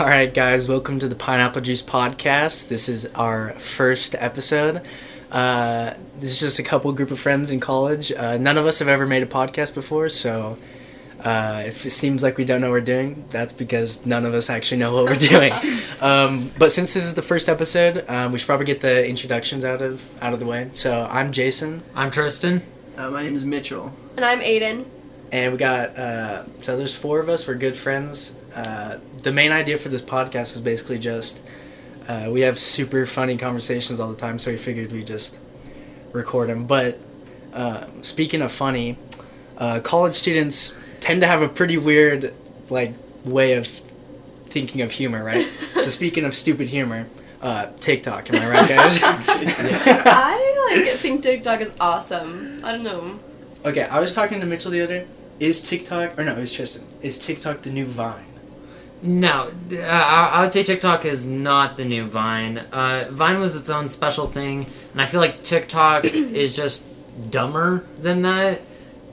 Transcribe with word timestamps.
All 0.00 0.06
right, 0.06 0.32
guys, 0.32 0.66
welcome 0.66 0.98
to 1.00 1.08
the 1.08 1.14
Pineapple 1.14 1.60
Juice 1.60 1.82
Podcast. 1.82 2.68
This 2.68 2.88
is 2.88 3.04
our 3.14 3.50
first 3.58 4.14
episode. 4.14 4.80
Uh, 5.30 5.92
this 6.16 6.32
is 6.32 6.40
just 6.40 6.58
a 6.58 6.62
couple 6.62 6.90
group 6.92 7.10
of 7.10 7.20
friends 7.20 7.50
in 7.50 7.60
college. 7.60 8.10
Uh, 8.10 8.38
none 8.38 8.56
of 8.56 8.64
us 8.64 8.78
have 8.78 8.88
ever 8.88 9.06
made 9.06 9.22
a 9.22 9.26
podcast 9.26 9.74
before, 9.74 10.08
so 10.08 10.56
uh, 11.22 11.64
if 11.66 11.84
it 11.84 11.90
seems 11.90 12.22
like 12.22 12.38
we 12.38 12.46
don't 12.46 12.62
know 12.62 12.68
what 12.68 12.76
we're 12.76 12.80
doing, 12.80 13.26
that's 13.28 13.52
because 13.52 14.06
none 14.06 14.24
of 14.24 14.32
us 14.32 14.48
actually 14.48 14.78
know 14.78 14.94
what 14.94 15.04
we're 15.04 15.16
doing. 15.16 15.52
um, 16.00 16.50
but 16.56 16.72
since 16.72 16.94
this 16.94 17.04
is 17.04 17.14
the 17.14 17.20
first 17.20 17.50
episode, 17.50 18.02
um, 18.08 18.32
we 18.32 18.38
should 18.38 18.46
probably 18.46 18.64
get 18.64 18.80
the 18.80 19.06
introductions 19.06 19.66
out 19.66 19.82
of 19.82 20.10
out 20.22 20.32
of 20.32 20.40
the 20.40 20.46
way. 20.46 20.70
So 20.72 21.06
I'm 21.10 21.30
Jason, 21.30 21.82
I'm 21.94 22.10
Tristan. 22.10 22.62
Uh, 22.96 23.10
my 23.10 23.22
name 23.22 23.34
is 23.34 23.44
Mitchell. 23.44 23.92
And 24.16 24.24
I'm 24.24 24.40
Aiden. 24.40 24.86
and 25.30 25.52
we 25.52 25.58
got 25.58 25.98
uh, 25.98 26.44
so 26.60 26.78
there's 26.78 26.94
four 26.94 27.20
of 27.20 27.28
us. 27.28 27.46
We're 27.46 27.54
good 27.56 27.76
friends. 27.76 28.36
Uh, 28.54 28.98
the 29.22 29.32
main 29.32 29.52
idea 29.52 29.78
for 29.78 29.88
this 29.88 30.02
podcast 30.02 30.54
is 30.54 30.60
basically 30.60 30.98
just 30.98 31.40
uh, 32.08 32.28
we 32.30 32.40
have 32.40 32.58
super 32.58 33.06
funny 33.06 33.36
conversations 33.36 34.00
all 34.00 34.08
the 34.10 34.16
time, 34.16 34.38
so 34.38 34.50
we 34.50 34.56
figured 34.56 34.90
we 34.90 35.04
just 35.04 35.38
record 36.12 36.48
them. 36.48 36.66
But 36.66 36.98
uh, 37.52 37.86
speaking 38.02 38.42
of 38.42 38.50
funny, 38.50 38.98
uh, 39.56 39.80
college 39.80 40.14
students 40.14 40.74
tend 41.00 41.20
to 41.20 41.26
have 41.26 41.42
a 41.42 41.48
pretty 41.48 41.76
weird 41.78 42.34
like 42.68 42.94
way 43.24 43.54
of 43.54 43.68
thinking 44.48 44.80
of 44.80 44.92
humor, 44.92 45.22
right? 45.22 45.46
so 45.76 45.90
speaking 45.90 46.24
of 46.24 46.34
stupid 46.34 46.68
humor, 46.68 47.06
uh, 47.42 47.66
TikTok, 47.78 48.28
am 48.32 48.42
I 48.42 48.48
right, 48.48 48.68
guys? 48.68 49.00
I 49.02 50.74
like 50.74 50.98
think 50.98 51.22
TikTok 51.22 51.60
is 51.60 51.70
awesome. 51.80 52.60
I 52.64 52.72
don't 52.72 52.82
know. 52.82 53.20
okay, 53.64 53.84
I 53.84 54.00
was 54.00 54.14
talking 54.14 54.40
to 54.40 54.46
Mitchell 54.46 54.70
the 54.70 54.80
other. 54.82 55.00
day. 55.00 55.06
Is 55.38 55.62
TikTok 55.62 56.18
or 56.18 56.24
no? 56.24 56.32
It 56.32 56.40
was 56.40 56.52
Tristan. 56.52 56.84
Is 57.00 57.18
TikTok 57.18 57.62
the 57.62 57.70
new 57.70 57.86
Vine? 57.86 58.26
No, 59.02 59.50
uh, 59.72 59.76
I 59.76 60.30
I 60.34 60.42
would 60.42 60.52
say 60.52 60.62
TikTok 60.62 61.04
is 61.04 61.24
not 61.24 61.76
the 61.76 61.84
new 61.84 62.06
Vine. 62.06 62.58
Uh, 62.58 63.08
Vine 63.10 63.40
was 63.40 63.56
its 63.56 63.70
own 63.70 63.88
special 63.88 64.26
thing, 64.26 64.66
and 64.92 65.00
I 65.00 65.06
feel 65.06 65.20
like 65.20 65.42
TikTok 65.42 66.04
is 66.04 66.54
just 66.54 66.84
dumber 67.30 67.84
than 67.96 68.22
that. 68.22 68.60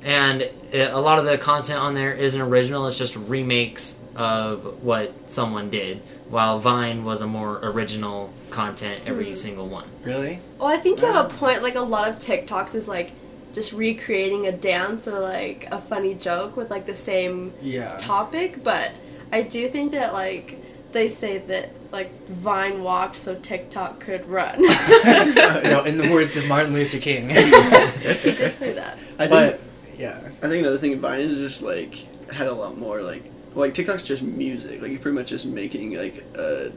And 0.04 0.42
it, 0.42 0.92
a 0.92 1.00
lot 1.00 1.20
of 1.20 1.26
the 1.26 1.38
content 1.38 1.80
on 1.80 1.96
there 1.96 2.14
isn't 2.14 2.40
original; 2.42 2.88
it's 2.88 2.98
just 2.98 3.16
remakes 3.16 3.98
of 4.16 4.84
what 4.84 5.14
someone 5.32 5.70
did. 5.70 6.02
While 6.30 6.60
Vine 6.60 7.06
was 7.06 7.22
a 7.22 7.28
more 7.28 7.58
original 7.64 8.34
content 8.50 9.02
every 9.06 9.34
single 9.34 9.68
one. 9.70 9.88
Really? 10.04 10.42
Well, 10.60 10.68
I 10.68 10.76
think 10.78 11.00
you 11.02 11.08
have 11.08 11.32
a 11.32 11.34
point. 11.34 11.64
Like 11.64 11.76
a 11.76 11.82
lot 11.82 12.10
of 12.10 12.16
TikToks 12.20 12.76
is 12.76 12.88
like 12.90 13.12
just 13.54 13.72
recreating 13.72 14.46
a 14.46 14.52
dance 14.52 15.08
or 15.08 15.18
like 15.20 15.68
a 15.72 15.80
funny 15.80 16.14
joke 16.14 16.58
with 16.58 16.70
like 16.70 16.86
the 16.86 16.96
same 16.96 17.54
Yeah. 17.62 17.96
topic. 17.98 18.62
But 18.64 18.92
I 19.32 19.42
do 19.42 19.68
think 19.70 19.92
that 19.92 20.14
like 20.14 20.58
they 20.92 21.10
say 21.10 21.40
that 21.40 21.72
like 21.92 22.28
Vine 22.28 22.82
walked 22.82 23.18
so 23.18 23.36
TikTok 23.36 24.00
could 24.00 24.28
run. 24.28 24.60
you 24.60 24.70
know, 24.70 25.84
in 25.86 25.98
the 25.98 26.10
words 26.12 26.38
of 26.38 26.48
Martin 26.48 26.74
Luther 26.74 27.00
King. 27.00 27.30
he 27.30 27.36
did 27.36 28.56
say 28.56 28.74
that. 28.74 28.98
I 29.20 29.28
think 29.28 29.30
but 29.30 29.60
yeah, 29.98 30.20
I 30.42 30.48
think 30.48 30.62
another 30.62 30.78
thing 30.78 30.92
in 30.92 31.02
Vine 31.02 31.20
is 31.20 31.38
just 31.38 31.62
like 31.62 31.96
had 32.32 32.48
a 32.48 32.54
lot 32.54 32.78
more 32.78 33.02
like 33.02 33.24
like 33.56 33.74
TikTok's 33.74 34.04
just 34.04 34.22
music. 34.22 34.82
Like 34.82 34.92
you're 34.92 35.00
pretty 35.00 35.16
much 35.16 35.30
just 35.30 35.46
making 35.46 35.94
like 35.94 36.24
a 36.36 36.72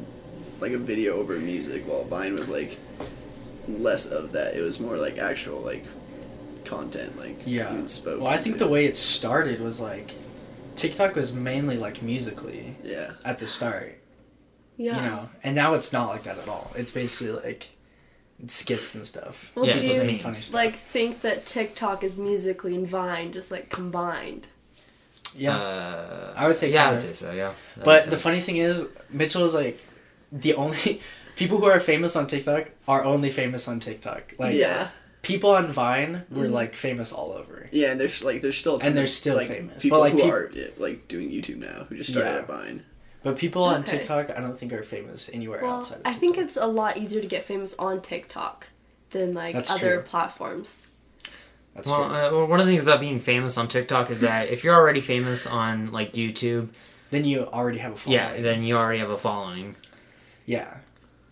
like 0.60 0.72
a 0.72 0.78
video 0.78 1.16
over 1.16 1.38
music, 1.38 1.86
while 1.86 2.04
Vine 2.04 2.32
was 2.34 2.48
like 2.48 2.78
less 3.68 4.06
of 4.06 4.32
that. 4.32 4.54
It 4.54 4.62
was 4.62 4.80
more 4.80 4.96
like 4.96 5.18
actual 5.18 5.60
like 5.60 5.84
content, 6.64 7.18
like 7.18 7.42
yeah. 7.44 7.72
even 7.72 7.88
spoke. 7.88 8.20
Well, 8.20 8.32
I 8.32 8.36
think 8.36 8.54
into 8.54 8.64
the 8.64 8.70
way 8.70 8.86
it 8.86 8.96
started 8.96 9.60
was 9.60 9.80
like 9.80 10.14
TikTok 10.80 11.14
was 11.16 11.32
mainly 11.32 11.76
like 11.76 12.02
Musical.ly 12.02 12.74
yeah. 12.82 13.12
at 13.24 13.38
the 13.38 13.46
start, 13.46 14.00
Yeah. 14.76 14.96
you 14.96 15.02
know, 15.02 15.28
and 15.42 15.54
now 15.54 15.74
it's 15.74 15.92
not 15.92 16.08
like 16.08 16.22
that 16.24 16.38
at 16.38 16.48
all. 16.48 16.72
It's 16.76 16.90
basically 16.90 17.32
like 17.32 17.68
skits 18.46 18.94
and 18.94 19.06
stuff. 19.06 19.52
Well, 19.54 19.66
Yeah, 19.66 19.76
do 19.78 19.86
you 19.86 19.94
funny 20.18 20.34
stuff. 20.34 20.54
like 20.54 20.74
think 20.78 21.20
that 21.22 21.44
TikTok 21.46 22.02
is 22.04 22.18
Musical.ly 22.18 22.74
and 22.74 22.86
Vine 22.88 23.32
just 23.32 23.50
like 23.50 23.68
combined? 23.68 24.46
Yeah, 25.36 25.56
Uh, 25.56 26.32
I 26.36 26.46
would 26.48 26.56
say 26.56 26.72
yeah, 26.72 26.82
I 26.82 26.90
kinda. 26.90 27.06
would 27.06 27.16
say 27.16 27.24
so. 27.26 27.32
Yeah. 27.32 27.52
That 27.76 27.84
but 27.84 28.10
the 28.10 28.16
funny 28.16 28.40
thing 28.40 28.56
is, 28.56 28.88
Mitchell 29.10 29.44
is 29.44 29.54
like 29.54 29.78
the 30.32 30.54
only 30.54 31.00
people 31.36 31.58
who 31.58 31.66
are 31.66 31.78
famous 31.80 32.16
on 32.16 32.26
TikTok 32.26 32.70
are 32.88 33.04
only 33.04 33.30
famous 33.30 33.68
on 33.68 33.78
TikTok. 33.80 34.34
Like 34.38 34.54
yeah. 34.56 34.88
People 35.22 35.50
on 35.50 35.66
Vine 35.72 36.24
were 36.30 36.46
Mhm. 36.46 36.52
like 36.52 36.74
famous 36.74 37.12
all 37.12 37.32
over. 37.32 37.68
Yeah, 37.72 37.92
and 37.92 38.00
there's 38.00 38.24
like 38.24 38.42
there's 38.42 38.56
still 38.56 38.78
And 38.82 38.96
they're 38.96 39.06
still 39.06 39.36
like, 39.36 39.48
famous. 39.48 39.82
People 39.82 39.98
But, 39.98 40.00
like, 40.02 40.12
who 40.12 40.22
peop- 40.22 40.32
are 40.32 40.50
yeah, 40.54 40.66
like 40.78 41.08
doing 41.08 41.30
YouTube 41.30 41.56
now 41.58 41.84
who 41.88 41.96
just 41.96 42.10
started 42.10 42.30
Yeah. 42.30 42.38
at 42.38 42.46
Vine. 42.46 42.84
But 43.22 43.36
people 43.36 43.62
on 43.64 43.82
Okay. 43.82 43.98
TikTok, 43.98 44.30
I 44.34 44.40
don't 44.40 44.58
think 44.58 44.72
are 44.72 44.82
famous 44.82 45.28
anywhere 45.32 45.60
Well, 45.62 45.76
outside. 45.76 45.96
Of 45.98 46.02
I 46.06 46.12
think 46.14 46.38
it's 46.38 46.56
a 46.56 46.66
lot 46.66 46.96
easier 46.96 47.20
to 47.20 47.26
get 47.26 47.44
famous 47.44 47.74
on 47.78 48.00
TikTok 48.00 48.68
than 49.10 49.34
like 49.34 49.54
That's 49.54 49.70
other 49.70 49.96
true. 49.96 50.02
platforms. 50.04 50.86
that's 51.74 51.86
well, 51.86 52.08
true. 52.08 52.16
uh, 52.16 52.30
well, 52.32 52.46
one 52.46 52.58
of 52.60 52.66
the 52.66 52.72
things 52.72 52.82
about 52.82 52.98
being 53.00 53.20
famous 53.20 53.56
on 53.58 53.68
TikTok 53.68 54.10
is 54.10 54.22
that 54.22 54.48
if 54.48 54.64
you're 54.64 54.74
already 54.74 55.00
famous 55.02 55.46
on 55.46 55.92
like 55.92 56.14
YouTube, 56.14 56.70
then 57.10 57.24
you 57.26 57.44
already 57.44 57.78
have 57.78 57.92
a 57.92 57.96
following. 57.96 58.18
yeah, 58.20 58.40
then 58.40 58.62
you 58.62 58.76
already 58.76 58.98
have 59.00 59.10
a 59.10 59.18
following. 59.18 59.76
Yeah, 60.46 60.78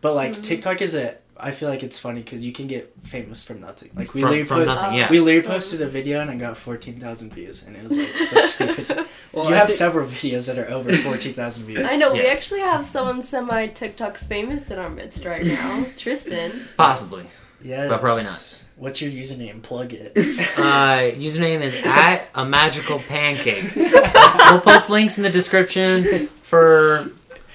but 0.00 0.14
like 0.14 0.32
Mhm. 0.34 0.42
TikTok 0.44 0.82
is 0.82 0.94
a. 0.94 1.16
I 1.40 1.52
feel 1.52 1.68
like 1.68 1.82
it's 1.82 1.98
funny 1.98 2.22
because 2.22 2.44
you 2.44 2.52
can 2.52 2.66
get 2.66 2.92
famous 3.04 3.42
from 3.44 3.60
nothing. 3.60 3.90
Like 3.94 4.12
we 4.12 4.20
from, 4.22 4.30
literally 4.30 4.44
from 4.44 4.58
put, 4.58 4.66
nothing, 4.66 4.98
yeah. 4.98 5.10
we 5.10 5.20
literally 5.20 5.46
posted 5.46 5.80
a 5.80 5.86
video 5.86 6.20
and 6.20 6.30
I 6.30 6.36
got 6.36 6.56
fourteen 6.56 6.98
thousand 6.98 7.32
views, 7.32 7.62
and 7.62 7.76
it 7.76 7.84
was 7.84 7.96
like 7.96 8.30
the 8.30 8.40
stupid. 8.48 9.06
Well, 9.32 9.48
you 9.48 9.54
I 9.54 9.58
have 9.58 9.68
think- 9.68 9.78
several 9.78 10.08
videos 10.08 10.46
that 10.46 10.58
are 10.58 10.68
over 10.68 10.90
fourteen 10.92 11.34
thousand 11.34 11.64
views. 11.64 11.88
I 11.88 11.96
know 11.96 12.12
we 12.12 12.26
actually 12.26 12.60
have 12.60 12.86
someone 12.86 13.22
semi 13.22 13.68
TikTok 13.68 14.16
famous 14.16 14.70
in 14.70 14.78
our 14.78 14.90
midst 14.90 15.24
right 15.24 15.44
now, 15.44 15.84
Tristan. 15.96 16.68
Possibly. 16.76 17.26
Yeah, 17.62 17.88
But 17.88 18.00
probably 18.00 18.22
not. 18.24 18.62
What's 18.76 19.00
your 19.02 19.10
username? 19.10 19.60
Plug 19.62 19.92
it. 19.92 20.12
Uh, 20.16 20.20
username 21.18 21.62
is 21.62 21.74
at 21.84 22.28
a 22.34 22.44
magical 22.44 23.00
pancake. 23.00 23.72
we'll 23.76 24.60
post 24.60 24.88
links 24.88 25.16
in 25.18 25.24
the 25.24 25.30
description 25.30 26.28
for 26.42 27.10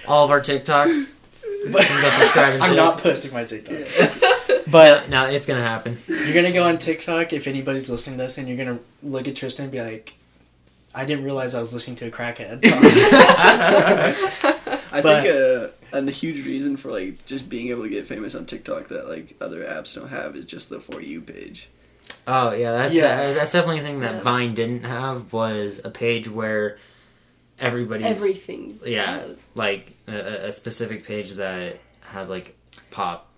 all 0.05 0.25
of 0.25 0.31
our 0.31 0.41
TikToks. 0.41 1.12
But 1.71 1.87
go 1.87 2.09
subscribe 2.09 2.53
and 2.55 2.63
I'm 2.63 2.75
not 2.75 2.97
posting 2.99 3.31
my 3.33 3.43
TikTok. 3.45 3.77
But 4.69 5.09
No, 5.09 5.25
it's 5.25 5.45
gonna 5.45 5.61
happen. 5.61 5.97
you're 6.07 6.33
gonna 6.33 6.51
go 6.51 6.63
on 6.63 6.77
TikTok 6.77 7.31
if 7.33 7.47
anybody's 7.47 7.89
listening 7.89 8.17
to 8.17 8.23
this, 8.23 8.37
and 8.37 8.47
you're 8.47 8.57
gonna 8.57 8.79
look 9.03 9.27
at 9.27 9.35
Tristan 9.35 9.65
and 9.65 9.71
be 9.71 9.81
like, 9.81 10.13
"I 10.95 11.05
didn't 11.05 11.23
realize 11.25 11.53
I 11.53 11.59
was 11.59 11.73
listening 11.73 11.95
to 11.97 12.07
a 12.07 12.11
crackhead." 12.11 12.59
I 13.75 15.01
But- 15.01 15.23
think 15.23 15.35
uh, 15.93 15.97
a 15.97 16.11
huge 16.11 16.45
reason 16.45 16.77
for 16.77 16.91
like 16.91 17.25
just 17.25 17.49
being 17.49 17.69
able 17.69 17.83
to 17.83 17.89
get 17.89 18.07
famous 18.07 18.35
on 18.35 18.45
TikTok 18.45 18.87
that 18.89 19.07
like 19.07 19.35
other 19.41 19.63
apps 19.63 19.95
don't 19.95 20.09
have 20.09 20.35
is 20.35 20.45
just 20.45 20.69
the 20.69 20.79
for 20.79 21.01
you 21.01 21.21
page. 21.21 21.67
Oh 22.27 22.51
yeah, 22.53 22.71
that's 22.71 22.93
Yeah. 22.93 23.19
Uh, 23.19 23.33
that's 23.33 23.51
definitely 23.51 23.79
a 23.79 23.83
thing 23.83 23.99
that 24.01 24.15
Yeah. 24.15 24.21
Vine 24.21 24.53
didn't 24.53 24.83
have 24.83 25.33
was 25.33 25.81
a 25.83 25.89
page 25.89 26.27
where 26.29 26.77
everybody's 27.59 28.05
Everything. 28.07 28.79
yeah 28.85 29.19
goes. 29.19 29.45
like 29.55 29.93
a, 30.07 30.47
a 30.47 30.51
specific 30.51 31.05
page 31.05 31.33
that 31.33 31.77
has 32.01 32.29
like 32.29 32.55
pop 32.91 33.29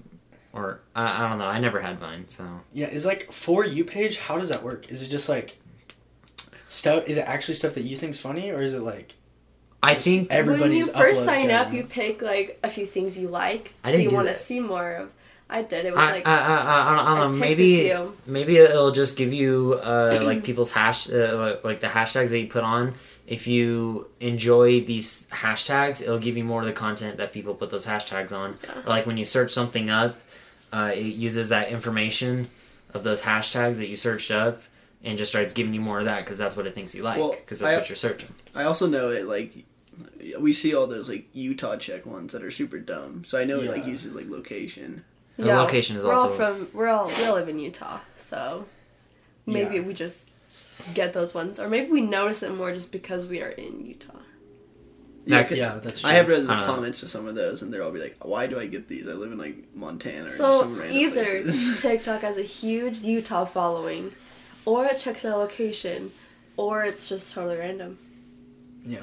or 0.54 0.80
I, 0.96 1.26
I 1.26 1.30
don't 1.30 1.38
know. 1.38 1.46
I 1.46 1.60
never 1.60 1.82
had 1.82 2.00
Vine, 2.00 2.26
so 2.30 2.46
yeah, 2.74 2.88
is 2.88 3.06
like 3.06 3.32
for 3.32 3.66
you 3.66 3.84
page. 3.84 4.18
How 4.18 4.38
does 4.38 4.50
that 4.50 4.64
work? 4.64 4.90
Is 4.90 5.02
it 5.02 5.10
just 5.10 5.28
like 5.28 5.58
stuff? 6.68 7.04
Is 7.08 7.18
it 7.18 7.28
actually 7.28 7.56
stuff 7.56 7.74
that 7.76 7.84
you 7.84 7.98
think's 7.98 8.20
funny, 8.20 8.50
or 8.52 8.62
is 8.62 8.74
it 8.74 8.82
like 8.82 9.16
I 9.84 9.96
Just 9.96 10.06
think 10.06 10.32
every- 10.32 10.58
when 10.58 10.72
you 10.72 10.86
first 10.86 11.26
sign 11.26 11.52
up, 11.52 11.74
you 11.74 11.86
pick 11.86 12.22
like 12.22 12.60
a 12.64 12.70
few 12.70 12.86
things 12.86 13.18
you 13.18 13.28
like 13.28 13.74
I 13.84 13.92
didn't 13.92 14.10
you 14.10 14.12
want 14.12 14.30
to 14.30 14.34
see 14.36 14.60
more 14.60 14.94
of. 14.94 15.12
I 15.48 15.62
did. 15.62 15.86
It 15.86 15.92
was 15.92 16.00
I, 16.00 16.12
like 16.12 16.28
I, 16.28 16.38
I, 16.38 16.56
I, 16.56 16.82
I 16.82 16.96
don't, 16.96 17.18
know. 17.18 17.24
I 17.24 17.28
Maybe 17.28 17.94
maybe 18.26 18.58
it'll 18.58 18.92
just 18.92 19.16
give 19.16 19.32
you 19.32 19.80
uh, 19.84 20.20
like 20.24 20.44
people's 20.44 20.72
hash 20.72 21.08
uh, 21.12 21.58
like 21.64 21.82
the 21.82 21.88
hashtags 21.88 22.30
that 22.30 22.40
you 22.40 22.48
put 22.48 22.64
on. 22.64 22.96
If 23.28 23.48
you 23.48 24.08
enjoy 24.20 24.82
these 24.82 25.26
hashtags, 25.32 26.02
it'll 26.02 26.20
give 26.20 26.38
you 26.38 26.44
more 26.44 26.62
of 26.62 26.68
the 26.68 26.74
content 26.74 27.18
that 27.18 27.34
people 27.34 27.56
put 27.56 27.72
those 27.72 27.86
hashtags 27.86 28.32
on. 28.32 28.52
Or 28.76 28.84
like 28.90 29.06
when 29.08 29.18
you 29.18 29.26
search 29.26 29.52
something 29.52 29.90
up, 29.90 30.16
uh, 30.72 30.92
it 30.94 31.02
uses 31.02 31.50
that 31.50 31.70
information 31.70 32.50
of 32.94 33.04
those 33.04 33.24
hashtags 33.24 33.78
that 33.78 33.88
you 33.88 33.96
searched 33.96 34.30
up 34.32 34.62
and 35.04 35.18
just 35.18 35.32
starts 35.32 35.54
giving 35.54 35.74
you 35.74 35.82
more 35.82 36.00
of 36.00 36.06
that 36.06 36.24
because 36.24 36.38
that's 36.38 36.56
what 36.56 36.66
it 36.68 36.76
thinks 36.76 36.94
you 36.94 37.02
like 37.04 37.18
Well, 37.20 37.32
because 37.32 37.60
that's 37.60 37.74
I- 37.74 37.78
what 37.78 37.90
you're 37.90 37.96
searching. 37.96 38.34
I 38.54 38.64
also 38.64 38.88
know 38.88 39.10
it 39.10 39.26
like 39.26 39.54
we 40.40 40.52
see 40.54 40.76
all 40.76 40.88
those 40.88 41.08
like 41.10 41.26
Utah 41.34 41.78
check 41.78 42.06
ones 42.06 42.32
that 42.34 42.44
are 42.44 42.52
super 42.52 42.78
dumb. 42.80 43.24
So 43.26 43.40
I 43.40 43.44
know 43.46 43.60
it 43.62 43.70
like 43.72 43.86
uses 43.88 44.14
like 44.14 44.30
location. 44.30 45.04
The 45.38 45.46
location 45.46 45.98
is 45.98 46.04
we're 46.06 46.14
also- 46.14 46.30
all 46.32 46.36
from 46.36 46.68
we're 46.74 46.88
all 46.90 47.08
we 47.08 47.26
all 47.26 47.36
live 47.36 47.50
in 47.50 47.60
Utah, 47.60 48.00
so 48.16 48.66
maybe 49.46 49.76
Yeah. 49.76 49.82
we 49.82 49.94
just 49.94 50.30
get 50.94 51.14
those 51.14 51.34
ones, 51.34 51.60
or 51.60 51.70
maybe 51.70 51.92
we 51.92 52.02
notice 52.02 52.44
it 52.44 52.54
more 52.54 52.74
just 52.74 52.92
because 52.92 53.26
we 53.26 53.42
are 53.42 53.50
in 53.50 53.86
Utah. 53.86 54.14
Yeah, 55.26 55.42
That- 55.44 55.58
yeah? 55.58 55.80
That's 55.82 56.02
true. 56.02 56.10
I 56.10 56.14
have 56.14 56.28
read 56.28 56.46
the 56.46 56.52
I 56.54 56.60
know. 56.60 56.66
comments 56.66 57.00
to 57.00 57.08
some 57.08 57.28
of 57.28 57.34
those, 57.36 57.62
and 57.64 57.74
they're 57.74 57.82
all 57.82 57.92
be 57.92 58.00
like, 58.00 58.18
"Why 58.24 58.46
do 58.48 58.60
I 58.60 58.68
get 58.68 58.88
these? 58.88 59.08
I 59.08 59.14
live 59.14 59.32
in 59.32 59.38
like 59.40 59.74
Montana 59.76 60.26
or 60.28 60.30
So 60.30 60.60
some 60.62 60.78
random 60.78 60.98
either 60.98 61.24
places." 61.42 61.82
TikTok 61.82 62.22
has 62.22 62.38
a 62.38 62.44
huge 62.44 63.00
Utah 63.00 63.46
following, 63.46 64.14
or 64.66 64.86
it 64.86 65.00
checks 65.00 65.26
our 65.26 65.36
location, 65.38 66.12
or 66.58 66.84
it's 66.86 67.10
just 67.10 67.34
totally 67.34 67.58
random. 67.58 67.98
Yeah. 68.86 69.00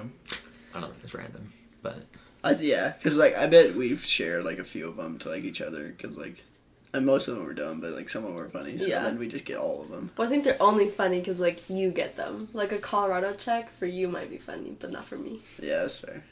I 0.74 0.80
don't 0.80 0.90
think 0.92 1.04
it's 1.04 1.14
random, 1.14 1.52
but 1.82 2.04
I, 2.44 2.52
yeah, 2.52 2.92
because 2.96 3.16
like 3.18 3.36
I 3.36 3.46
bet 3.48 3.74
we've 3.74 4.04
shared 4.04 4.44
like 4.44 4.58
a 4.58 4.64
few 4.64 4.86
of 4.88 4.96
them 4.96 5.18
to 5.18 5.28
like 5.28 5.42
each 5.44 5.60
other 5.60 5.88
because 5.88 6.16
like, 6.16 6.44
and 6.94 7.06
most 7.06 7.28
of 7.28 7.36
them 7.36 7.44
were 7.46 7.54
dumb, 7.54 7.80
but 7.80 7.92
like 7.92 8.08
some 8.08 8.22
of 8.24 8.28
them 8.30 8.36
were 8.38 8.48
funny. 8.48 8.76
So 8.78 8.86
Yeah. 8.86 9.02
then 9.02 9.18
we 9.18 9.28
just 9.28 9.44
get 9.44 9.56
all 9.58 9.82
of 9.82 9.88
them. 9.90 10.10
Well, 10.16 10.26
I 10.26 10.30
think 10.30 10.44
they're 10.44 10.60
only 10.62 10.88
funny 10.88 11.20
because 11.20 11.40
like 11.40 11.68
you 11.70 11.90
get 11.90 12.16
them. 12.16 12.48
Like 12.52 12.72
a 12.72 12.78
Colorado 12.78 13.32
check 13.34 13.76
for 13.78 13.86
you 13.86 14.08
might 14.08 14.30
be 14.30 14.38
funny, 14.38 14.76
but 14.78 14.90
not 14.92 15.04
for 15.04 15.16
me. 15.16 15.40
Yeah, 15.60 15.78
that's 15.80 15.98
fair. 15.98 16.22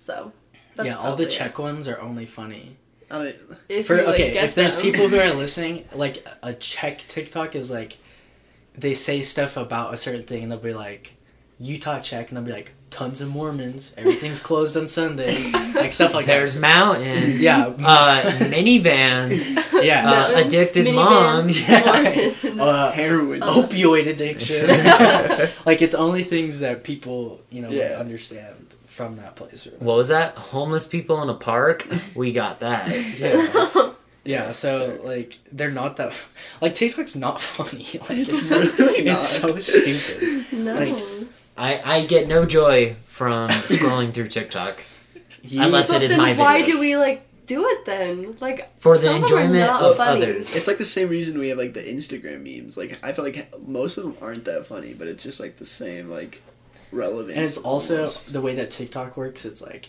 So. 0.00 0.32
yeah, 0.76 0.94
all 0.94 1.02
the 1.02 1.08
probably 1.08 1.24
it. 1.26 1.30
check 1.30 1.58
ones 1.58 1.86
are 1.88 2.00
only 2.00 2.26
funny. 2.26 2.76
I 3.10 3.16
don't. 3.18 3.36
If 3.68 3.86
For 3.86 3.96
you, 3.96 4.04
like, 4.06 4.14
okay, 4.14 4.32
get 4.32 4.44
if 4.44 4.54
there's 4.54 4.74
them. 4.74 4.82
people 4.82 5.08
who 5.08 5.18
are 5.18 5.32
listening, 5.34 5.84
like 5.94 6.26
a 6.42 6.52
check 6.52 6.98
TikTok 7.00 7.54
is 7.54 7.70
like, 7.70 7.96
they 8.74 8.94
say 8.94 9.22
stuff 9.22 9.56
about 9.56 9.94
a 9.94 9.96
certain 9.96 10.24
thing 10.24 10.42
and 10.42 10.52
they'll 10.52 10.58
be 10.58 10.74
like, 10.74 11.14
Utah 11.60 12.00
check, 12.00 12.28
and 12.28 12.36
they'll 12.36 12.44
be 12.44 12.52
like, 12.52 12.72
tons 12.90 13.20
of 13.20 13.28
Mormons, 13.28 13.92
everything's 13.98 14.40
closed 14.40 14.76
on 14.76 14.88
Sunday, 14.88 15.50
like 15.74 15.92
stuff 15.92 16.14
like 16.14 16.26
There's 16.26 16.54
that. 16.54 16.60
mountains. 16.60 17.42
Yeah. 17.42 17.66
Uh, 17.66 18.22
minivans. 18.48 19.44
Yeah. 19.82 20.10
Uh, 20.10 20.28
Mormons, 20.28 20.46
addicted 20.46 20.86
minivans, 20.86 20.94
moms. 20.94 21.68
Yeah. 21.68 22.62
Uh, 22.62 22.90
Heroin. 22.92 23.40
opioid 23.40 24.08
addiction. 24.08 24.66
like 25.66 25.82
it's 25.82 25.94
only 25.94 26.22
things 26.24 26.60
that 26.60 26.82
people 26.84 27.40
you 27.50 27.60
know 27.62 27.70
Yeah. 27.70 27.98
understand 27.98 28.54
from 28.86 29.16
that 29.16 29.36
place. 29.36 29.66
Or 29.66 29.70
What 29.78 29.96
was 29.96 30.08
that? 30.08 30.34
Homeless 30.36 30.86
people 30.86 31.22
in 31.22 31.28
a 31.28 31.34
park? 31.34 31.86
We 32.14 32.32
got 32.32 32.60
that. 32.60 32.88
yeah. 33.18 33.92
Yeah, 34.24 34.52
so 34.52 35.00
like 35.04 35.38
they're 35.52 35.70
not 35.70 35.96
that 35.98 36.12
like 36.60 36.74
TikTok's 36.74 37.16
not 37.16 37.40
funny. 37.40 37.86
Like 38.00 38.10
it's, 38.18 38.50
It's 38.50 38.78
really 38.78 38.98
it's 39.06 39.42
not. 39.42 39.50
so 39.50 39.58
stupid. 39.58 40.52
no. 40.52 40.74
Like- 40.74 41.04
I, 41.58 41.96
I 41.96 42.06
get 42.06 42.28
no 42.28 42.46
joy 42.46 42.96
from 43.06 43.50
scrolling 43.68 44.12
through 44.12 44.28
TikTok. 44.28 44.82
You, 45.42 45.62
Unless 45.62 45.88
but 45.88 45.96
it 46.02 46.04
is 46.04 46.10
then 46.10 46.18
my 46.18 46.34
why 46.34 46.62
videos. 46.62 46.66
do 46.66 46.80
we 46.80 46.96
like 46.96 47.24
do 47.46 47.66
it 47.68 47.84
then? 47.86 48.36
Like 48.40 48.80
For 48.80 48.96
the 48.96 49.04
some 49.04 49.22
of 49.24 49.28
them 49.28 49.38
are 49.38 49.42
enjoyment 49.42 49.66
not 49.66 49.82
of 49.82 49.96
funny. 49.96 50.22
others. 50.22 50.54
It's 50.54 50.66
like 50.66 50.78
the 50.78 50.84
same 50.84 51.08
reason 51.08 51.38
we 51.38 51.48
have 51.48 51.58
like 51.58 51.74
the 51.74 51.82
Instagram 51.82 52.42
memes. 52.42 52.76
Like 52.76 52.98
I 53.04 53.12
feel 53.12 53.24
like 53.24 53.52
most 53.66 53.96
of 53.98 54.04
them 54.04 54.16
aren't 54.20 54.44
that 54.46 54.66
funny, 54.66 54.94
but 54.94 55.08
it's 55.08 55.22
just 55.22 55.40
like 55.40 55.56
the 55.56 55.66
same 55.66 56.10
like 56.10 56.42
relevance. 56.92 57.36
and 57.36 57.44
it's 57.44 57.58
also 57.58 57.96
almost. 57.98 58.32
the 58.32 58.40
way 58.40 58.54
that 58.56 58.70
TikTok 58.70 59.16
works. 59.16 59.44
It's 59.44 59.62
like 59.62 59.88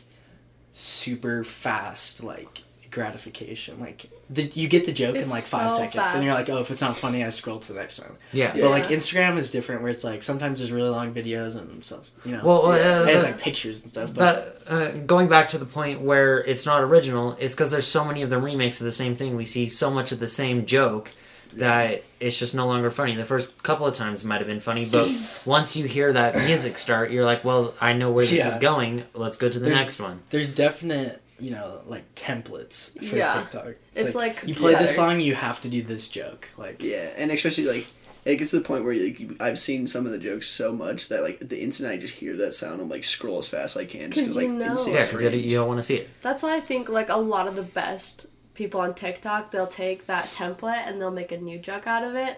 super 0.72 1.44
fast, 1.44 2.24
like 2.24 2.62
gratification. 2.91 3.80
Like 3.80 4.09
the, 4.30 4.44
you 4.44 4.68
get 4.68 4.86
the 4.86 4.91
joke 4.94 5.15
in 5.15 5.30
like 5.30 5.44
five 5.44 5.71
so 5.71 5.77
seconds, 5.80 6.13
and 6.13 6.24
you're 6.24 6.33
like, 6.33 6.50
oh, 6.50 6.59
if 6.59 6.71
it's 6.71 6.81
not 6.81 6.97
funny, 6.97 7.24
I 7.24 7.30
scroll 7.30 7.59
to 7.59 7.74
the 7.74 7.80
next 7.80 8.00
one. 8.00 8.12
Yeah. 8.31 8.53
Yeah. 8.56 8.62
But 8.63 8.69
like 8.71 8.83
Instagram 8.86 9.38
is 9.38 9.51
different, 9.51 9.81
where 9.81 9.91
it's 9.91 10.03
like 10.03 10.24
sometimes 10.24 10.59
there's 10.59 10.71
really 10.71 10.89
long 10.89 11.13
videos 11.13 11.56
and 11.57 11.83
stuff. 11.83 12.09
You 12.25 12.33
know, 12.33 12.44
Well, 12.44 12.77
Yeah. 12.77 13.00
uh, 13.00 13.01
and 13.01 13.09
it's 13.12 13.24
like 13.24 13.39
pictures 13.39 13.81
and 13.81 13.89
stuff. 13.89 14.13
But 14.13 14.63
But 14.68 14.71
uh, 14.74 14.91
going 14.91 15.27
back 15.27 15.50
to 15.50 15.57
the 15.57 15.65
point 15.65 16.01
where 16.01 16.39
it's 16.39 16.65
not 16.65 16.83
original 16.83 17.33
is 17.36 17.53
because 17.53 17.71
there's 17.71 17.88
so 17.88 18.03
many 18.06 18.21
of 18.21 18.30
the 18.30 18.39
remakes 18.39 18.80
of 18.81 18.86
the 18.86 18.91
same 18.91 19.15
thing. 19.15 19.36
We 19.36 19.45
see 19.45 19.68
so 19.68 19.89
much 19.91 20.12
of 20.12 20.19
the 20.19 20.27
same 20.27 20.65
joke 20.65 21.12
that 21.53 22.03
it's 22.19 22.38
just 22.38 22.53
no 22.53 22.68
longer 22.68 22.91
funny. 22.91 23.15
The 23.15 23.25
first 23.25 23.63
couple 23.63 23.88
of 23.88 23.95
times 23.95 24.24
might 24.24 24.38
have 24.38 24.45
been 24.45 24.59
funny, 24.59 24.86
but 24.86 25.09
once 25.45 25.75
you 25.75 25.86
hear 25.86 26.13
that 26.13 26.36
music 26.36 26.77
start, 26.77 27.09
you're 27.09 27.25
like, 27.25 27.44
"Well, 27.44 27.74
I 27.81 27.94
know 27.94 28.12
where 28.12 28.24
this 28.24 28.33
Yeah. 28.33 28.50
is 28.50 28.57
going. 28.57 29.06
Let's 29.15 29.36
go 29.38 29.50
to 29.50 29.57
the 29.57 29.65
There's- 29.65 29.80
next 29.80 30.00
one." 30.00 30.19
there's 30.30 30.47
definite 30.47 31.24
you 31.39 31.51
know 31.51 31.81
like 31.86 32.13
templates 32.15 32.91
for 33.07 33.15
Yeah. 33.15 33.33
TikTok. 33.41 33.75
It's 33.95 34.15
like- 34.15 34.44
you 34.45 34.56
play 34.56 34.74
yeah. 34.74 34.81
this 34.81 34.95
song, 34.95 35.19
you 35.19 35.36
have 35.36 35.62
to 35.62 35.69
do 35.69 35.81
this 35.81 36.07
joke. 36.07 36.50
Like 36.57 36.81
yeah, 36.83 37.09
and 37.18 37.31
especially 37.31 37.65
like 37.65 37.88
it 38.25 38.36
gets 38.36 38.51
to 38.51 38.57
the 38.59 38.65
point 38.65 38.83
where 38.83 38.94
like 38.95 39.19
you- 39.19 39.38
I've 39.39 39.57
seen 39.59 39.88
some 39.88 40.06
of 40.06 40.12
the 40.12 40.18
jokes 40.18 40.47
so 40.47 40.71
much 40.74 41.07
that 41.09 41.21
like 41.24 41.39
the 41.47 41.62
instant 41.62 41.89
I 41.89 41.97
just 41.97 42.13
hear 42.15 42.36
that 42.38 42.53
sound, 42.53 42.81
I'm 42.81 42.89
like 42.89 43.03
scroll 43.03 43.39
as 43.39 43.47
fast 43.47 43.75
as 43.75 43.81
I 43.81 43.86
can. 43.86 44.12
'Cause 44.12 44.36
like 44.36 44.47
you 44.47 44.53
know. 44.53 44.75
Yeah, 44.88 45.06
because 45.06 45.21
cringe. 45.21 45.45
you 45.45 45.51
don't 45.57 45.68
want 45.68 45.80
to 45.80 45.83
see 45.83 45.95
it. 45.95 46.09
That's 46.21 46.44
why 46.44 46.56
I 46.56 46.59
think 46.59 46.89
like 46.89 47.09
a 47.09 47.18
lot 47.18 47.47
of 47.47 47.56
the 47.56 47.63
best 47.63 48.25
people 48.53 48.81
on 48.81 48.94
TikTok, 48.94 49.51
they'll 49.51 49.68
take 49.68 50.06
that 50.07 50.25
template 50.25 50.86
and 50.86 51.00
they'll 51.00 51.12
make 51.12 51.31
a 51.31 51.38
new 51.38 51.57
joke 51.57 51.88
out 51.88 52.03
of 52.03 52.15
it. 52.15 52.38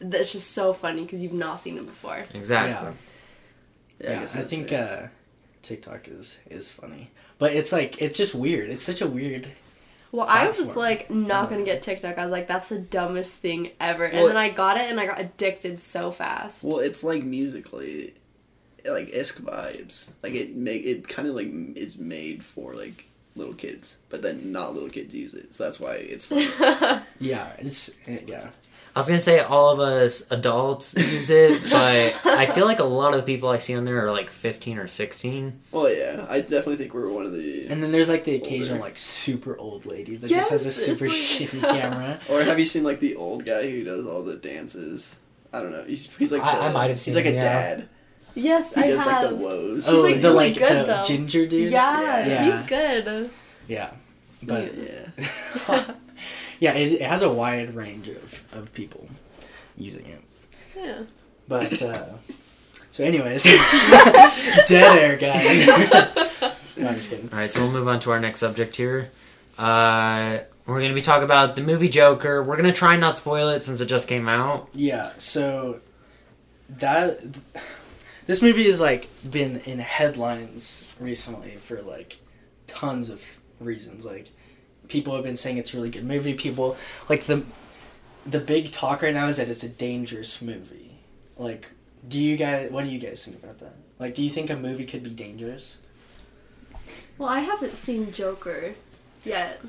That's 0.00 0.32
just 0.32 0.50
so 0.50 0.72
funny 0.72 1.02
because 1.04 1.22
you've 1.22 1.32
not 1.32 1.60
seen 1.60 1.78
it 1.78 1.86
before. 1.86 2.26
Exactly. 2.34 2.92
yeah, 4.00 4.20
I 4.34 4.40
I, 4.40 4.42
think 4.42 4.72
uh, 4.72 5.06
TikTok 5.62 6.08
is 6.08 6.40
is 6.50 6.68
funny, 6.68 7.10
but 7.42 7.54
it's 7.54 7.72
like 7.72 8.00
it's 8.00 8.16
just 8.16 8.36
weird. 8.36 8.70
It's 8.70 8.84
such 8.84 9.00
a 9.00 9.06
weird. 9.08 9.48
Well, 10.12 10.26
I 10.28 10.48
was 10.48 10.76
like 10.76 11.10
not 11.10 11.50
gonna 11.50 11.64
get 11.64 11.78
uh-huh. 11.78 11.80
TikTok. 11.82 12.16
I 12.16 12.22
was 12.22 12.30
like, 12.30 12.46
that's 12.46 12.68
the 12.68 12.78
dumbest 12.78 13.34
thing 13.34 13.72
ever. 13.80 14.04
And 14.04 14.18
Well- 14.18 14.28
then 14.28 14.36
I 14.36 14.50
got 14.50 14.76
it 14.76 14.88
and 14.88 15.00
I 15.00 15.06
got 15.06 15.20
addicted 15.20 15.82
so 15.82 16.12
fast. 16.12 16.62
Well, 16.62 16.78
it's 16.78 17.02
like 17.02 17.24
Musical.ly, 17.24 18.12
like 18.84 19.10
isk 19.10 19.40
vibes. 19.40 20.10
Like 20.22 20.34
it 20.34 20.54
make 20.54 20.84
it 20.84 21.08
kind 21.08 21.26
of 21.26 21.34
like 21.34 21.48
is 21.74 21.98
made 21.98 22.44
for 22.44 22.76
like 22.76 23.06
little 23.34 23.54
kids, 23.54 23.96
but 24.10 24.22
then 24.22 24.52
not 24.52 24.74
little 24.74 24.90
kids 24.90 25.14
use 25.14 25.34
it. 25.34 25.54
So 25.54 25.64
that's 25.64 25.80
why 25.80 25.94
it's 25.94 26.24
fun. 26.26 27.02
Yeah, 27.20 27.52
it's 27.58 27.90
eh, 28.06 28.18
yeah. 28.26 28.50
I 28.94 28.98
was 28.98 29.06
gonna 29.08 29.18
say 29.20 29.38
all 29.38 29.70
of 29.70 29.80
us 29.80 30.26
adults 30.30 30.94
use 30.98 31.30
it, 31.30 31.62
but 31.70 32.26
I 32.26 32.46
feel 32.46 32.66
like 32.66 32.78
a 32.80 32.84
lot 32.84 33.14
of 33.14 33.20
the 33.20 33.26
people 33.26 33.48
I 33.48 33.56
see 33.58 33.74
on 33.74 33.84
there 33.86 34.04
are 34.04 34.10
like 34.12 34.28
15 34.28 34.76
or 34.76 34.86
16. 34.86 35.60
well, 35.70 35.90
yeah, 35.90 36.26
I 36.28 36.40
definitely 36.40 36.76
think 36.76 36.92
we're 36.92 37.08
one 37.10 37.24
of 37.24 37.32
the. 37.32 37.68
And 37.68 37.82
then 37.82 37.90
there's 37.92 38.08
like 38.10 38.24
the 38.24 38.34
occasional 38.34 38.72
Older. 38.78 38.84
like 38.84 38.98
super 38.98 39.56
old 39.56 39.86
lady 39.86 40.16
that 40.16 40.28
Yes, 40.28 40.50
just 40.50 40.50
has 40.50 40.66
a 40.66 40.72
super 40.72 41.08
like- 41.08 41.16
shitty 41.16 41.60
camera. 41.62 42.18
Or 42.28 42.42
have 42.42 42.58
you 42.58 42.64
seen 42.66 42.82
like 42.84 43.00
the 43.00 43.14
old 43.16 43.46
guy 43.46 43.70
who 43.70 43.82
does 43.84 44.06
all 44.06 44.22
the 44.22 44.36
dances? 44.36 45.16
I 45.54 45.60
don't 45.62 45.70
know. 45.72 45.84
He's, 45.84 46.14
he's 46.16 46.32
like 46.32 46.42
I- 46.42 46.56
the, 46.56 46.62
I 46.64 46.72
might 46.72 46.90
have 46.90 47.00
seen. 47.00 47.14
He's 47.14 47.24
seen 47.24 47.34
like 47.34 47.42
a 47.42 47.46
yeah. 47.46 47.76
dad. 47.76 47.88
Yes, 48.34 48.74
He 48.74 48.82
I 48.82 48.86
does 48.88 49.00
have. 49.02 49.22
like 49.22 49.30
the 49.30 49.36
woes. 49.36 49.88
Oh, 49.88 50.02
like, 50.02 50.16
the 50.20 50.28
really 50.28 50.34
like 50.50 50.58
good, 50.58 50.82
the 50.82 50.84
though. 50.86 51.04
ginger 51.04 51.46
dude. 51.46 51.70
yeah, 51.72 52.26
Yeah. 52.26 52.44
he's 52.58 52.62
good. 52.68 53.30
yeah, 53.68 53.90
but 54.42 54.74
yeah. 54.76 55.84
yeah, 56.60 56.72
it, 56.74 56.92
it 56.92 57.02
has 57.02 57.22
a 57.22 57.30
wide 57.32 57.74
range 57.74 58.08
of 58.08 58.42
of 58.52 58.72
people 58.74 59.08
using 59.76 60.06
it. 60.06 60.20
Yeah. 60.76 61.02
But 61.48 61.82
uh, 61.82 62.04
so, 62.92 63.04
anyways, 63.04 63.42
dead 64.68 64.98
air, 64.98 65.16
guys. 65.16 65.66
no, 66.76 66.88
I'm 66.88 66.94
just 66.96 67.10
kidding. 67.10 67.28
All 67.32 67.38
right, 67.38 67.50
so 67.50 67.60
we'll 67.60 67.70
move 67.72 67.88
on 67.88 68.00
to 68.00 68.10
our 68.12 68.20
next 68.20 68.40
subject 68.40 68.76
here. 68.76 69.10
Uh, 69.58 70.38
we're 70.66 70.78
going 70.78 70.90
to 70.90 70.94
be 70.94 71.02
talking 71.02 71.24
about 71.24 71.56
the 71.56 71.62
movie 71.62 71.88
Joker. 71.88 72.42
We're 72.42 72.56
going 72.56 72.68
to 72.68 72.72
try 72.72 72.92
and 72.94 73.00
not 73.00 73.18
spoil 73.18 73.48
it 73.48 73.62
since 73.62 73.80
it 73.80 73.86
just 73.86 74.06
came 74.08 74.28
out. 74.28 74.68
Yeah, 74.72 75.10
so 75.18 75.80
that 76.68 77.20
this 78.32 78.40
movie 78.40 78.64
has 78.64 78.80
like 78.80 79.08
been 79.30 79.58
in 79.66 79.78
headlines 79.78 80.90
recently 80.98 81.56
for 81.56 81.82
like 81.82 82.16
tons 82.66 83.10
of 83.10 83.36
reasons. 83.60 84.06
Like 84.06 84.30
people 84.88 85.14
have 85.14 85.22
been 85.22 85.36
saying 85.36 85.58
it's 85.58 85.74
a 85.74 85.76
really 85.76 85.90
good 85.90 86.06
movie. 86.06 86.32
People 86.32 86.78
like 87.10 87.24
the 87.24 87.42
the 88.24 88.40
big 88.40 88.72
talk 88.72 89.02
right 89.02 89.12
now 89.12 89.28
is 89.28 89.36
that 89.36 89.50
it's 89.50 89.62
a 89.62 89.68
dangerous 89.68 90.40
movie. 90.40 90.98
Like, 91.36 91.66
do 92.08 92.18
you 92.18 92.38
guys? 92.38 92.70
What 92.70 92.84
do 92.84 92.90
you 92.90 92.98
guys 92.98 93.22
think 93.22 93.36
about 93.42 93.58
that? 93.58 93.74
Like, 93.98 94.14
do 94.14 94.22
you 94.24 94.30
think 94.30 94.48
a 94.48 94.56
movie 94.56 94.86
could 94.86 95.02
be 95.02 95.10
dangerous? 95.10 95.76
Well, 97.18 97.28
I 97.28 97.40
haven't 97.40 97.76
seen 97.76 98.12
Joker 98.12 98.74
yet. 99.26 99.60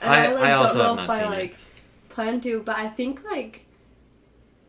And 0.00 0.10
I- 0.12 0.32
like, 0.32 0.44
I 0.44 0.52
also 0.52 0.78
don't 0.78 0.96
have 0.96 0.96
know 0.96 1.02
not 1.06 1.10
if 1.10 1.10
I 1.10 1.24
seen 1.24 1.32
it. 1.32 1.36
like 1.42 1.56
plan 2.08 2.40
to, 2.42 2.62
but 2.62 2.76
I 2.76 2.88
think 2.88 3.24
like 3.24 3.64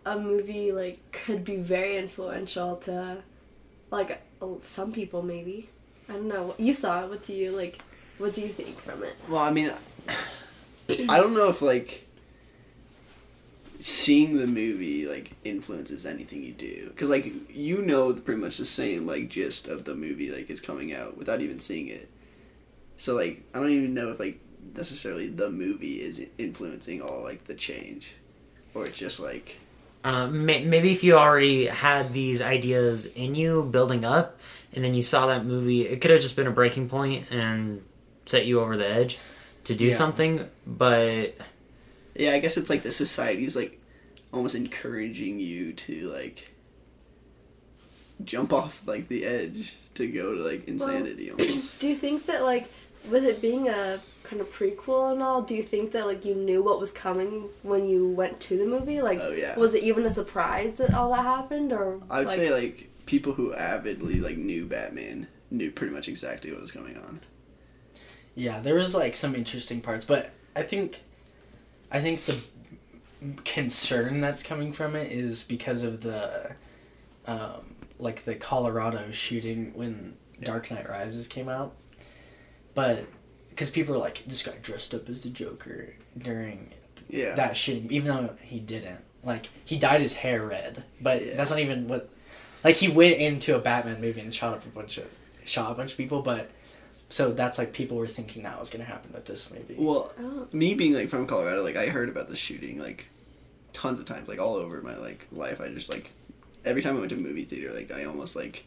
a 0.08 0.20
movie 0.20 0.72
like 0.72 0.98
could 1.12 1.44
be 1.46 1.58
very 1.58 1.98
influential 1.98 2.78
to 2.78 3.18
like 3.94 4.22
oh, 4.42 4.60
some 4.64 4.92
people 4.92 5.22
maybe. 5.22 5.70
I 6.10 6.14
don't 6.14 6.28
know. 6.28 6.54
You 6.58 6.74
saw 6.74 7.04
it. 7.04 7.10
What 7.10 7.24
do 7.24 7.34
you 7.34 7.52
like? 7.52 7.82
What 8.18 8.34
do 8.34 8.42
you 8.42 8.50
think 8.50 8.80
from 8.82 9.04
it? 9.04 9.16
Well, 9.30 9.42
I 9.42 9.52
mean, 9.52 9.72
I 10.90 11.18
don't 11.18 11.34
know 11.34 11.50
if 11.50 11.62
like 11.62 12.08
seeing 13.80 14.38
the 14.38 14.48
movie 14.48 15.06
like 15.06 15.32
influences 15.44 16.06
anything 16.06 16.42
you 16.42 16.54
do 16.54 16.88
because 16.90 17.10
like 17.10 17.34
you 17.54 17.82
know 17.82 18.14
pretty 18.14 18.40
much 18.40 18.58
the 18.58 18.66
same 18.66 19.06
like 19.06 19.28
gist 19.28 19.68
of 19.68 19.84
the 19.84 19.94
movie 19.94 20.32
like 20.32 20.50
is 20.50 20.62
coming 20.62 20.94
out 20.94 21.18
without 21.18 21.42
even 21.42 21.60
seeing 21.60 21.88
it. 21.88 22.10
So 22.98 23.16
like 23.16 23.44
I 23.54 23.60
don't 23.60 23.72
even 23.72 23.94
know 23.94 24.12
if 24.12 24.20
like 24.20 24.40
necessarily 24.76 25.28
the 25.28 25.50
movie 25.50 26.02
is 26.02 26.26
influencing 26.38 27.02
all 27.02 27.24
like 27.24 27.46
the 27.46 27.56
change, 27.56 28.16
or 28.74 28.86
it's 28.86 28.98
just 28.98 29.20
like 29.20 29.60
Um, 30.04 30.46
may- 30.46 30.64
maybe 30.66 30.92
if 30.92 31.04
you 31.04 31.16
already 31.18 31.66
had 31.68 32.12
these 32.14 32.42
ideas 32.42 33.06
in 33.06 33.36
you 33.36 33.64
building 33.64 34.04
up, 34.04 34.38
and 34.74 34.84
then 34.84 34.94
you 34.94 35.02
saw 35.02 35.28
that 35.28 35.46
movie, 35.46 35.88
it 35.88 36.02
could 36.02 36.12
have 36.12 36.20
just 36.20 36.36
been 36.36 36.48
a 36.48 36.52
breaking 36.52 36.90
point 36.90 37.28
and 37.32 37.82
set 38.26 38.46
you 38.46 38.60
over 38.60 38.76
the 38.76 38.88
edge 38.88 39.18
to 39.66 39.76
do 39.76 39.86
Yeah. 39.86 39.96
something. 39.96 40.50
But 40.68 41.36
yeah 42.16 42.34
I 42.34 42.40
guess 42.40 42.58
it's 42.58 42.70
like 42.70 42.84
the 42.84 42.92
society's 42.92 43.56
like 43.56 43.80
almost 44.34 44.56
encouraging 44.56 45.40
you 45.40 45.74
to 45.74 46.10
like 46.12 46.52
jump 48.24 48.54
off 48.54 48.88
like 48.88 49.08
the 49.08 49.26
edge 49.26 49.76
to 49.96 50.08
go 50.08 50.36
to 50.36 50.42
like 50.44 50.68
insanity 50.68 51.32
almost. 51.32 51.80
Do 51.80 51.88
you 51.88 51.96
think 51.96 52.26
that 52.28 52.44
like 52.44 52.70
with 53.10 53.26
it 53.26 53.42
being 53.42 53.68
a 53.70 54.00
kind 54.24 54.42
of 54.42 54.48
prequel 54.52 55.12
and 55.12 55.22
all, 55.22 55.42
do 55.42 55.54
you 55.56 55.64
think 55.64 55.92
that 55.92 56.06
like 56.08 56.24
you 56.26 56.34
knew 56.34 56.64
what 56.64 56.80
was 56.80 56.92
coming 56.92 57.50
when 57.62 57.86
you 57.88 58.08
went 58.08 58.40
to 58.42 58.58
the 58.58 58.66
movie? 58.66 59.02
Like, 59.02 59.20
Oh, 59.22 59.32
yeah. 59.32 59.58
was 59.58 59.74
it 59.74 59.84
even 59.84 60.06
a 60.06 60.10
surprise 60.10 60.76
that 60.76 60.94
all 60.94 61.12
that 61.12 61.24
happened, 61.24 61.74
or 61.74 62.00
I 62.10 62.20
would 62.20 62.28
like, 62.30 62.38
say 62.38 62.52
like 62.54 62.90
people 63.06 63.34
who 63.34 63.54
avidly 63.54 64.20
like 64.22 64.38
knew 64.38 64.66
Batman 64.66 65.28
knew 65.52 65.70
pretty 65.72 65.94
much 65.94 66.08
exactly 66.08 66.52
what 66.52 66.62
was 66.62 66.72
going 66.72 66.98
on. 66.98 67.20
Yeah, 68.36 68.60
there 68.62 68.76
was 68.76 68.96
like 68.96 69.16
some 69.16 69.36
interesting 69.36 69.82
parts, 69.82 70.06
but 70.06 70.32
I 70.56 70.64
think, 70.64 71.02
I 71.92 72.00
think 72.02 72.26
the 72.26 72.40
concern 73.46 74.22
that's 74.22 74.42
coming 74.44 74.72
from 74.72 74.96
it 74.96 75.12
is 75.12 75.44
because 75.44 75.84
of 75.84 76.02
the, 76.02 76.56
um, 77.28 77.76
like 78.00 78.26
the 78.26 78.36
Colorado 78.36 79.12
shooting 79.12 79.74
when 79.76 80.18
Dark 80.42 80.72
Knight 80.72 80.90
Rises 80.90 81.28
came 81.28 81.48
out, 81.48 81.76
but 82.76 83.06
because 83.50 83.70
people 83.70 83.94
were 83.94 84.00
like, 84.00 84.24
this 84.26 84.44
guy 84.44 84.54
dressed 84.62 84.94
up 84.94 85.08
as 85.10 85.24
the 85.24 85.30
Joker 85.30 85.94
during 86.18 86.72
Yeah. 87.10 87.36
that 87.36 87.56
shooting, 87.56 87.92
even 87.92 88.08
though 88.08 88.30
he 88.42 88.60
didn't. 88.60 89.02
Like 89.24 89.50
he 89.64 89.78
dyed 89.78 90.02
his 90.02 90.16
hair 90.16 90.46
red, 90.46 90.84
but 91.00 91.26
Yeah. 91.26 91.36
that's 91.36 91.50
not 91.50 91.60
even 91.60 91.88
what. 91.88 92.10
Like 92.64 92.78
he 92.78 92.88
went 92.88 93.18
into 93.18 93.56
a 93.56 93.60
Batman 93.60 94.02
movie 94.02 94.22
and 94.22 94.34
shot 94.34 94.54
up 94.54 94.66
a 94.66 94.70
bunch 94.70 94.98
of 94.98 95.06
shot 95.46 95.72
a 95.72 95.76
bunch 95.76 95.92
of 95.92 95.98
people, 95.98 96.22
but 96.22 96.50
so 97.10 97.32
that's 97.32 97.58
like 97.58 97.74
people 97.74 97.98
were 97.98 98.08
thinking 98.08 98.44
that 98.44 98.60
was 98.60 98.70
gonna 98.70 98.84
happen 98.86 99.12
with 99.14 99.26
this 99.26 99.52
movie. 99.52 99.76
Well, 99.78 100.12
Oh. 100.20 100.48
me 100.52 100.74
being 100.74 100.94
like 100.94 101.10
from 101.10 101.28
Colorado, 101.28 101.62
like 101.64 101.76
I 101.76 101.88
heard 101.88 102.10
about 102.10 102.30
the 102.30 102.36
shooting 102.36 102.80
like 102.80 103.08
tons 103.74 104.00
of 104.00 104.06
times, 104.06 104.28
like 104.28 104.40
all 104.40 104.56
over 104.56 104.82
my 104.82 104.96
like 104.98 105.28
life. 105.32 105.62
I 105.62 105.68
just 105.70 105.90
like 105.90 106.12
every 106.66 106.82
time 106.82 106.96
I 106.96 107.00
went 107.00 107.10
to 107.12 107.18
a 107.18 107.20
movie 107.20 107.44
theater, 107.46 107.74
like 107.74 107.92
I 107.92 108.06
almost 108.06 108.36
like 108.36 108.66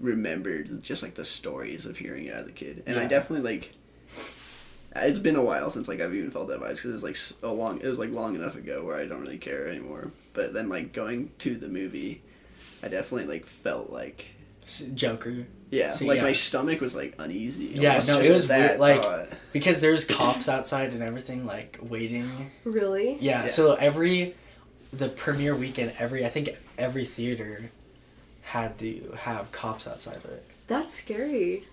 remembered 0.00 0.82
just 0.82 1.02
like 1.02 1.14
the 1.14 1.24
stories 1.24 1.86
of 1.86 1.98
hearing 1.98 2.26
it 2.26 2.34
as 2.34 2.46
a 2.46 2.52
kid, 2.52 2.82
and 2.86 2.98
I 2.98 3.06
definitely 3.06 3.50
like. 3.50 3.72
It's 4.98 5.18
been 5.18 5.36
a 5.36 5.42
while 5.42 5.68
since 5.68 5.88
like 5.88 6.00
I've 6.00 6.14
even 6.14 6.30
felt 6.30 6.48
that 6.48 6.60
vibes 6.60 6.76
because 6.76 6.94
it's 6.94 7.02
like 7.04 7.16
so 7.16 7.52
long. 7.52 7.80
It 7.82 7.86
was 7.86 7.98
like 7.98 8.12
long 8.12 8.34
enough 8.34 8.56
ago 8.56 8.82
where 8.82 8.96
I 8.96 9.04
don't 9.04 9.20
really 9.20 9.36
care 9.36 9.68
anymore. 9.68 10.10
But 10.32 10.54
then 10.54 10.70
like 10.70 10.94
going 10.94 11.32
to 11.40 11.56
the 11.56 11.68
movie, 11.68 12.22
I 12.82 12.88
definitely 12.88 13.26
like 13.26 13.44
felt 13.46 13.90
like 13.90 14.26
Joker, 14.94 15.46
yeah, 15.70 15.92
See, 15.92 16.06
like 16.08 16.16
yeah. 16.16 16.22
my 16.22 16.32
stomach 16.32 16.80
was 16.80 16.94
like 16.96 17.14
uneasy. 17.18 17.66
Yeah, 17.74 17.90
almost 17.90 18.08
no, 18.08 18.20
it 18.20 18.32
was 18.32 18.48
that 18.48 18.70
weird, 18.70 18.80
like- 18.80 19.02
thought. 19.02 19.28
because 19.52 19.80
there's 19.82 20.04
cops 20.06 20.48
outside 20.48 20.92
and 20.94 21.02
everything 21.02 21.44
like 21.44 21.78
waiting. 21.82 22.50
Really? 22.64 23.18
Yeah, 23.20 23.42
Yeah. 23.42 23.46
so 23.48 23.74
every 23.74 24.34
the 24.94 25.08
premiere 25.10 25.54
weekend, 25.54 25.92
every 25.98 26.24
I 26.24 26.30
think 26.30 26.56
every 26.78 27.04
theater 27.04 27.70
had 28.46 28.78
to 28.78 29.12
have 29.20 29.50
cops 29.52 29.86
outside 29.88 30.16
of 30.16 30.24
it. 30.26 30.44
That's 30.68 30.94
scary. 30.94 31.64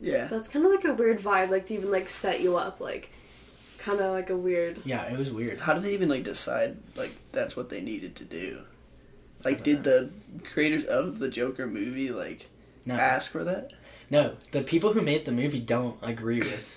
yeah, 0.00 0.26
That's 0.28 0.48
kind 0.48 0.64
of 0.64 0.70
like 0.70 0.84
a 0.84 0.94
weird 0.94 1.20
vibe, 1.20 1.50
like 1.50 1.66
to 1.66 1.74
even 1.74 1.90
like 1.90 2.08
set 2.08 2.40
you 2.40 2.56
up, 2.56 2.80
like 2.80 3.10
kind 3.78 4.00
of 4.00 4.12
like 4.12 4.30
a 4.30 4.36
weird. 4.36 4.80
Yeah, 4.84 5.04
it 5.12 5.18
was 5.18 5.30
weird. 5.32 5.60
How 5.60 5.74
did 5.74 5.82
they 5.82 5.94
even 5.94 6.08
like 6.08 6.22
decide 6.22 6.76
like 6.96 7.10
that's 7.32 7.56
what 7.56 7.70
they 7.70 7.80
needed 7.80 8.14
to 8.16 8.24
do? 8.24 8.60
Like, 9.44 9.58
don't 9.58 9.64
did 9.64 9.84
the 9.84 10.10
creators 10.44 10.84
of 10.84 11.18
the 11.18 11.28
Joker 11.28 11.66
movie 11.66 12.10
like 12.10 12.46
No, 12.84 12.94
ask 12.94 13.30
for 13.32 13.44
that? 13.44 13.72
no, 14.10 14.34
the 14.52 14.62
people 14.62 14.92
who 14.92 15.02
made 15.02 15.24
the 15.24 15.32
movie 15.32 15.60
don't 15.60 15.98
agree 16.02 16.38
with 16.40 16.76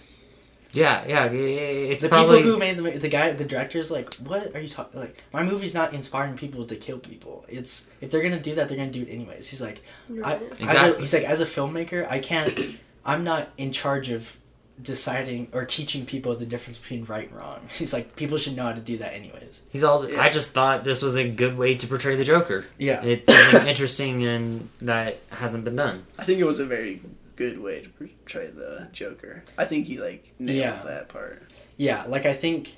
Yeah, 0.72 1.04
yeah. 1.08 1.24
i- 1.24 1.28
i- 1.28 1.90
It's 1.92 2.02
the 2.04 2.10
probably 2.10 2.38
people 2.38 2.52
who 2.54 2.58
made 2.60 2.78
the 2.78 3.00
the 3.00 3.10
guy 3.10 3.32
the 3.32 3.44
director's 3.46 3.90
like 3.92 4.14
what 4.16 4.56
are 4.56 4.60
you 4.62 4.70
talking 4.70 5.00
like 5.00 5.22
my 5.34 5.44
movie's 5.44 5.74
not 5.74 5.94
inspiring 5.94 6.36
people 6.38 6.66
to 6.66 6.76
kill 6.76 7.00
people 7.00 7.46
it's 7.48 7.88
if 8.02 8.12
they're 8.12 8.22
gonna 8.22 8.40
do 8.40 8.54
that 8.56 8.68
they're 8.70 8.78
gonna 8.78 8.92
do 8.92 9.02
it 9.02 9.10
anyways 9.10 9.48
he's 9.48 9.62
like 9.62 9.82
I, 10.10 10.14
Right. 10.14 10.42
as 10.42 10.60
a, 10.60 10.64
Exactly. 10.64 11.00
he's 11.02 11.14
like 11.14 11.24
as 11.24 11.42
a 11.42 11.46
filmmaker 11.46 12.10
I 12.10 12.20
can't 12.20 12.78
I'm 13.06 13.24
not 13.24 13.50
in 13.58 13.72
charge 13.72 14.10
of 14.12 14.38
deciding 14.82 15.50
or 15.52 15.66
teaching 15.66 16.06
people 16.06 16.36
the 16.36 16.46
difference 16.46 16.78
between 16.78 17.04
right 17.06 17.28
and 17.30 17.38
wrong 17.38 17.60
he's 17.74 17.92
like 17.92 18.16
people 18.16 18.38
should 18.38 18.56
know 18.56 18.64
how 18.64 18.72
to 18.72 18.80
do 18.82 18.98
that 18.98 19.14
anyways 19.14 19.62
he's 19.72 19.84
all. 19.84 20.10
Yeah. 20.10 20.22
I 20.22 20.30
just 20.30 20.52
thought 20.52 20.84
this 20.84 21.02
was 21.02 21.18
a 21.18 21.28
good 21.28 21.58
way 21.58 21.76
to 21.76 21.88
portray 21.88 22.16
the 22.16 22.24
Joker. 22.24 22.66
yeah 22.78 23.04
It's 23.04 23.34
interesting 23.54 24.24
and 24.26 24.70
that 24.82 25.18
hasn't 25.32 25.64
been 25.66 25.76
done. 25.76 26.04
I 26.18 26.24
think 26.24 26.40
it 26.40 26.46
was 26.46 26.60
a 26.60 26.66
very 26.66 27.02
good 27.40 27.60
way 27.60 27.82
to 27.82 27.90
portray 27.90 28.48
the 28.48 28.90
Joker. 28.92 29.44
I 29.58 29.66
think 29.66 29.88
he 29.88 29.98
like 29.98 30.34
nailed 30.40 30.58
Yeah. 30.60 30.84
that 30.84 31.08
part. 31.10 31.42
yeah 31.78 32.04
like 32.06 32.26
I 32.26 32.34
think 32.34 32.76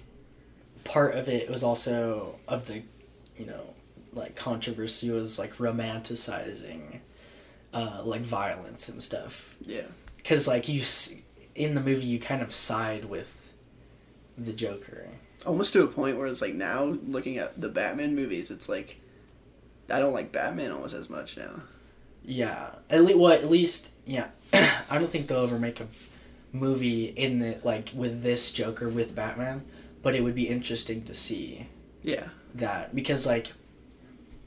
part 0.83 1.15
of 1.15 1.27
it 1.27 1.49
was 1.49 1.63
also 1.63 2.35
of 2.47 2.67
the 2.67 2.83
you 3.37 3.45
know 3.45 3.73
like 4.13 4.35
controversy 4.35 5.09
was 5.09 5.37
like 5.39 5.53
romanticizing 5.57 6.99
uh 7.73 8.01
like 8.03 8.21
violence 8.21 8.87
and 8.89 9.01
stuff 9.01 9.55
Yeah, 9.65 9.87
because 10.17 10.47
like 10.47 10.67
you 10.67 10.83
in 11.55 11.75
the 11.75 11.81
movie 11.81 12.05
you 12.05 12.19
kind 12.19 12.41
of 12.41 12.53
side 12.53 13.05
with 13.05 13.53
the 14.37 14.53
joker 14.53 15.07
almost 15.45 15.73
to 15.73 15.83
a 15.83 15.87
point 15.87 16.17
where 16.17 16.27
it's 16.27 16.41
like 16.41 16.53
now 16.55 16.83
looking 17.07 17.37
at 17.37 17.59
the 17.59 17.69
Batman 17.69 18.15
movies, 18.15 18.51
it's 18.51 18.69
like 18.69 18.97
I 19.89 19.99
don't 19.99 20.13
like 20.13 20.31
Batman 20.31 20.71
almost 20.71 20.93
as 20.93 21.09
much 21.09 21.35
now. 21.35 21.63
Yeah 22.23 22.69
at 22.89 23.03
least 23.03 23.17
well 23.19 23.31
at 23.33 23.49
least 23.49 23.91
yeah 24.05 24.27
i 24.53 24.97
don't 24.97 25.09
think 25.09 25.27
they'll 25.27 25.43
ever 25.43 25.59
make 25.59 25.79
a 25.79 25.87
movie 26.51 27.05
in 27.05 27.39
the 27.39 27.57
like 27.63 27.89
with 27.95 28.23
this 28.23 28.51
joker 28.51 28.89
with 28.89 29.15
batman 29.15 29.63
but 30.03 30.15
it 30.15 30.23
would 30.23 30.35
be 30.35 30.47
interesting 30.47 31.03
to 31.03 31.13
see 31.13 31.67
Yeah, 32.03 32.29
that 32.55 32.93
because 32.95 33.25
like 33.25 33.53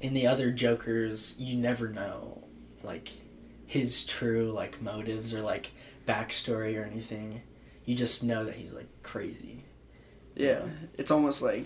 in 0.01 0.15
the 0.15 0.27
other 0.27 0.51
jokers 0.51 1.35
you 1.39 1.57
never 1.57 1.89
know 1.89 2.43
like 2.83 3.11
his 3.67 4.05
true 4.05 4.53
like 4.53 4.81
motives 4.83 5.33
or 5.33 5.41
like 5.41 5.71
backstory 6.07 6.79
or 6.79 6.85
anything 6.85 7.41
you 7.87 7.95
just 7.95 8.23
know 8.23 8.45
that 8.45 8.55
he's 8.57 8.73
like 8.73 8.89
crazy 9.03 9.65
yeah. 10.37 10.63
It's 10.99 11.13
almost 11.13 11.43
like 11.43 11.65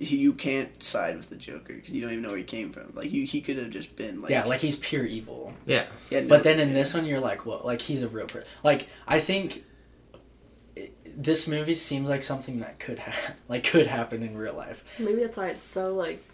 you 0.00 0.32
can't 0.32 0.80
side 0.82 1.16
with 1.16 1.28
the 1.28 1.36
Joker 1.36 1.74
because 1.74 1.90
you 1.90 2.00
don't 2.00 2.10
even 2.12 2.22
know 2.22 2.28
where 2.28 2.38
he 2.38 2.44
came 2.44 2.70
from. 2.72 2.92
Like 2.94 3.10
you, 3.10 3.24
he 3.26 3.40
could 3.40 3.56
have 3.58 3.70
just 3.70 3.96
been 3.96 4.22
like 4.22 4.30
yeah 4.30 4.44
like 4.44 4.60
he's 4.60 4.76
pure 4.76 5.04
evil 5.04 5.52
Yeah. 5.66 5.86
he 6.08 6.14
had 6.14 6.24
no- 6.24 6.36
But 6.36 6.44
then 6.44 6.60
in 6.60 6.72
this 6.72 6.94
one, 6.94 7.04
you're 7.04 7.18
like, 7.20 7.44
well, 7.44 7.62
like 7.64 7.82
he's 7.82 8.02
a 8.02 8.08
real 8.08 8.26
person. 8.26 8.46
Like 8.62 8.88
I 9.08 9.18
think 9.20 9.64
it, 10.76 10.92
this 11.22 11.48
movie 11.48 11.74
seems 11.74 12.08
like 12.08 12.22
something 12.22 12.60
that 12.60 12.78
could 12.78 13.00
ha- 13.00 13.32
like 13.48 13.64
could 13.64 13.86
happen 13.88 14.22
in 14.22 14.36
real 14.36 14.54
life. 14.54 14.84
Maybe 14.98 15.20
that's 15.22 15.36
why 15.36 15.48
it's 15.48 15.64
so 15.64 15.94
like 15.94 16.24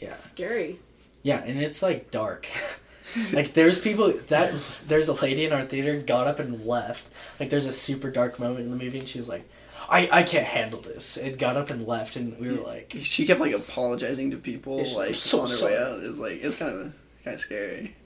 Yeah, 0.00 0.16
scary. 0.16 0.80
yeah, 1.22 1.42
and 1.44 1.60
it's 1.60 1.82
like 1.82 2.10
dark. 2.10 2.48
like 3.32 3.52
there's 3.54 3.78
people 3.78 4.12
that 4.28 4.52
there's 4.88 5.06
a 5.08 5.12
lady 5.12 5.44
in 5.44 5.52
our 5.52 5.64
theater 5.64 6.00
got 6.00 6.26
up 6.26 6.40
and 6.40 6.66
left. 6.66 7.08
Like 7.38 7.50
there's 7.50 7.66
a 7.66 7.72
super 7.72 8.10
dark 8.10 8.40
moment 8.40 8.64
in 8.64 8.70
the 8.76 8.84
movie, 8.84 8.98
and 8.98 9.08
she 9.08 9.18
was 9.18 9.28
like, 9.28 9.48
I 9.88 10.08
I 10.10 10.22
can't 10.22 10.46
handle 10.46 10.80
this. 10.80 11.16
It 11.16 11.38
got 11.38 11.56
up 11.56 11.70
and 11.70 11.86
left, 11.86 12.16
and 12.16 12.38
we 12.38 12.48
were 12.50 12.62
like, 12.64 12.94
she 13.00 13.26
kept 13.26 13.40
like 13.40 13.52
apologizing 13.52 14.30
to 14.32 14.36
people 14.36 14.78
Yes, 14.78 14.94
like 14.94 15.14
so 15.14 15.40
on 15.42 15.48
her 15.48 15.54
sorry. 15.54 15.72
way 15.74 15.78
out. 15.78 16.02
It 16.02 16.08
was 16.08 16.20
like 16.20 16.42
it's 16.42 16.58
kind 16.58 16.72
of 16.72 16.92
kind 17.24 17.34
of 17.34 17.40
scary. 17.40 17.96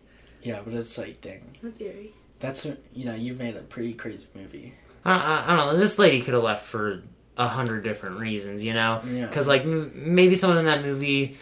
yeah, 0.43 0.61
but 0.65 0.75
it's 0.75 0.97
like, 0.99 1.21
dang, 1.21 1.57
That's 1.63 1.81
eerie. 1.81 2.13
that's 2.39 2.65
you 2.95 3.05
know 3.05 3.15
you've 3.15 3.39
made 3.39 3.57
a 3.57 3.61
pretty 3.61 3.95
crazy 3.95 4.27
movie. 4.35 4.75
I, 5.05 5.13
I, 5.13 5.45
I 5.47 5.57
don't 5.57 5.67
know. 5.73 5.77
This 5.79 5.99
lady 5.99 6.21
could 6.21 6.35
have 6.35 6.43
left 6.43 6.67
for 6.67 7.03
a 7.39 7.49
hundred 7.49 7.85
different 7.85 8.19
reasons, 8.21 8.63
you 8.63 8.75
know? 8.75 9.01
Yeah. 9.11 9.25
Because, 9.27 9.49
like, 9.49 9.63
m- 9.63 9.93
maybe 9.95 10.35
someone 10.35 10.59
in 10.59 10.67
that 10.67 10.83
movie 10.83 11.39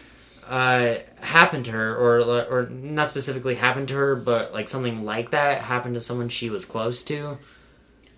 uh, 0.49 0.95
happened 1.16 1.64
to 1.64 1.73
her, 1.73 1.97
or 1.97 2.21
or 2.47 2.66
not 2.71 3.09
specifically 3.09 3.57
happened 3.57 3.88
to 3.88 3.95
her, 3.95 4.14
but 4.14 4.52
like 4.52 4.68
something 4.68 5.04
like 5.04 5.30
that 5.33 5.62
happened 5.62 5.95
to 5.95 6.00
someone 6.00 6.28
she 6.28 6.50
was 6.50 6.64
close 6.64 7.02
to, 7.04 7.38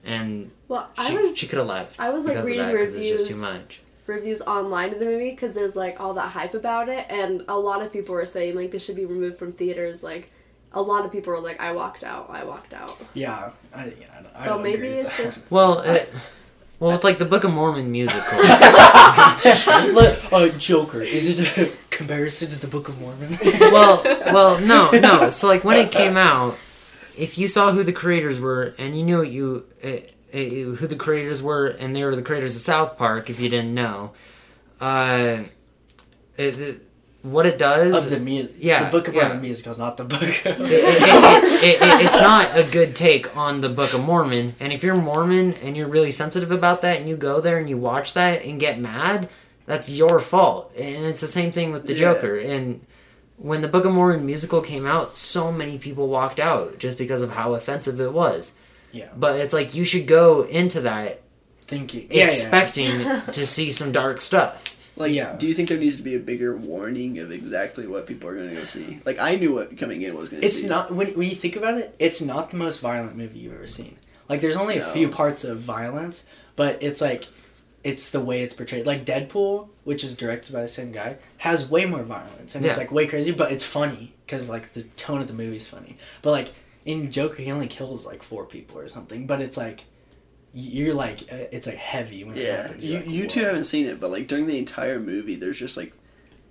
and 0.04 0.50
Well, 0.68 0.88
I 0.96 1.10
she, 1.10 1.16
was 1.18 1.36
she 1.38 1.46
could 1.46 1.58
have 1.58 1.66
left. 1.68 1.98
I 2.00 2.10
was, 2.10 2.24
like, 2.24 2.34
because 2.34 2.46
of 2.46 2.50
reading 2.50 2.66
that, 2.66 2.76
'cause 2.84 2.94
It's 2.94 3.08
just 3.08 3.26
too 3.26 3.34
reviews. 3.34 3.40
much. 3.54 3.80
reviews 4.06 4.40
online 4.42 4.92
of 4.92 4.98
the 4.98 5.04
movie 5.06 5.30
because 5.30 5.54
there's 5.54 5.76
like 5.76 6.00
all 6.00 6.14
that 6.14 6.30
hype 6.30 6.54
about 6.54 6.88
it, 6.88 7.06
and 7.08 7.44
a 7.48 7.56
lot 7.58 7.80
of 7.82 7.92
people 7.92 8.14
were 8.14 8.26
saying 8.26 8.56
like 8.56 8.70
this 8.72 8.84
should 8.84 8.96
be 8.96 9.04
removed 9.06 9.38
from 9.38 9.52
theaters. 9.52 10.02
Like, 10.02 10.30
a 10.72 10.82
lot 10.82 11.04
of 11.04 11.12
people 11.12 11.32
were 11.32 11.38
like, 11.40 11.60
"I 11.60 11.72
walked 11.72 12.02
out. 12.02 12.28
I 12.30 12.42
walked 12.44 12.72
out." 12.72 12.96
Yeah, 13.14 13.50
I, 13.74 13.86
yeah, 14.00 14.06
I 14.34 14.44
So 14.44 14.50
don't 14.54 14.62
maybe 14.62 14.74
agree 14.86 14.96
with 14.98 15.06
it's 15.06 15.16
that. 15.16 15.22
just 15.24 15.50
Well, 15.50 15.80
it, 15.80 16.12
well, 16.80 16.92
it's 16.92 17.04
like 17.04 17.18
the 17.18 17.24
Book 17.24 17.44
of 17.44 17.52
Mormon 17.52 17.92
musical. 17.92 18.22
Look, 19.92 20.32
uh, 20.32 20.48
Joker. 20.58 21.02
Is 21.02 21.28
it 21.28 21.56
a 21.58 21.70
comparison 21.90 22.48
to 22.50 22.58
the 22.58 22.66
Book 22.66 22.88
of 22.88 23.00
Mormon? 23.00 23.36
well, 23.60 24.00
well, 24.04 24.58
no, 24.60 24.90
no. 24.90 25.30
So 25.30 25.46
like 25.46 25.62
when 25.62 25.76
it 25.76 25.92
came 25.92 26.16
out, 26.16 26.56
if 27.16 27.38
you 27.38 27.48
saw 27.48 27.72
who 27.72 27.82
the 27.82 27.92
creators 27.92 28.40
were 28.40 28.74
and 28.78 28.96
you 28.98 29.04
knew 29.04 29.22
you 29.22 29.66
uh, 29.84 29.88
uh, 29.88 30.38
who 30.76 30.86
the 30.86 30.96
creators 30.96 31.42
were, 31.42 31.66
and 31.66 31.94
they 31.94 32.04
were 32.04 32.14
the 32.16 32.22
creators 32.22 32.54
of 32.56 32.62
South 32.62 32.96
Park, 32.96 33.28
if 33.30 33.40
you 33.40 33.48
didn't 33.48 33.74
know, 33.74 34.12
uh, 34.80 35.44
it, 36.36 36.58
it- 36.58 36.86
what 37.22 37.44
it 37.44 37.58
does. 37.58 38.04
of 38.06 38.10
the 38.10 38.18
music. 38.18 38.54
Yeah, 38.60 38.84
the 38.84 38.90
Book 38.90 39.06
of 39.06 39.14
yeah. 39.14 39.24
Mormon 39.24 39.42
musical, 39.42 39.76
not 39.78 39.98
the 39.98 40.04
book. 40.04 40.22
it, 40.22 40.46
it, 40.46 40.58
it, 40.58 40.62
it, 40.62 41.82
it, 41.82 42.06
it's 42.06 42.18
not 42.18 42.56
a 42.56 42.62
good 42.64 42.96
take 42.96 43.36
on 43.36 43.60
the 43.60 43.68
Book 43.68 43.92
of 43.92 44.00
Mormon. 44.02 44.54
And 44.58 44.72
if 44.72 44.82
you're 44.82 44.96
Mormon 44.96 45.52
and 45.62 45.76
you're 45.76 45.86
really 45.86 46.12
sensitive 46.12 46.50
about 46.50 46.80
that, 46.80 46.96
and 46.98 47.06
you 47.10 47.18
go 47.18 47.42
there 47.42 47.58
and 47.58 47.68
you 47.68 47.76
watch 47.76 48.14
that 48.14 48.42
and 48.42 48.58
get 48.58 48.80
mad, 48.80 49.28
that's 49.66 49.90
your 49.90 50.18
fault. 50.18 50.72
And 50.78 51.04
it's 51.04 51.20
the 51.20 51.28
same 51.28 51.52
thing 51.52 51.72
with 51.72 51.86
the 51.86 51.92
Yeah. 51.92 52.14
Joker. 52.14 52.38
And 52.38 52.86
when 53.40 53.62
the 53.62 53.68
Book 53.68 53.84
of 53.84 53.92
Mormon 53.92 54.26
musical 54.26 54.60
came 54.60 54.86
out, 54.86 55.16
so 55.16 55.50
many 55.50 55.78
people 55.78 56.08
walked 56.08 56.38
out 56.38 56.78
just 56.78 56.98
because 56.98 57.22
of 57.22 57.30
how 57.30 57.54
offensive 57.54 57.98
it 58.00 58.12
was. 58.12 58.52
yeah, 58.92 59.08
But 59.16 59.40
it's 59.40 59.54
like 59.54 59.74
you 59.74 59.84
should 59.84 60.06
go 60.06 60.42
into 60.42 60.82
that 60.82 61.22
thinking, 61.66 62.08
yeah, 62.10 62.18
yeah. 62.18 62.24
expecting 62.24 62.90
to 63.32 63.46
see 63.46 63.70
some 63.72 63.92
dark 63.92 64.20
stuff. 64.20 64.76
Like, 64.96 65.12
Yeah. 65.12 65.36
do 65.36 65.46
you 65.46 65.54
think 65.54 65.70
there 65.70 65.78
needs 65.78 65.96
to 65.96 66.02
be 66.02 66.14
a 66.16 66.18
bigger 66.20 66.54
warning 66.54 67.18
of 67.18 67.30
exactly 67.30 67.86
what 67.86 68.06
people 68.06 68.28
are 68.28 68.34
going 68.34 68.50
to 68.50 68.56
go 68.56 68.64
see? 68.64 68.98
Like, 69.06 69.18
I 69.18 69.36
knew 69.36 69.54
what 69.54 69.78
coming 69.78 70.02
in 70.02 70.14
was 70.14 70.28
going 70.28 70.42
to 70.42 70.48
see. 70.48 70.52
It's 70.52 70.62
see. 70.62 70.68
not 70.68 70.92
when 70.94 71.14
when 71.16 71.30
you 71.30 71.36
think 71.36 71.56
about 71.56 71.78
it, 71.78 71.94
it's 71.98 72.20
not 72.20 72.50
the 72.50 72.56
most 72.56 72.80
violent 72.80 73.16
movie 73.16 73.38
you've 73.38 73.54
ever 73.54 73.66
seen. 73.66 73.96
Like 74.28 74.40
there's 74.42 74.56
only 74.56 74.76
a 74.78 74.86
few 74.86 75.08
parts 75.08 75.42
of 75.44 75.58
violence, 75.60 76.26
but 76.54 76.82
it's 76.82 77.00
like 77.00 77.26
it's 77.82 78.10
the 78.10 78.20
way 78.20 78.42
it's 78.42 78.54
portrayed. 78.54 78.86
Like 78.86 79.04
Deadpool, 79.04 79.68
which 79.84 80.04
is 80.04 80.14
directed 80.14 80.52
by 80.52 80.62
the 80.62 80.68
same 80.68 80.92
guy, 80.92 81.16
has 81.38 81.68
way 81.68 81.86
more 81.86 82.02
violence 82.02 82.54
and 82.54 82.64
it's 82.66 82.76
like 82.78 82.92
way 82.92 83.06
crazy, 83.06 83.32
but 83.32 83.50
it's 83.52 83.64
funny 83.64 84.12
because 84.26 84.48
like 84.50 84.72
the 84.74 84.82
tone 84.96 85.20
of 85.20 85.26
the 85.28 85.32
movie's 85.34 85.66
funny. 85.66 85.96
But 86.22 86.32
like 86.32 86.52
in 86.84 87.10
Joker, 87.10 87.42
he 87.42 87.50
only 87.50 87.68
kills 87.68 88.04
like 88.06 88.22
four 88.22 88.44
people 88.44 88.78
or 88.78 88.88
something, 88.88 89.26
but 89.26 89.40
it's 89.40 89.56
like 89.56 89.84
you're 90.52 90.94
like 90.94 91.22
uh, 91.32 91.46
it's 91.52 91.66
like 91.66 91.76
heavy 91.76 92.24
when 92.24 92.36
it 92.36 92.42
Yeah, 92.44 92.62
happens. 92.62 92.84
you 92.84 92.90
You're 92.92 93.00
like, 93.00 93.10
you 93.10 93.26
two 93.28 93.44
haven't 93.44 93.64
seen 93.64 93.86
it, 93.86 94.00
but 94.00 94.10
like 94.10 94.26
during 94.26 94.46
the 94.46 94.58
entire 94.58 94.98
movie, 94.98 95.36
there's 95.36 95.58
just 95.58 95.76
like 95.76 95.92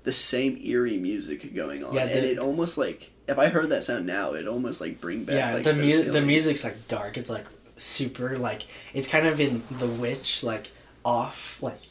the 0.03 0.11
same 0.13 0.57
eerie 0.63 0.97
music 0.97 1.53
going 1.53 1.83
on, 1.83 1.93
Yeah, 1.93 2.03
and 2.05 2.25
it 2.25 2.39
almost 2.39 2.77
like 2.77 3.11
if 3.27 3.37
I 3.37 3.49
heard 3.49 3.69
that 3.69 3.83
sound 3.83 4.07
now, 4.07 4.33
it 4.33 4.47
almost 4.47 4.81
like 4.81 4.99
bring 5.01 5.25
back 5.25 5.35
yeah 5.35 5.53
like 5.53 5.63
the 5.63 5.73
those 5.73 6.05
mu- 6.05 6.11
the 6.11 6.21
music's 6.21 6.63
like 6.63 6.87
dark 6.87 7.17
it's 7.17 7.29
like 7.29 7.45
super 7.77 8.37
like 8.37 8.63
it's 8.93 9.07
kind 9.07 9.27
of 9.27 9.39
in 9.39 9.61
the 9.69 9.85
witch 9.87 10.41
like 10.43 10.71
off 11.17 11.61
like 11.61 11.85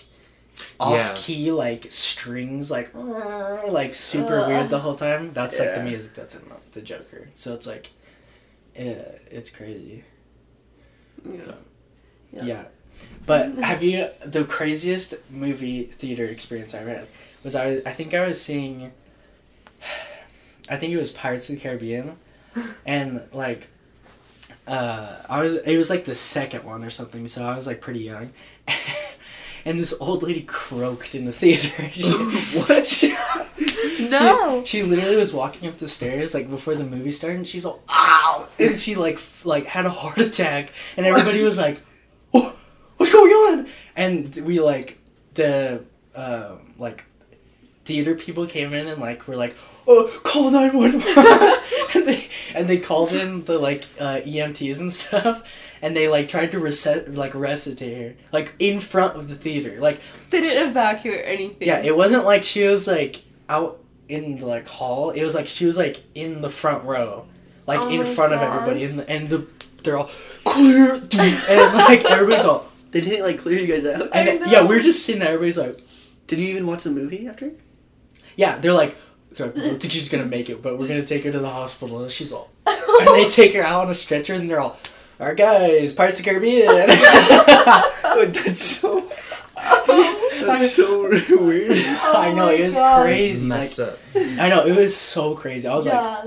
off 0.80 0.96
Yeah. 0.98 1.12
key 1.16 1.52
like 1.52 1.82
strings 1.90 2.70
like 2.70 2.88
like 3.80 3.94
super 3.94 4.38
Ugh. 4.40 4.48
weird 4.48 4.68
the 4.70 4.80
whole 4.80 4.96
time 4.96 5.32
that's 5.32 5.58
like 5.60 5.75
the 5.75 5.82
music 5.82 6.14
that's 6.14 6.34
in 6.38 6.42
the, 6.48 6.56
the 6.72 6.82
joker 6.82 7.28
so 7.37 7.52
it's 7.54 7.66
like 7.66 7.87
yeah, 8.76 9.02
it's 9.37 9.50
crazy 9.50 10.04
Yeah. 11.25 11.54
yeah. 12.32 12.44
Yeah. 12.50 12.64
but 13.26 13.44
have 13.70 13.82
you 13.82 14.08
the 14.25 14.44
craziest 14.44 15.14
movie 15.30 15.84
theater 15.84 16.25
experience 16.37 16.75
i 16.75 16.82
read 16.84 17.06
was 17.44 17.54
i 17.54 17.66
i 17.90 17.92
think 17.98 18.14
i 18.14 18.26
was 18.26 18.40
seeing 18.40 18.92
i 20.68 20.76
think 20.76 20.92
it 20.92 20.96
was 21.04 21.10
pirates 21.12 21.48
of 21.48 21.54
the 21.56 21.60
caribbean 21.60 22.16
and 22.87 23.22
like 23.32 23.68
uh 24.66 25.16
i 25.28 25.38
was 25.40 25.54
it 25.54 25.76
was 25.76 25.88
like 25.90 26.04
the 26.04 26.14
second 26.14 26.62
one 26.64 26.82
or 26.84 26.90
something 26.90 27.26
so 27.28 27.44
i 27.46 27.54
was 27.56 27.66
like 27.66 27.80
pretty 27.80 28.00
young 28.00 28.30
and 29.68 29.78
this 29.78 29.92
old 30.00 30.22
lady 30.22 30.42
croaked 30.42 31.14
in 31.14 31.25
the 31.25 31.32
theater 31.32 31.88
She- 31.92 32.02
What? 32.58 32.87
she- 32.94 33.14
No. 34.08 34.62
she, 34.64 34.78
she 34.78 34.82
literally 34.82 35.16
was 35.16 35.32
walking 35.32 35.68
up 35.68 35.78
the 35.78 35.88
stairs 35.88 36.32
like 36.34 36.48
before 36.48 36.75
the 36.75 36.84
movie 36.84 37.12
started 37.12 37.37
and 37.38 37.46
she's 37.48 37.64
all 37.66 37.82
ow 37.90 38.46
and 38.58 38.78
she 38.80 38.94
like 38.94 39.14
f- 39.16 39.44
like 39.44 39.66
had 39.66 39.84
a 39.87 39.90
heart 39.90 40.18
attack 40.18 40.72
and 40.96 41.04
everybody 41.06 41.42
was 41.42 41.58
like 41.58 41.80
"Wha- 42.32 42.52
what's 42.96 43.12
going 43.12 43.30
on 43.32 43.66
and 43.96 44.34
we 44.37 44.60
like 44.60 44.98
the 45.34 45.82
um 46.14 46.75
like 46.78 47.04
theater 47.84 48.14
people 48.14 48.46
came 48.46 48.72
in 48.72 48.87
and 48.88 49.00
like 49.00 49.26
were 49.28 49.37
like 49.37 49.56
oh 49.87 50.08
call 50.22 50.50
911 50.50 51.00
and 51.94 52.06
they 52.08 52.28
and 52.54 52.68
they 52.68 52.78
called 52.78 53.12
in 53.12 53.44
the 53.44 53.58
like 53.58 53.84
uh, 53.98 54.20
EMTs 54.25 54.78
and 54.80 54.92
stuff 54.92 55.42
and 55.82 55.97
they 55.97 56.08
like 56.08 56.28
tried 56.28 56.52
to 56.52 56.58
reset 56.58 57.14
like 57.14 57.35
resuscitate 57.35 57.97
her 57.99 58.14
like 58.32 58.52
in 58.58 58.80
front 58.80 59.16
of 59.16 59.28
the 59.28 59.35
theater 59.35 59.78
like 59.80 60.00
They 60.30 60.40
didn't 60.40 60.68
evacuate 60.70 61.23
anything. 61.25 61.66
yeah, 61.68 61.78
it 61.80 61.97
wasn't 61.97 62.25
like 62.25 62.44
she 62.44 62.64
was 62.64 62.87
like 62.87 63.23
out 63.49 63.80
in 64.08 64.38
the 64.40 64.47
like 64.47 64.66
hall. 64.66 65.11
It 65.11 65.23
was 65.25 65.35
like 65.35 65.47
she 65.49 65.64
was 65.66 65.76
like 65.76 66.02
in 66.14 66.40
the 66.40 66.50
front 66.50 66.85
row, 66.85 67.26
like 67.66 67.80
Oh 67.80 67.88
in 67.88 67.99
my 67.99 68.04
front 68.04 68.32
of 68.35 68.40
everybody, 68.40 68.85
and 68.85 68.99
the, 69.00 69.08
and 69.11 69.28
the 69.28 69.47
they're 69.82 69.99
all 69.99 70.11
clear, 70.44 70.94
and 70.94 71.75
like 71.75 72.04
everybody's 72.06 72.44
all 72.44 72.66
They 72.90 73.00
didn't 73.00 73.25
like 73.25 73.38
clear 73.38 73.58
you 73.58 73.66
guys 73.66 73.85
out. 73.85 74.14
I 74.16 74.20
and 74.20 74.40
know. 74.40 74.47
yeah, 74.47 74.66
we're 74.66 74.80
just 74.80 75.04
sitting 75.04 75.20
there. 75.20 75.28
Everybody's 75.35 75.58
like, 75.58 75.78
Did 76.26 76.38
you 76.40 76.49
even 76.49 76.66
watch 76.66 76.85
the 76.85 76.90
movie 76.90 77.26
after? 77.28 77.52
yeah, 78.37 78.58
they're 78.58 78.73
like. 78.73 78.97
they're 79.32 79.47
like, 79.49 79.56
don't 79.56 79.80
think 79.80 79.92
she's 79.92 80.08
gonna 80.08 80.25
make 80.25 80.49
it, 80.49 80.62
but 80.62 80.78
we're 80.78 80.88
gonna 80.88 81.04
take 81.04 81.25
her 81.25 81.32
to 81.32 81.38
the 81.38 81.50
hospital. 81.50 82.02
And 82.02 82.11
she's 82.11 82.32
all, 82.32 82.50
and 82.66 83.06
they 83.14 83.28
take 83.28 83.52
her 83.54 83.62
out 83.62 83.85
on 83.85 83.90
a 83.90 83.94
stretcher, 83.94 84.35
and 84.35 84.49
they're 84.49 84.61
all, 84.61 84.78
"All 85.20 85.26
right, 85.26 85.37
guys, 85.37 85.94
Pirates 85.94 86.18
of 86.20 86.25
the 86.25 86.30
Caribbean." 86.30 86.68
Like, 88.18 88.32
that's 88.32 88.62
so. 88.62 89.08
That's 90.40 90.73
so 90.73 91.08
weird. 91.10 91.73
Oh 91.76 92.14
I 92.16 92.32
know 92.32 92.49
it 92.49 92.60
was 92.62 92.75
gosh. 92.75 93.02
crazy. 93.02 93.47
Like, 93.47 93.78
up. 93.78 93.99
I 94.14 94.49
know 94.49 94.64
it 94.66 94.76
was 94.76 94.97
so 94.97 95.34
crazy. 95.34 95.66
I 95.69 95.75
was 95.75 95.86
like, 95.86 96.25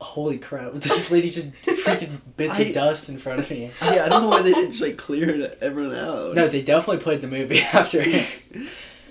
holy 0.00 0.38
crap, 0.38 0.72
this 0.74 1.10
lady 1.10 1.30
just 1.30 1.52
freaking 1.52 2.20
bit 2.36 2.48
the 2.56 2.68
I- 2.68 2.72
dust 2.72 3.08
in 3.08 3.18
front 3.18 3.40
of 3.40 3.50
me. 3.50 3.70
Yeah, 3.82 4.04
I 4.04 4.08
don't 4.08 4.22
know 4.22 4.28
why 4.28 4.42
they 4.42 4.52
didn't 4.52 4.70
just 4.72 4.82
like 4.82 4.96
clear 4.96 5.52
everyone 5.60 5.96
out. 5.96 6.34
No, 6.34 6.48
they 6.48 6.62
definitely 6.62 7.02
played 7.02 7.20
the 7.20 7.28
movie 7.28 7.60
after. 7.60 7.98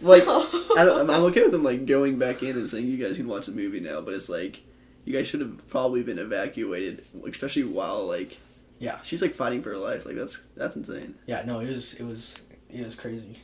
like 0.02 0.24
I 0.24 0.84
don't, 0.86 1.00
I'm 1.02 1.10
I'm 1.10 1.24
okay 1.26 1.43
with 1.43 1.52
them 1.52 1.63
like 1.63 1.86
going 1.86 2.17
back 2.17 2.41
in 2.41 2.58
and 2.58 2.70
saying 2.70 2.88
you 2.88 2.98
guys 2.98 3.17
can 3.17 3.28
watch 3.28 3.46
the 3.48 3.52
movie 3.52 3.80
now, 3.82 4.02
but 4.02 4.13
it's 4.13 4.30
like 4.30 4.62
you 5.04 5.13
guys 5.13 5.28
should 5.28 5.41
have 5.41 5.67
probably 5.70 6.04
been 6.04 6.20
evacuated, 6.20 7.04
especially 7.30 7.63
while 7.65 8.06
like 8.06 8.38
Yeah. 8.80 9.00
she's 9.02 9.22
like 9.22 9.34
fighting 9.34 9.62
for 9.62 9.70
her 9.72 9.78
life. 9.78 10.06
Like 10.06 10.16
that's 10.16 10.40
that's 10.56 10.76
insane. 10.76 11.16
yeah, 11.26 11.44
no, 11.46 11.60
it 11.60 11.70
was 11.70 11.94
it 11.96 12.04
was 12.04 12.44
it 12.70 12.84
was 12.84 12.96
crazy. 12.96 13.40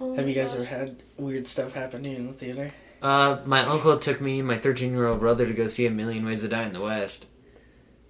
Oh 0.00 0.14
Have 0.14 0.28
you 0.28 0.34
guys 0.34 0.48
gosh. 0.48 0.56
ever 0.56 0.64
had 0.64 1.02
weird 1.16 1.46
stuff 1.46 1.72
happen 1.74 2.04
happening 2.04 2.16
in 2.16 2.26
the 2.26 2.32
theater? 2.32 2.72
Uh, 3.00 3.38
my 3.44 3.60
uncle 3.60 3.98
took 3.98 4.20
me 4.20 4.38
and 4.38 4.48
my 4.48 4.58
13 4.58 4.92
year 4.92 5.06
old 5.06 5.20
brother 5.20 5.46
to 5.46 5.52
go 5.52 5.66
see 5.68 5.86
A 5.86 5.90
Million 5.90 6.24
Ways 6.24 6.42
to 6.42 6.48
Die 6.48 6.62
in 6.64 6.72
the 6.72 6.80
West. 6.80 7.26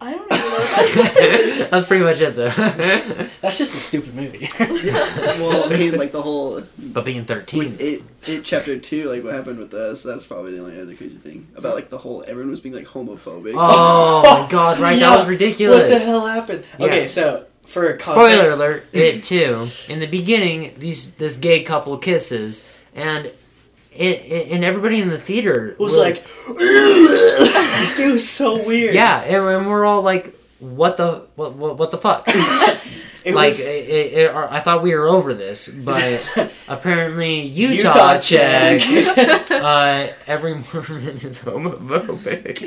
I 0.01 0.13
don't 0.13 0.33
even 0.33 0.39
know 0.39 0.51
what 0.51 0.95
that 0.95 1.17
is. 1.41 1.69
That's 1.71 1.87
pretty 1.87 2.05
much 2.05 2.21
it, 2.21 2.37
though. 2.37 2.49
That's 3.41 3.59
just 3.59 3.75
a 3.75 3.79
stupid 3.79 4.15
movie. 4.15 4.49
well, 4.61 5.73
I 5.73 5.77
mean, 5.77 5.97
like 5.97 6.13
the 6.13 6.21
whole 6.23 6.63
but 6.79 7.05
being 7.05 7.25
13. 7.25 7.77
it, 7.79 8.03
it 8.27 8.45
chapter 8.45 8.79
two, 8.79 9.09
like 9.09 9.25
what 9.25 9.35
happened 9.35 9.59
with 9.59 9.73
us. 9.73 10.03
That's 10.03 10.27
probably 10.27 10.53
the 10.53 10.61
only 10.63 10.81
other 10.81 10.95
crazy 10.95 11.17
thing 11.17 11.49
about 11.57 11.75
like 11.75 11.91
the 11.91 11.99
whole 11.99 12.25
everyone 12.27 12.51
was 12.51 12.61
being 12.61 12.75
like 12.75 12.87
homophobic. 12.87 13.55
Oh 13.57 14.23
my 14.43 14.47
god, 14.51 14.79
right? 14.79 14.99
Yeah. 14.99 15.11
That 15.11 15.19
was 15.19 15.29
ridiculous. 15.29 15.81
What 15.81 15.89
the 15.89 15.99
hell 16.05 16.27
happened? 16.27 16.67
Yeah. 16.79 16.87
Okay, 16.87 17.07
so 17.07 17.47
for 17.67 17.89
a 17.89 17.97
copy 17.97 18.33
Spoiler 18.33 18.53
alert, 18.53 18.85
it 18.93 19.25
too. 19.25 19.69
In 19.89 20.01
the 20.01 20.07
beginning, 20.07 20.75
these 20.79 21.13
this 21.13 21.37
gay 21.37 21.63
couple 21.63 21.97
kisses, 21.99 22.65
and 22.95 23.33
it, 23.97 24.21
it 24.31 24.53
and 24.53 24.65
everybody 24.65 25.01
in 25.01 25.09
the 25.09 25.19
theater 25.19 25.77
was 25.79 25.97
like 25.97 26.25
it 26.49 28.13
was 28.13 28.29
so 28.29 28.63
weird. 28.65 28.95
yeah, 28.95 29.21
and, 29.23 29.45
and 29.47 29.67
we're 29.69 29.85
all 29.85 30.03
like, 30.03 30.35
what 30.59 30.97
the 30.97 31.27
what 31.37 31.55
what, 31.55 31.77
what 31.79 31.91
the 31.91 31.99
fuck? 31.99 32.25
it 32.29 33.35
like 33.35 33.49
was 33.49 33.67
it- 33.67 34.31
I 34.35 34.61
thought 34.61 34.83
we 34.83 34.95
were 34.95 35.07
over 35.09 35.33
this, 35.35 35.69
but 35.69 36.23
apparently 36.69 37.41
Utah, 37.41 37.75
Utah 37.89 38.19
check. 38.19 38.81
check. 38.81 39.51
uh, 39.51 40.09
every 40.27 40.55
Mormon 40.55 41.17
is 41.17 41.41
homophobic. 41.43 42.61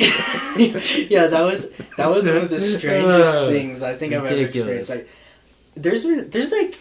yeah, 1.10 1.28
that 1.28 1.42
was 1.42 1.72
that 1.98 2.10
was 2.10 2.26
one 2.28 2.38
of 2.38 2.50
the 2.50 2.60
strangest 2.60 3.38
Uh, 3.38 3.48
things 3.50 3.84
I 3.84 3.96
think 3.96 4.14
I've 4.14 4.26
ever 4.26 4.36
experienced. 4.44 4.90
Like, 4.90 5.10
there's 5.76 6.04
there's 6.04 6.52
like, 6.52 6.76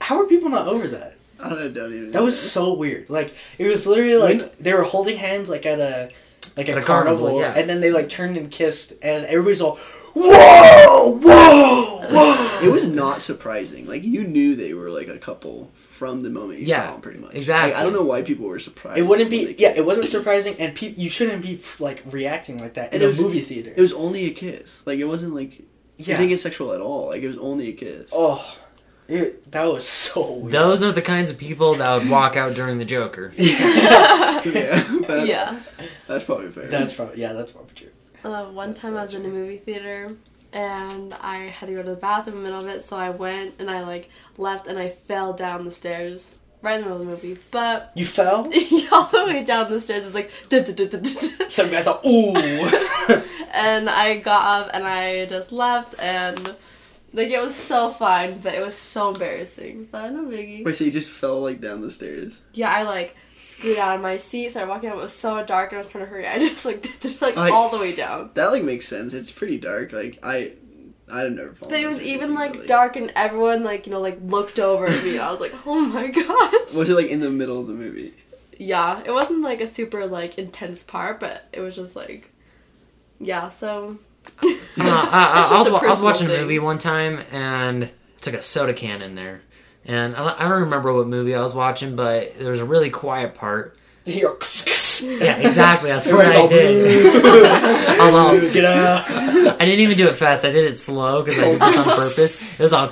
how 0.00 0.20
are 0.20 0.26
people 0.26 0.48
not 0.50 0.66
over 0.68 0.86
that? 0.88 1.13
I 1.40 1.48
don't, 1.48 1.72
don't. 1.74 2.10
That 2.12 2.22
was 2.22 2.38
so 2.38 2.74
weird. 2.74 3.10
Like 3.10 3.34
it 3.58 3.66
was 3.66 3.86
literally 3.86 4.16
like 4.16 4.58
they 4.58 4.72
were 4.72 4.84
holding 4.84 5.16
hands 5.18 5.48
like 5.50 5.66
at 5.66 5.80
a 5.80 6.10
like 6.56 6.68
At 6.68 6.78
a, 6.78 6.80
a 6.80 6.84
carnival, 6.84 7.18
carnival, 7.26 7.40
yeah. 7.40 7.54
and 7.56 7.68
then 7.68 7.80
they 7.80 7.90
like 7.90 8.08
turned 8.08 8.36
and 8.36 8.50
kissed, 8.50 8.92
and 9.02 9.24
everybody's 9.26 9.60
all, 9.60 9.76
whoa, 10.14 11.18
whoa, 11.20 11.98
whoa. 12.10 12.60
It 12.62 12.70
was 12.70 12.88
not 12.88 13.20
surprising. 13.22 13.86
Like 13.86 14.04
you 14.04 14.24
knew 14.24 14.54
they 14.54 14.72
were 14.74 14.90
like 14.90 15.08
a 15.08 15.18
couple 15.18 15.70
from 15.74 16.20
the 16.20 16.30
moment 16.30 16.60
you 16.60 16.66
Yeah, 16.66 16.86
saw 16.86 16.92
them, 16.92 17.00
pretty 17.00 17.18
much. 17.18 17.34
exactly. 17.34 17.72
Like, 17.72 17.80
I 17.80 17.82
don't 17.82 17.92
know 17.92 18.04
why 18.04 18.22
people 18.22 18.46
were 18.46 18.58
surprised. 18.58 18.98
It 18.98 19.02
wouldn't 19.02 19.30
be. 19.30 19.54
Yeah, 19.58 19.70
it 19.74 19.84
wasn't 19.84 20.06
surprising, 20.08 20.54
and 20.58 20.74
pe- 20.76 20.94
you 20.94 21.08
shouldn't 21.10 21.42
be 21.42 21.60
like 21.78 22.02
reacting 22.10 22.58
like 22.58 22.74
that 22.74 22.92
And 22.92 23.02
in 23.02 23.02
it 23.02 23.04
a 23.04 23.08
was- 23.08 23.20
movie 23.20 23.40
theater. 23.40 23.72
It 23.76 23.80
was 23.80 23.92
only 23.92 24.26
a 24.26 24.30
kiss. 24.30 24.86
Like 24.86 24.98
it 24.98 25.04
wasn't 25.06 25.34
like 25.34 25.58
you 25.58 25.66
yeah. 25.98 26.16
didn't 26.16 26.28
get 26.30 26.40
sexual 26.40 26.72
at 26.72 26.80
all. 26.80 27.06
Like 27.08 27.22
it 27.22 27.28
was 27.28 27.38
only 27.38 27.68
a 27.68 27.72
kiss. 27.72 28.10
oh, 28.12 28.56
it, 29.08 29.50
that 29.52 29.64
was 29.64 29.86
so 29.86 30.32
weird. 30.34 30.52
Those 30.52 30.82
are 30.82 30.92
the 30.92 31.02
kinds 31.02 31.30
of 31.30 31.38
people 31.38 31.74
that 31.74 31.98
would 32.00 32.08
walk 32.10 32.36
out 32.36 32.54
during 32.54 32.78
the 32.78 32.84
Joker. 32.84 33.32
yeah, 33.36 34.40
that- 34.42 35.24
yeah. 35.26 35.60
that's 36.06 36.24
probably 36.24 36.50
fair. 36.50 36.66
That's 36.66 36.92
probably 36.92 37.20
yeah. 37.20 37.32
That's 37.32 37.52
probably 37.52 37.74
true. 37.74 37.90
Uh, 38.24 38.46
one 38.46 38.72
time 38.74 38.96
I 38.96 39.02
was 39.02 39.14
in 39.14 39.24
a 39.24 39.28
movie 39.28 39.58
theater 39.58 40.16
and 40.52 41.12
I 41.14 41.46
had 41.46 41.66
to 41.66 41.74
go 41.74 41.82
to 41.82 41.90
the 41.90 41.96
bathroom 41.96 42.38
in 42.38 42.44
the 42.44 42.50
middle 42.50 42.64
of 42.64 42.68
it, 42.74 42.80
so 42.82 42.96
I 42.96 43.10
went 43.10 43.54
and 43.58 43.70
I 43.70 43.82
like 43.82 44.08
left 44.38 44.66
and 44.66 44.78
I 44.78 44.88
fell 44.88 45.32
down 45.34 45.64
the 45.64 45.70
stairs 45.70 46.30
right 46.62 46.76
in 46.76 46.80
the 46.82 46.88
middle 46.88 47.02
of 47.02 47.06
the 47.20 47.28
movie. 47.28 47.40
But 47.50 47.92
You 47.94 48.06
fell. 48.06 48.44
all 48.92 49.04
the 49.06 49.24
way 49.26 49.44
down 49.44 49.70
the 49.70 49.80
stairs 49.80 50.02
It 50.02 50.06
was 50.06 50.14
like. 50.14 50.30
Some 51.50 51.70
guys 51.70 51.86
are 51.86 52.00
ooh. 52.06 52.34
and 53.52 53.90
I 53.90 54.20
got 54.24 54.64
up 54.66 54.70
and 54.72 54.84
I 54.86 55.26
just 55.26 55.52
left 55.52 55.94
and 55.98 56.54
like 57.14 57.28
it 57.30 57.40
was 57.40 57.54
so 57.54 57.90
fun, 57.90 58.40
but 58.42 58.54
it 58.54 58.60
was 58.64 58.76
so 58.76 59.12
embarrassing. 59.12 59.88
But 59.90 60.10
no 60.10 60.24
biggie. 60.24 60.64
Wait, 60.64 60.76
so 60.76 60.84
you 60.84 60.90
just 60.90 61.08
fell 61.08 61.40
like 61.40 61.60
down 61.60 61.80
the 61.80 61.90
stairs? 61.90 62.42
Yeah, 62.52 62.70
I 62.70 62.82
like 62.82 63.16
scooted 63.38 63.78
out 63.78 63.96
of 63.96 64.02
my 64.02 64.16
seat, 64.16 64.50
started 64.50 64.68
walking 64.68 64.88
out. 64.90 64.96
It 64.96 65.02
was 65.02 65.12
so 65.14 65.44
dark 65.44 65.70
and 65.72 65.78
I 65.78 65.82
was 65.82 65.90
trying 65.90 66.04
to 66.04 66.10
hurry. 66.10 66.26
I 66.26 66.38
just 66.48 66.64
like 66.66 66.82
did 66.82 67.04
it 67.04 67.22
like 67.22 67.36
I- 67.36 67.50
all 67.50 67.70
the 67.70 67.78
way 67.78 67.94
down. 67.94 68.30
That 68.34 68.52
like 68.52 68.64
makes 68.64 68.86
sense. 68.88 69.14
It's 69.14 69.30
pretty 69.32 69.58
dark. 69.58 69.92
Like 69.92 70.18
I, 70.22 70.52
I've 71.10 71.32
never 71.32 71.54
fallen. 71.54 71.70
But 71.70 71.80
it 71.80 71.86
was 71.86 72.02
even 72.02 72.34
like 72.34 72.66
dark 72.66 72.96
and 72.96 73.12
everyone 73.14 73.62
like 73.62 73.86
you 73.86 73.92
know 73.92 74.00
like 74.00 74.18
looked 74.22 74.58
over 74.58 74.86
at 74.86 75.04
me. 75.04 75.18
I 75.18 75.30
was 75.30 75.40
like, 75.40 75.52
oh 75.66 75.80
my 75.80 76.08
god. 76.08 76.52
Was 76.74 76.88
it 76.90 76.94
like 76.94 77.08
in 77.08 77.20
the 77.20 77.30
middle 77.30 77.60
of 77.60 77.66
the 77.66 77.74
movie? 77.74 78.14
Yeah, 78.58 79.02
it 79.04 79.10
wasn't 79.10 79.42
like 79.42 79.60
a 79.60 79.66
super 79.66 80.06
like 80.06 80.38
intense 80.38 80.82
part, 80.82 81.20
but 81.20 81.48
it 81.52 81.60
was 81.60 81.74
just 81.76 81.94
like, 81.96 82.30
yeah. 83.20 83.48
So 83.50 83.98
I, 84.42 84.42
don't 84.76 84.86
uh, 84.86 84.90
I, 85.10 85.22
I- 85.22 85.56
I 85.56 85.58
was, 85.58 85.68
I 85.68 85.70
was 85.72 85.80
personal 85.80 86.04
watching 86.04 86.26
a 86.26 86.30
movie 86.30 86.58
one 86.58 86.78
time 86.78 87.22
and 87.30 87.90
took 88.20 88.34
a 88.34 88.42
soda 88.42 88.72
can 88.74 89.02
in 89.02 89.14
there. 89.14 89.42
And 89.84 90.16
I 90.16 90.18
don't- 90.24 90.40
I 90.40 90.48
don't 90.48 90.60
remember 90.62 90.92
what 90.92 91.06
movie 91.06 91.34
I 91.34 91.40
was 91.42 91.54
watching, 91.54 91.94
but 91.96 92.38
there 92.38 92.50
was 92.50 92.60
a 92.60 92.64
really 92.64 92.90
quiet 92.90 93.34
part. 93.34 93.76
Yeah, 95.02 95.36
exactly. 95.38 95.90
That's 95.90 96.06
what 96.06 96.24
I 96.26 96.46
did. 96.46 97.24
I 97.26 98.04
was 98.06 98.14
all, 98.14 98.38
Get 98.52 98.64
out. 98.64 99.10
I 99.10 99.64
didn't 99.64 99.80
even 99.80 99.96
do 99.96 100.06
it 100.06 100.14
fast. 100.14 100.44
I 100.44 100.50
did 100.52 100.70
it 100.70 100.78
slow 100.78 101.22
because 101.22 101.42
I 101.42 101.50
did 101.50 101.60
this 101.60 101.78
on 101.78 101.84
purpose. 101.84 102.60
It 102.60 102.62
was 102.62 102.72
all. 102.72 102.88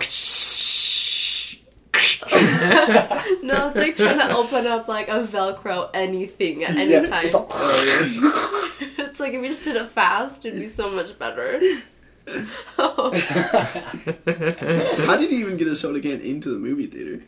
No, 3.53 3.69
it's 3.69 3.77
like 3.77 3.97
trying 3.97 4.19
to 4.19 4.37
open 4.37 4.67
up 4.67 4.88
like 4.88 5.09
a 5.09 5.23
Velcro 5.27 5.91
anything 5.95 6.65
at 6.65 6.77
any 6.77 6.91
Yeah, 6.93 7.07
time. 7.07 7.25
it's 7.27 7.35
all- 7.35 7.49
Oh, 7.51 8.71
it's 8.99 9.21
like 9.21 9.33
if 9.35 9.43
you 9.43 9.49
just 9.49 9.65
did 9.65 9.77
it 9.77 9.88
fast, 9.88 10.45
it'd 10.45 10.59
be 10.59 10.69
so 10.69 10.91
much 10.91 11.19
better. 11.19 11.61
Oh. 12.79 13.11
How 15.07 15.17
did 15.17 15.31
you 15.31 15.38
even 15.38 15.57
get 15.57 15.69
a 15.69 15.77
soda 15.77 16.01
can 16.01 16.21
into 16.21 16.51
the 16.51 16.59
movie 16.59 16.87
theater? 16.87 17.23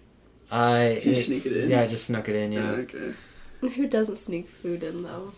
I 0.51 0.95
Did 0.95 1.05
you 1.05 1.15
sneak 1.15 1.47
it 1.47 1.53
in? 1.57 1.71
Yeah, 1.71 1.83
I 1.83 1.87
just 1.87 2.07
snuck 2.07 2.29
it 2.29 2.37
in. 2.37 2.53
Yeah. 2.53 2.71
okay. 2.71 3.15
Who 3.61 3.87
doesn't 3.89 4.17
sneak 4.17 4.49
food 4.49 4.83
in 4.83 5.03
though? 5.03 5.33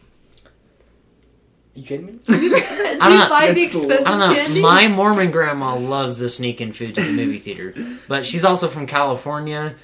You 1.75 1.85
kidding 1.85 2.07
me? 2.07 2.13
Do 2.27 2.35
you 2.37 2.51
don't 2.61 2.99
know. 3.01 3.29
buy 3.29 3.53
the 3.53 3.63
expensive 3.65 4.07
I 4.07 4.11
don't 4.11 4.19
know. 4.19 4.35
candy? 4.35 4.61
My 4.63 4.89
Mormon 4.89 5.31
grandma 5.31 5.77
loves 5.77 6.19
to 6.21 6.29
sneak 6.29 6.61
in 6.61 6.73
food 6.73 6.95
to 6.95 7.03
the 7.03 7.13
movie 7.13 7.39
theater, 7.39 7.75
but 8.09 8.25
she's 8.25 8.45
also 8.45 8.69
from 8.69 8.87
California, 8.87 9.75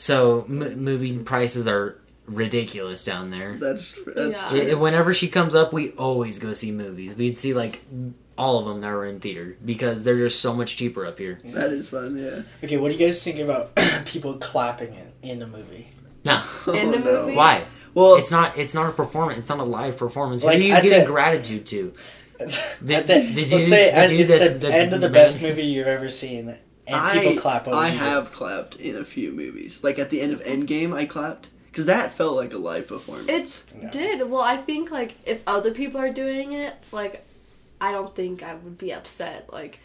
so 0.00 0.44
m- 0.48 0.82
movie 0.82 1.18
prices 1.18 1.66
are 1.68 1.96
ridiculous 2.26 3.04
down 3.04 3.30
there. 3.30 3.56
That's 3.60 3.94
that's 4.06 4.52
Yeah. 4.52 4.62
I- 4.62 4.74
Whenever 4.74 5.12
she 5.12 5.28
comes 5.28 5.54
up, 5.54 5.72
we 5.72 5.90
always 5.92 6.38
go 6.38 6.52
see 6.52 6.72
movies. 6.72 7.14
We'd 7.16 7.38
see 7.38 7.52
like 7.54 7.82
all 8.38 8.58
of 8.58 8.64
them 8.66 8.80
that 8.80 8.90
were 8.92 9.04
in 9.04 9.20
theater 9.20 9.56
because 9.64 10.02
they're 10.02 10.16
just 10.16 10.40
so 10.40 10.54
much 10.54 10.76
cheaper 10.76 11.04
up 11.04 11.18
here. 11.18 11.38
that 11.44 11.70
is 11.70 11.88
fun. 11.88 12.16
Yeah. 12.16 12.42
Okay, 12.64 12.76
what 12.78 12.90
do 12.90 12.96
you 12.96 13.06
guys 13.06 13.22
think 13.22 13.38
about 13.38 13.74
people 14.06 14.34
clapping 14.34 14.94
in, 15.22 15.30
in 15.30 15.42
a 15.42 15.46
movie? 15.46 15.88
No, 16.24 16.40
oh, 16.66 16.72
In 16.72 16.90
the 16.92 16.98
no. 16.98 17.22
movie? 17.24 17.36
why? 17.36 17.64
Well, 17.92 18.14
It's 18.16 18.30
not. 18.30 18.56
It's 18.56 18.72
not 18.74 18.88
a 18.88 18.92
performance. 18.92 19.40
It's 19.40 19.48
not 19.48 19.58
a 19.58 19.64
live 19.64 19.96
performance. 19.96 20.44
Like, 20.44 20.58
Who 20.58 20.64
are 20.64 20.66
you 20.68 20.74
at 20.74 20.82
giving 20.82 21.00
the- 21.00 21.06
gratitude 21.06 21.66
to? 21.66 21.92
The- 22.40 22.46
the, 22.80 23.02
the 23.02 23.44
dude- 23.44 23.52
let's 23.52 23.68
say 23.68 23.84
the 23.90 23.94
at, 23.96 24.08
dude 24.08 24.20
it's 24.20 24.30
that- 24.30 24.60
the 24.60 24.72
end 24.72 24.94
of 24.94 25.00
the 25.02 25.08
the 25.08 25.12
best 25.12 25.42
movie 25.42 25.64
you've 25.64 25.86
ever 25.86 26.08
seen, 26.08 26.54
and 26.92 27.00
I 27.00 27.18
people 27.18 27.40
clap. 27.40 27.66
What 27.66 27.74
I 27.76 27.88
you 27.88 27.92
do? 27.98 28.04
have 28.04 28.32
clapped 28.32 28.76
in 28.76 28.96
a 28.96 29.04
few 29.04 29.32
movies. 29.32 29.82
Like 29.84 29.98
at 29.98 30.10
the 30.10 30.20
end 30.20 30.32
of 30.32 30.40
Endgame, 30.42 30.94
I 30.94 31.04
clapped 31.06 31.48
because 31.70 31.86
that 31.86 32.12
felt 32.14 32.36
like 32.36 32.52
a 32.52 32.58
live 32.58 32.88
performance. 32.88 33.28
It 33.28 33.64
Yeah. 33.82 33.90
did. 33.90 34.30
Well, 34.30 34.42
I 34.42 34.56
think 34.56 34.90
like 34.90 35.14
if 35.26 35.42
other 35.46 35.70
people 35.72 36.00
are 36.00 36.12
doing 36.12 36.52
it, 36.52 36.74
like 36.92 37.24
I 37.80 37.92
don't 37.92 38.14
think 38.14 38.42
I 38.42 38.54
would 38.54 38.76
be 38.78 38.92
upset. 38.92 39.52
Like 39.52 39.78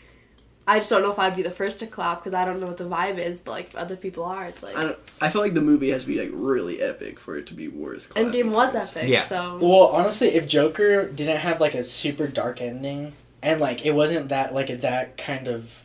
I 0.67 0.79
just 0.79 0.89
don't 0.89 1.03
know 1.03 1.11
if 1.11 1.19
I'd 1.19 1.35
be 1.35 1.43
the 1.43 1.51
first 1.51 1.77
to 1.79 1.85
clap 1.87 2.21
because 2.21 2.33
I 2.33 2.43
don't 2.43 2.59
know 2.59 2.65
what 2.65 2.77
the 2.77 2.85
vibe 2.85 3.19
is. 3.19 3.39
But 3.39 3.51
like 3.51 3.65
if 3.67 3.75
other 3.75 3.95
people 3.95 4.23
are, 4.23 4.45
it's 4.47 4.63
like 4.63 4.75
I 4.75 4.83
don't. 4.83 4.97
I 5.21 5.29
feel 5.29 5.41
like 5.43 5.53
the 5.53 5.61
movie 5.61 5.91
has 5.91 6.01
to 6.01 6.07
be 6.07 6.17
like 6.19 6.31
really 6.33 6.81
epic 6.81 7.19
for 7.19 7.37
it 7.37 7.45
to 7.47 7.53
be 7.53 7.67
worth. 7.67 8.09
clapping 8.09 8.31
Endgame 8.31 8.51
was 8.51 8.71
towards. 8.71 8.95
epic. 8.97 9.09
Yeah. 9.09 9.23
So 9.23 9.59
Well, 9.61 9.87
honestly, 9.89 10.29
if 10.29 10.47
Joker 10.47 11.07
didn't 11.07 11.37
have 11.37 11.61
like 11.61 11.75
a 11.75 11.83
super 11.83 12.25
dark 12.27 12.61
ending 12.61 13.13
and 13.43 13.61
like 13.61 13.85
it 13.85 13.91
wasn't 13.93 14.29
that 14.29 14.55
like 14.55 14.81
that 14.81 15.17
kind 15.17 15.47
of 15.47 15.84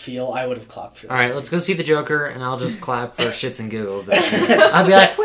feel, 0.00 0.32
I 0.32 0.46
would 0.46 0.56
have 0.56 0.66
clapped 0.68 0.98
for. 0.98 1.10
All 1.10 1.16
that. 1.16 1.22
right, 1.22 1.34
let's 1.34 1.48
go 1.48 1.58
see 1.58 1.74
the 1.74 1.84
Joker, 1.84 2.24
and 2.24 2.42
I'll 2.42 2.58
just 2.58 2.80
clap 2.80 3.16
for 3.16 3.24
shits 3.24 3.60
and 3.60 3.70
giggles. 3.70 4.08
I'll 4.12 4.86
be 4.86 4.92
like, 4.92 5.16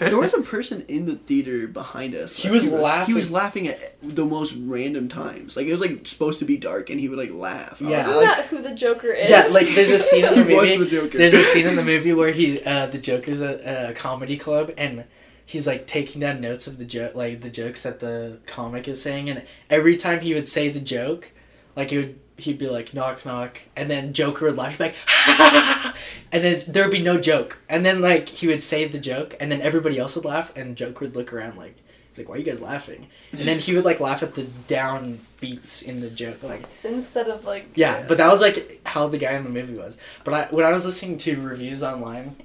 There 0.00 0.18
was 0.18 0.34
a 0.34 0.42
person 0.42 0.84
in 0.88 1.06
the 1.06 1.16
theater 1.16 1.66
behind 1.66 2.14
us. 2.14 2.36
He 2.36 2.50
was 2.50 2.64
laughing 2.66 2.76
He 2.78 2.82
laughing. 2.84 3.14
was 3.14 3.30
laughing 3.30 3.68
at 3.68 3.96
the 4.02 4.24
most 4.24 4.54
random 4.58 5.08
times. 5.08 5.56
Like 5.56 5.66
it 5.66 5.72
was 5.72 5.80
like 5.80 6.06
supposed 6.06 6.38
to 6.40 6.44
be 6.44 6.56
dark, 6.56 6.90
and 6.90 7.00
he 7.00 7.08
would 7.08 7.18
like 7.18 7.30
laugh. 7.32 7.80
Yeah. 7.80 7.98
was 7.98 8.06
isn't 8.08 8.16
like, 8.16 8.36
that 8.36 8.46
who 8.46 8.62
the 8.62 8.74
Joker 8.74 9.08
is? 9.08 9.30
Yeah, 9.30 9.46
like 9.52 9.68
there's 9.74 9.90
a 9.90 9.98
scene 9.98 10.24
in 10.24 10.34
the 10.34 10.44
movie. 10.44 10.76
the 10.76 10.86
Joker. 10.86 11.18
There's 11.18 11.34
a 11.34 11.42
scene 11.44 11.66
in 11.66 11.76
the 11.76 11.84
movie 11.84 12.12
where 12.12 12.32
he, 12.32 12.62
uh, 12.64 12.86
the 12.86 12.98
Joker's 12.98 13.40
at 13.40 13.90
a 13.90 13.94
comedy 13.94 14.36
club, 14.36 14.72
and 14.76 15.04
he's 15.44 15.66
like 15.66 15.86
taking 15.86 16.20
down 16.20 16.40
notes 16.40 16.66
of 16.66 16.78
the 16.78 16.84
joke, 16.84 17.14
like 17.14 17.40
the 17.42 17.50
jokes 17.50 17.82
that 17.84 18.00
the 18.00 18.38
comic 18.46 18.88
is 18.88 19.00
saying, 19.00 19.28
and 19.30 19.44
every 19.70 19.96
time 19.96 20.20
he 20.20 20.34
would 20.34 20.48
say 20.48 20.68
the 20.68 20.80
joke, 20.80 21.30
like 21.76 21.90
he 21.90 21.96
would, 21.98 22.18
he'd 22.38 22.58
be 22.58 22.68
like 22.68 22.92
knock 22.94 23.24
knock, 23.24 23.58
and 23.76 23.90
then 23.90 24.12
Joker 24.12 24.46
would 24.46 24.56
laugh, 24.56 24.72
he'd 24.72 24.78
be 24.78 24.84
like, 24.84 24.94
and 26.32 26.44
then 26.44 26.64
there 26.68 26.84
would 26.84 26.92
be 26.92 27.02
no 27.02 27.20
joke, 27.20 27.58
and 27.68 27.84
then 27.84 28.00
like 28.00 28.28
he 28.28 28.46
would 28.46 28.62
say 28.62 28.86
the 28.86 28.98
joke, 28.98 29.34
and 29.40 29.50
then 29.50 29.60
everybody 29.62 29.98
else 29.98 30.14
would 30.16 30.24
laugh, 30.24 30.54
and 30.56 30.76
Joker 30.76 31.06
would 31.06 31.16
look 31.16 31.32
around 31.32 31.56
like. 31.56 31.76
he's 32.10 32.18
Like 32.18 32.28
why 32.28 32.34
are 32.36 32.38
you 32.38 32.44
guys 32.44 32.60
laughing? 32.60 33.08
And 33.32 33.40
then 33.46 33.58
he 33.58 33.74
would 33.74 33.84
like 33.84 34.00
laugh 34.00 34.22
at 34.22 34.34
the 34.34 34.44
down 34.68 35.20
beats 35.40 35.82
in 35.82 36.00
the 36.00 36.08
joke, 36.10 36.42
like 36.42 36.64
instead 36.84 37.28
of 37.28 37.44
like 37.44 37.68
yeah, 37.74 38.00
Yeah. 38.00 38.06
but 38.08 38.16
that 38.18 38.30
was 38.30 38.40
like 38.40 38.80
how 38.86 39.06
the 39.08 39.18
guy 39.18 39.32
in 39.32 39.44
the 39.44 39.50
movie 39.50 39.74
was. 39.74 39.96
But 40.24 40.34
I, 40.34 40.46
when 40.54 40.64
I 40.64 40.72
was 40.72 40.84
listening 40.86 41.18
to 41.18 41.40
reviews 41.40 41.82
online, 41.82 42.36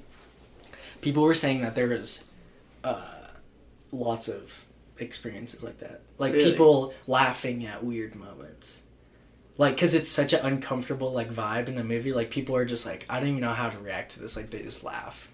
people 1.01 1.23
were 1.23 1.35
saying 1.35 1.61
that 1.61 1.75
there 1.75 1.87
was 1.87 2.23
uh, 2.83 3.01
lots 3.91 4.27
of 4.27 4.65
experiences 4.97 5.63
like 5.63 5.79
that, 5.79 6.01
like 6.17 6.33
Really? 6.33 6.51
people 6.51 6.93
laughing 7.07 7.65
at 7.65 7.83
weird 7.83 8.13
moments, 8.15 8.80
like 9.61 9.75
because 9.75 9.93
it's 9.93 10.09
such 10.09 10.33
an 10.33 10.43
uncomfortable 10.43 11.13
like 11.13 11.31
vibe 11.31 11.67
in 11.67 11.75
the 11.75 11.83
movie. 11.83 12.11
Like 12.13 12.31
people 12.31 12.55
are 12.55 12.65
just 12.65 12.85
like, 12.85 13.05
I 13.07 13.19
don't 13.19 13.29
even 13.29 13.41
know 13.41 13.53
how 13.53 13.69
to 13.69 13.77
react 13.79 14.13
to 14.13 14.19
this. 14.19 14.35
Like 14.35 14.49
they 14.49 14.63
just 14.63 14.83
laugh. 14.83 15.29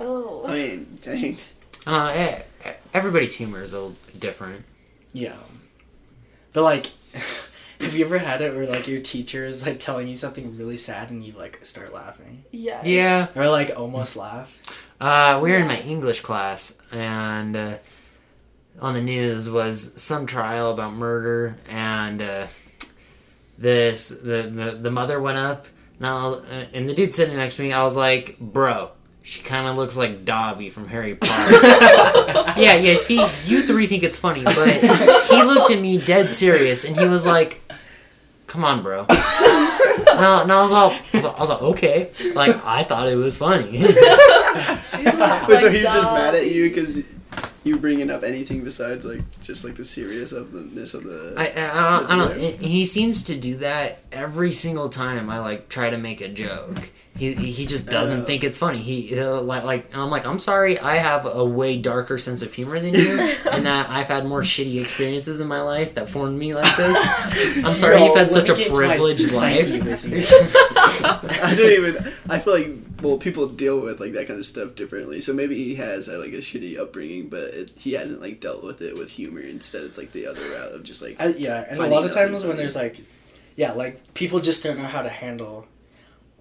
oh 0.00 0.42
I 0.46 0.52
mean, 0.52 0.98
dang. 1.02 1.36
uh, 1.86 2.06
eh, 2.14 2.42
eh, 2.64 2.72
everybody's 2.94 3.34
humor 3.34 3.62
is 3.62 3.72
a 3.74 3.76
little 3.80 3.96
different. 4.18 4.64
Yeah, 5.12 5.36
but 6.52 6.62
like. 6.64 6.90
Have 7.80 7.94
you 7.94 8.04
ever 8.04 8.18
had 8.18 8.40
it 8.40 8.56
where 8.56 8.66
like 8.66 8.88
your 8.88 9.00
teacher 9.00 9.46
is 9.46 9.64
like 9.64 9.78
telling 9.78 10.08
you 10.08 10.16
something 10.16 10.58
really 10.58 10.76
sad 10.76 11.12
and 11.12 11.24
you 11.24 11.32
like 11.32 11.64
start 11.64 11.94
laughing 11.94 12.42
yeah 12.50 12.84
Yeah. 12.84 13.28
or 13.36 13.46
like 13.48 13.70
almost 13.76 14.16
laugh? 14.16 14.52
Uh, 15.00 15.38
we 15.40 15.52
were 15.52 15.58
in 15.58 15.68
my 15.68 15.78
English 15.82 16.20
class, 16.22 16.74
and 16.90 17.54
uh, 17.56 17.76
on 18.80 18.94
the 18.94 19.00
news 19.00 19.48
was 19.48 19.92
some 19.94 20.26
trial 20.26 20.72
about 20.72 20.92
murder, 20.94 21.56
and 21.68 22.20
uh, 22.20 22.46
this 23.58 24.08
the, 24.08 24.42
the 24.42 24.78
the 24.80 24.90
mother 24.90 25.20
went 25.20 25.38
up. 25.38 25.66
Now, 26.00 26.34
uh, 26.34 26.66
and 26.72 26.88
the 26.88 26.94
dude 26.94 27.12
sitting 27.12 27.36
next 27.36 27.56
to 27.56 27.62
me, 27.62 27.72
I 27.72 27.82
was 27.82 27.96
like, 27.96 28.38
"Bro, 28.38 28.92
she 29.22 29.42
kind 29.42 29.66
of 29.66 29.76
looks 29.76 29.96
like 29.96 30.24
Dobby 30.24 30.70
from 30.70 30.86
Harry 30.88 31.16
Potter." 31.16 31.52
yeah, 32.60 32.74
yeah. 32.74 32.94
See, 32.96 33.24
you 33.44 33.62
three 33.62 33.86
think 33.88 34.02
it's 34.04 34.18
funny, 34.18 34.44
but 34.44 34.68
he 35.28 35.42
looked 35.42 35.70
at 35.72 35.80
me 35.80 35.98
dead 35.98 36.32
serious, 36.34 36.84
and 36.84 36.96
he 36.96 37.06
was 37.08 37.26
like, 37.26 37.60
"Come 38.46 38.64
on, 38.64 38.82
bro." 38.82 39.06
No, 39.08 40.44
no, 40.44 40.58
I 40.58 40.62
was 40.62 40.72
all, 40.72 40.90
I 40.90 41.00
was, 41.12 41.24
all- 41.24 41.36
I 41.36 41.40
was 41.40 41.48
like, 41.50 41.62
okay. 41.62 42.10
Like, 42.34 42.64
I 42.64 42.82
thought 42.82 43.08
it 43.08 43.14
was 43.14 43.36
funny. 43.36 43.82
Wait, 43.82 43.94
so 43.94 45.66
like 45.66 45.72
he 45.72 45.78
was 45.78 45.82
just 45.82 46.02
mad 46.12 46.34
at 46.34 46.50
you 46.50 46.68
because 46.68 46.96
you 47.64 47.76
bringing 47.76 48.10
up 48.10 48.22
anything 48.22 48.64
besides 48.64 49.04
like 49.04 49.22
just 49.40 49.64
like 49.64 49.74
the 49.74 49.84
serious 49.84 50.32
of 50.32 50.52
the 50.52 50.60
of 50.94 51.04
the. 51.04 51.34
I, 51.36 51.50
I, 51.50 51.98
don't, 51.98 52.10
I 52.10 52.16
don't 52.16 52.38
know. 52.38 52.66
He 52.66 52.84
seems 52.84 53.22
to 53.24 53.36
do 53.36 53.56
that 53.58 54.00
every 54.12 54.52
single 54.52 54.88
time 54.88 55.28
I 55.30 55.40
like 55.40 55.68
try 55.68 55.90
to 55.90 55.98
make 55.98 56.20
a 56.20 56.28
joke. 56.28 56.90
He, 57.18 57.32
he 57.32 57.66
just 57.66 57.86
doesn't 57.86 58.26
think 58.26 58.44
it's 58.44 58.56
funny. 58.56 58.78
He 58.78 59.18
uh, 59.18 59.40
like 59.40 59.64
like 59.64 59.86
and 59.92 60.00
I'm 60.00 60.08
like 60.08 60.24
I'm 60.24 60.38
sorry. 60.38 60.78
I 60.78 60.98
have 60.98 61.26
a 61.26 61.44
way 61.44 61.76
darker 61.76 62.16
sense 62.16 62.42
of 62.42 62.52
humor 62.54 62.78
than 62.78 62.94
you, 62.94 63.18
and 63.50 63.66
that 63.66 63.90
I've 63.90 64.06
had 64.06 64.24
more 64.24 64.42
shitty 64.42 64.80
experiences 64.80 65.40
in 65.40 65.48
my 65.48 65.60
life 65.60 65.94
that 65.94 66.08
formed 66.08 66.38
me 66.38 66.54
like 66.54 66.76
this. 66.76 67.64
I'm 67.64 67.74
sorry 67.74 67.98
Yo, 67.98 68.06
you've 68.06 68.16
had 68.16 68.30
such 68.30 68.48
a 68.50 68.52
me 68.52 68.58
get 68.58 68.68
into 68.68 68.80
my 68.80 68.86
privileged 68.86 69.32
life. 69.32 69.66
I 71.04 71.54
don't 71.56 71.72
even. 71.72 72.12
I 72.28 72.38
feel 72.38 72.52
like 72.52 72.68
well, 73.02 73.18
people 73.18 73.48
deal 73.48 73.80
with 73.80 74.00
like 74.00 74.12
that 74.12 74.28
kind 74.28 74.38
of 74.38 74.46
stuff 74.46 74.76
differently. 74.76 75.20
So 75.20 75.32
maybe 75.32 75.56
he 75.56 75.74
has 75.74 76.06
had 76.06 76.18
like 76.18 76.32
a 76.32 76.38
shitty 76.38 76.78
upbringing, 76.78 77.28
but 77.28 77.52
it, 77.52 77.72
he 77.76 77.94
hasn't 77.94 78.20
like 78.20 78.38
dealt 78.38 78.62
with 78.62 78.80
it 78.80 78.96
with 78.96 79.10
humor. 79.10 79.40
Instead, 79.40 79.82
it's 79.82 79.98
like 79.98 80.12
the 80.12 80.28
other 80.28 80.48
route 80.50 80.72
of 80.72 80.84
just 80.84 81.02
like. 81.02 81.16
I, 81.20 81.28
yeah, 81.28 81.66
and 81.68 81.80
a 81.80 81.86
lot 81.88 82.04
of 82.04 82.12
times 82.12 82.44
when 82.44 82.56
there's 82.56 82.76
like, 82.76 83.00
yeah, 83.56 83.72
like 83.72 84.14
people 84.14 84.38
just 84.38 84.62
don't 84.62 84.78
know 84.78 84.84
how 84.84 85.02
to 85.02 85.08
handle 85.08 85.66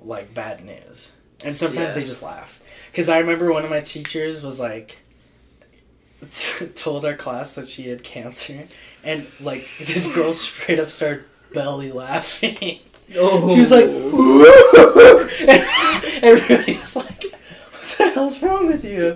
like 0.08 0.34
bad 0.34 0.64
news, 0.66 1.12
and 1.44 1.56
sometimes 1.58 1.96
Yeah. 1.96 2.02
they 2.02 2.06
just 2.06 2.24
laugh. 2.24 2.60
Because 2.92 3.10
I 3.10 3.18
remember 3.20 3.52
one 3.52 3.64
of 3.64 3.70
my 3.70 3.82
teachers 3.82 4.42
was 4.42 4.60
like, 4.60 4.98
told 6.76 7.06
our 7.06 7.16
class 7.16 7.54
that 7.54 7.70
she 7.70 7.90
had 7.90 8.04
cancer, 8.04 8.64
and 9.04 9.28
like 9.40 9.68
this 9.80 10.12
girl 10.14 10.34
straight 10.46 10.80
up 10.80 10.90
started 10.90 11.26
belly 11.54 11.92
laughing. 11.92 12.80
oh, 13.16 13.54
She 13.54 13.60
was 13.62 13.72
like, 13.72 13.86
and 15.48 16.24
everybody 16.24 16.78
was 16.78 16.96
like, 16.96 17.24
"What 17.24 17.96
the 17.98 18.10
hell's 18.14 18.42
wrong 18.42 18.68
with 18.68 18.84
you?" 18.84 19.16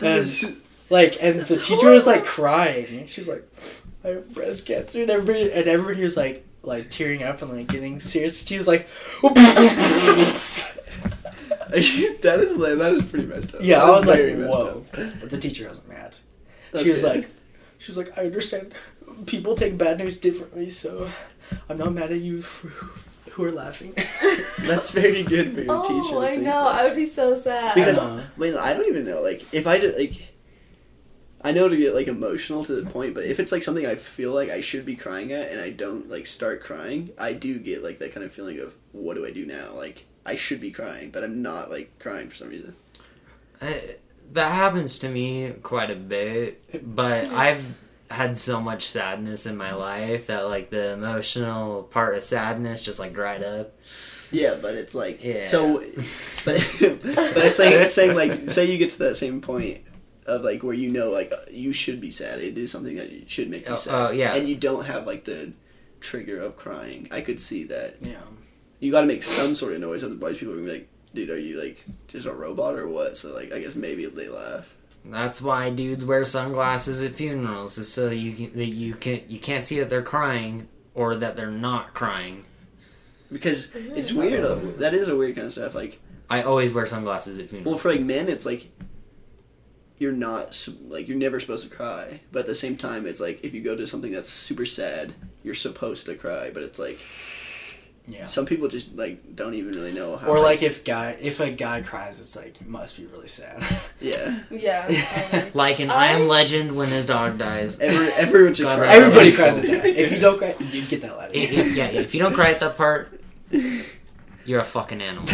And 0.00 0.26
like, 0.90 1.22
and 1.22 1.40
the 1.42 1.56
teacher 1.58 1.90
was 1.90 2.06
like 2.06 2.24
crying. 2.24 3.06
She 3.06 3.20
was 3.20 3.28
like, 3.28 3.44
"I 4.04 4.08
have 4.08 4.32
breast 4.32 4.64
cancer," 4.66 5.02
and 5.02 5.10
everybody 5.10 5.52
and 5.52 5.68
everybody 5.68 6.02
was 6.02 6.16
like, 6.16 6.46
like 6.68 6.90
tearing 6.90 7.22
up 7.22 7.42
and 7.42 7.50
like 7.52 7.66
getting 7.66 8.00
serious. 8.00 8.44
She 8.46 8.56
was 8.56 8.66
like, 8.68 8.88
that 9.22 10.68
is 12.40 12.58
like 12.58 12.78
that 12.78 12.92
is 12.92 13.02
pretty 13.02 13.26
messed 13.26 13.54
up. 13.54 13.62
yeah, 13.62 13.78
That 13.80 13.86
I 13.86 13.90
was 13.90 14.06
like, 14.06 14.16
very 14.18 14.34
messed 14.34 14.50
whoa. 14.50 14.66
up. 14.66 14.84
But 15.20 15.30
the 15.30 15.38
teacher 15.38 15.68
wasn't 15.68 15.88
mad. 15.88 16.14
That's 16.72 16.84
she 16.84 16.92
was 16.92 17.02
good. 17.02 17.16
like, 17.16 17.28
she 17.78 17.90
was 17.90 17.98
like, 17.98 18.16
I 18.18 18.26
understand 18.26 18.74
people 19.26 19.54
take 19.54 19.76
bad 19.78 19.98
news 19.98 20.18
differently, 20.18 20.68
so 20.70 21.10
I'm 21.68 21.78
not 21.78 21.92
mad 21.92 22.10
at 22.12 22.20
you 22.20 22.42
for, 22.42 22.68
who 23.30 23.44
are 23.44 23.52
laughing. 23.52 23.94
that's 24.66 24.90
very 24.90 25.22
good 25.22 25.54
for 25.54 25.60
your 25.62 25.82
teacher. 25.84 26.16
Oh, 26.16 26.20
I 26.22 26.30
think 26.32 26.42
know. 26.42 26.64
that. 26.64 26.74
I 26.74 26.84
would 26.84 26.96
be 26.96 27.06
so 27.06 27.34
sad. 27.34 27.74
Because 27.74 27.98
Uh-huh. 27.98 28.20
I 28.36 28.40
mean, 28.40 28.54
I 28.56 28.74
don't 28.74 28.86
even 28.88 29.06
know. 29.06 29.20
Like, 29.22 29.44
if 29.52 29.66
I 29.66 29.78
did, 29.78 29.96
like, 29.96 30.32
I 31.40 31.52
know 31.52 31.68
to 31.68 31.76
get 31.76 31.94
like 31.94 32.08
emotional 32.08 32.64
to 32.64 32.74
the 32.74 32.90
point, 32.90 33.14
but 33.14 33.24
if 33.24 33.38
it's 33.38 33.52
like 33.52 33.62
something 33.62 33.86
I 33.86 33.94
feel 33.94 34.32
like 34.32 34.50
I 34.50 34.60
should 34.60 34.84
be 34.84 34.96
crying 34.96 35.32
at 35.32 35.50
and 35.50 35.60
I 35.60 35.70
don't 35.70 36.10
like 36.10 36.26
start 36.26 36.62
crying, 36.62 37.10
I 37.16 37.32
do 37.32 37.58
get 37.58 37.82
like 37.82 37.98
that 38.00 38.12
kind 38.12 38.24
of 38.24 38.32
feeling 38.32 38.58
of 38.58 38.74
what 38.92 39.14
do 39.14 39.24
I 39.24 39.30
do 39.30 39.46
now? 39.46 39.72
Like, 39.72 40.04
I 40.26 40.34
should 40.34 40.60
be 40.60 40.70
crying, 40.72 41.10
but 41.10 41.22
I'm 41.22 41.40
not 41.40 41.70
like 41.70 41.96
crying 42.00 42.28
for 42.28 42.34
some 42.34 42.48
reason. 42.48 42.74
I, 43.62 43.96
that 44.32 44.52
happens 44.52 44.98
to 45.00 45.08
me 45.08 45.52
quite 45.62 45.90
a 45.90 45.96
bit, 45.96 46.94
but 46.94 47.24
I've 47.32 47.64
had 48.10 48.36
so 48.36 48.60
much 48.60 48.86
sadness 48.88 49.46
in 49.46 49.56
my 49.56 49.74
life 49.74 50.26
that 50.26 50.48
like 50.48 50.70
the 50.70 50.94
emotional 50.94 51.84
part 51.84 52.16
of 52.16 52.22
sadness 52.24 52.80
just 52.80 52.98
like 52.98 53.14
dried 53.14 53.44
up. 53.44 53.74
Yeah, 54.30 54.56
but 54.60 54.74
it's 54.74 54.94
like 54.94 55.22
Yeah. 55.22 55.44
so, 55.44 55.78
but 56.44 56.56
but 56.80 57.36
it's 57.44 57.58
like 57.58 57.72
it's 57.74 57.94
saying 57.94 58.16
like 58.16 58.50
say 58.50 58.70
you 58.70 58.76
get 58.76 58.90
to 58.90 58.98
that 58.98 59.16
same 59.16 59.40
point 59.40 59.82
of 60.28 60.42
like 60.42 60.62
where 60.62 60.74
you 60.74 60.90
know 60.90 61.10
like 61.10 61.32
uh, 61.32 61.36
you 61.50 61.72
should 61.72 62.00
be 62.00 62.10
sad. 62.10 62.40
It 62.40 62.56
is 62.58 62.70
something 62.70 62.96
that 62.96 63.10
you 63.10 63.24
should 63.26 63.50
make 63.50 63.66
you 63.66 63.72
Oh, 63.72 63.76
sad. 63.76 63.94
oh, 63.94 64.10
yeah. 64.12 64.34
and 64.34 64.48
you 64.48 64.54
don't 64.56 64.84
have 64.84 65.06
like 65.06 65.24
the 65.24 65.52
trigger 66.00 66.40
of 66.40 66.56
crying. 66.56 67.08
I 67.10 67.20
could 67.22 67.40
see 67.40 67.64
that. 67.64 67.96
yeah. 68.00 68.20
you 68.80 68.92
got 68.92 69.00
to 69.00 69.06
make 69.06 69.22
some 69.24 69.54
sort 69.56 69.72
of 69.72 69.80
noise 69.80 70.04
otherwise 70.04 70.36
people 70.36 70.54
are 70.54 70.58
gonna 70.58 70.68
be 70.68 70.72
like 70.78 70.88
dude 71.14 71.30
are 71.30 71.38
you 71.38 71.60
like 71.60 71.84
just 72.06 72.26
a 72.26 72.32
robot 72.32 72.74
or 72.74 72.86
what 72.86 73.16
so 73.16 73.34
like 73.34 73.50
i 73.52 73.58
guess 73.58 73.74
maybe 73.74 74.04
they 74.06 74.28
laugh 74.28 74.68
That's 75.06 75.40
why 75.42 75.70
dudes 75.70 76.04
wear 76.04 76.24
sunglasses 76.24 77.02
at 77.02 77.12
funerals, 77.12 77.78
is 77.78 77.90
so 77.90 78.10
you 78.10 78.32
can, 78.32 78.56
that 78.56 78.66
you 78.66 78.94
can 78.94 79.22
you 79.26 79.38
can't 79.40 79.64
see 79.64 79.78
that 79.80 79.88
they're 79.90 80.02
crying 80.02 80.68
or 80.94 81.14
that 81.16 81.34
they're 81.34 81.50
not 81.50 81.94
crying. 81.94 82.44
because 83.32 83.68
it's 83.74 84.12
weird 84.12 84.44
though. 84.44 84.56
that 84.78 84.94
is 84.94 85.08
a 85.08 85.16
weird 85.16 85.34
kind 85.34 85.46
of 85.46 85.52
stuff 85.52 85.74
like 85.74 85.98
I 86.30 86.42
always 86.42 86.72
wear 86.74 86.86
sunglasses 86.86 87.38
at 87.38 87.48
funerals. 87.48 87.66
well 87.72 87.78
for 87.78 87.90
like 87.90 88.02
men 88.02 88.28
it's 88.28 88.46
like 88.46 88.68
you're 89.98 90.12
not 90.12 90.68
like 90.88 91.08
you're 91.08 91.16
never 91.18 91.40
supposed 91.40 91.68
to 91.68 91.74
cry 91.74 92.20
but 92.32 92.40
at 92.40 92.46
the 92.46 92.54
same 92.54 92.76
time 92.76 93.06
it's 93.06 93.20
like 93.20 93.44
if 93.44 93.52
you 93.54 93.60
go 93.60 93.74
to 93.76 93.86
something 93.86 94.12
that's 94.12 94.30
super 94.30 94.64
sad 94.66 95.12
you're 95.42 95.54
supposed 95.54 96.06
to 96.06 96.14
cry 96.14 96.50
but 96.50 96.62
it's 96.62 96.78
like 96.78 96.98
Yeah. 98.06 98.24
some 98.24 98.46
people 98.46 98.68
just 98.68 98.94
like 98.96 99.34
don't 99.36 99.54
even 99.54 99.72
really 99.74 99.92
know 99.92 100.16
how 100.16 100.28
Or 100.28 100.36
to- 100.36 100.42
like 100.42 100.62
if 100.62 100.82
guy 100.84 101.16
if 101.20 101.40
a 101.40 101.50
guy 101.50 101.82
cries, 101.82 102.18
it's 102.20 102.34
like 102.36 102.66
must 102.66 102.96
be 102.96 103.04
really 103.06 103.28
sad. 103.28 103.62
yeah 104.00 104.40
yeah. 104.50 104.86
probably. 105.30 105.50
like 105.54 105.80
in 105.80 105.90
I, 105.90 106.06
I- 106.06 106.12
Am 106.12 106.26
Legend 106.28 106.74
when 106.74 106.88
his 106.88 107.04
dog 107.04 107.36
dies. 107.36 107.78
Every, 107.80 108.08
everyone 108.14 108.54
should 108.54 108.64
cry 108.66 108.86
Everybody 108.88 109.32
cries 109.32 109.58
at 109.60 109.62
that. 109.62 109.84
If 109.84 110.12
you 110.12 110.20
don't 110.20 110.38
cry, 110.38 110.54
you 110.72 110.86
get 110.86 111.02
that 111.02 111.18
laugh. 111.18 111.30
If- 111.34 111.52
if- 111.52 111.76
yeah, 111.76 111.86
if 111.88 112.14
you 112.14 112.20
don't 112.22 112.34
cry 112.34 112.50
at 112.50 112.60
that 112.60 112.76
part, 112.78 113.20
you're 114.48 114.60
a 114.60 114.64
fucking 114.64 115.00
animal. 115.02 115.24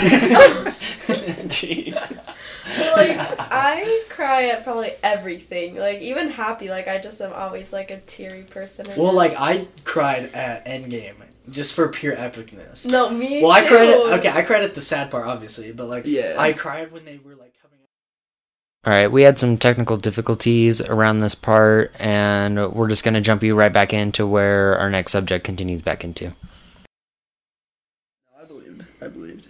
Jeez. 1.48 1.94
like 2.96 3.16
I 3.38 4.02
cry 4.08 4.48
at 4.48 4.64
probably 4.64 4.92
everything. 5.02 5.76
Like 5.76 6.00
even 6.00 6.30
happy. 6.30 6.68
Like 6.68 6.88
I 6.88 6.98
just 6.98 7.20
am 7.20 7.32
always 7.32 7.72
like 7.72 7.90
a 7.90 8.00
teary 8.00 8.42
person. 8.42 8.86
Well, 8.96 9.06
guess. 9.12 9.14
like 9.14 9.34
I 9.40 9.68
cried 9.84 10.34
at 10.34 10.66
Endgame 10.66 11.14
just 11.50 11.74
for 11.74 11.88
pure 11.88 12.16
epicness. 12.16 12.86
No, 12.86 13.10
me. 13.10 13.42
Well, 13.42 13.52
I 13.52 13.60
too. 13.62 13.68
cried. 13.68 13.88
At, 13.88 14.18
okay, 14.18 14.30
I 14.30 14.42
cried 14.42 14.64
at 14.64 14.74
the 14.74 14.80
sad 14.80 15.10
part, 15.10 15.26
obviously, 15.26 15.72
but 15.72 15.86
like, 15.88 16.06
Yeah. 16.06 16.34
I 16.38 16.52
cried 16.52 16.90
when 16.90 17.04
they 17.04 17.18
were 17.24 17.34
like 17.36 17.54
coming. 17.62 17.78
All 18.84 18.92
right, 18.92 19.08
we 19.12 19.22
had 19.22 19.38
some 19.38 19.56
technical 19.56 19.96
difficulties 19.96 20.80
around 20.80 21.20
this 21.20 21.34
part, 21.34 21.92
and 21.98 22.72
we're 22.72 22.88
just 22.88 23.04
going 23.04 23.14
to 23.14 23.20
jump 23.20 23.42
you 23.42 23.54
right 23.54 23.72
back 23.72 23.92
into 23.94 24.26
where 24.26 24.76
our 24.78 24.90
next 24.90 25.12
subject 25.12 25.44
continues 25.44 25.82
back 25.82 26.02
into. 26.02 26.32
i 28.42 28.44
believed 28.46 28.84
i 29.02 29.08
believed 29.08 29.46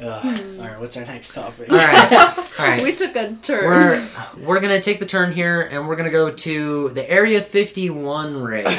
Ugh. 0.00 0.22
Hmm. 0.22 0.60
All 0.60 0.66
right, 0.66 0.80
what's 0.80 0.96
our 0.96 1.04
next 1.04 1.34
topic? 1.34 1.70
All 1.70 1.76
right, 1.76 2.38
all 2.58 2.66
right. 2.66 2.82
we 2.82 2.94
took 2.94 3.16
a 3.16 3.34
turn. 3.42 3.64
We're 3.64 4.08
we're 4.46 4.60
gonna 4.60 4.80
take 4.80 5.00
the 5.00 5.06
turn 5.06 5.32
here, 5.32 5.60
and 5.60 5.88
we're 5.88 5.96
gonna 5.96 6.10
go 6.10 6.30
to 6.30 6.90
the 6.90 7.08
Area 7.10 7.42
51 7.42 8.40
raid. 8.42 8.66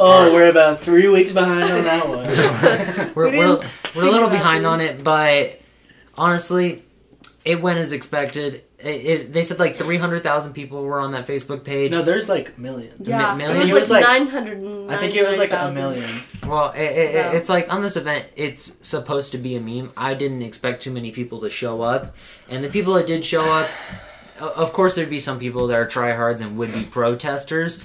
oh, 0.00 0.30
we're 0.34 0.50
about 0.50 0.80
three 0.80 1.08
weeks 1.08 1.30
behind 1.30 1.70
on 1.70 1.84
that 1.84 2.08
one. 2.08 3.14
We're 3.14 3.30
We 3.30 3.38
we're, 3.38 3.60
we're 3.94 4.08
a 4.08 4.10
little 4.10 4.28
behind 4.28 4.66
on 4.66 4.80
it, 4.80 5.04
but 5.04 5.60
honestly, 6.16 6.82
it 7.44 7.62
went 7.62 7.78
as 7.78 7.92
expected. 7.92 8.64
It, 8.78 8.88
it, 9.06 9.32
they 9.32 9.40
said 9.40 9.58
like 9.58 9.74
300,000 9.76 10.52
people 10.52 10.82
were 10.82 11.00
on 11.00 11.12
that 11.12 11.26
Facebook 11.26 11.64
page. 11.64 11.90
no, 11.90 12.02
there's 12.02 12.28
like 12.28 12.58
millions. 12.58 13.08
yeah, 13.08 13.34
mi- 13.34 13.44
it 13.44 13.48
million? 13.48 13.58
was 13.60 13.70
It 13.70 13.80
was 13.80 13.90
like 13.90 14.04
like- 14.04 14.18
nine 14.20 14.28
hundred. 14.28 14.90
I 14.90 14.96
think 14.98 15.14
it 15.14 15.26
was 15.26 15.38
like 15.38 15.52
a 15.52 15.72
million. 15.72 16.10
Well, 16.46 16.72
it, 16.72 16.80
it, 16.82 17.14
No. 17.14 17.30
it's 17.32 17.48
like 17.48 17.72
on 17.72 17.80
this 17.80 17.96
event, 17.96 18.26
it's 18.36 18.76
supposed 18.86 19.32
to 19.32 19.38
be 19.38 19.56
a 19.56 19.60
meme. 19.60 19.92
I 19.96 20.12
didn't 20.12 20.42
expect 20.42 20.82
too 20.82 20.90
many 20.92 21.10
people 21.10 21.40
to 21.40 21.48
show 21.48 21.80
up, 21.80 22.14
and 22.50 22.62
the 22.62 22.68
people 22.68 22.92
that 22.94 23.06
did 23.06 23.24
show 23.24 23.50
up, 23.50 23.68
of 24.38 24.72
course, 24.74 24.94
there'd 24.94 25.08
be 25.08 25.20
some 25.20 25.38
people 25.38 25.66
that 25.68 25.74
are 25.74 25.86
tryhards 25.86 26.42
and 26.42 26.58
would 26.58 26.72
be 26.72 26.84
protesters, 26.84 27.80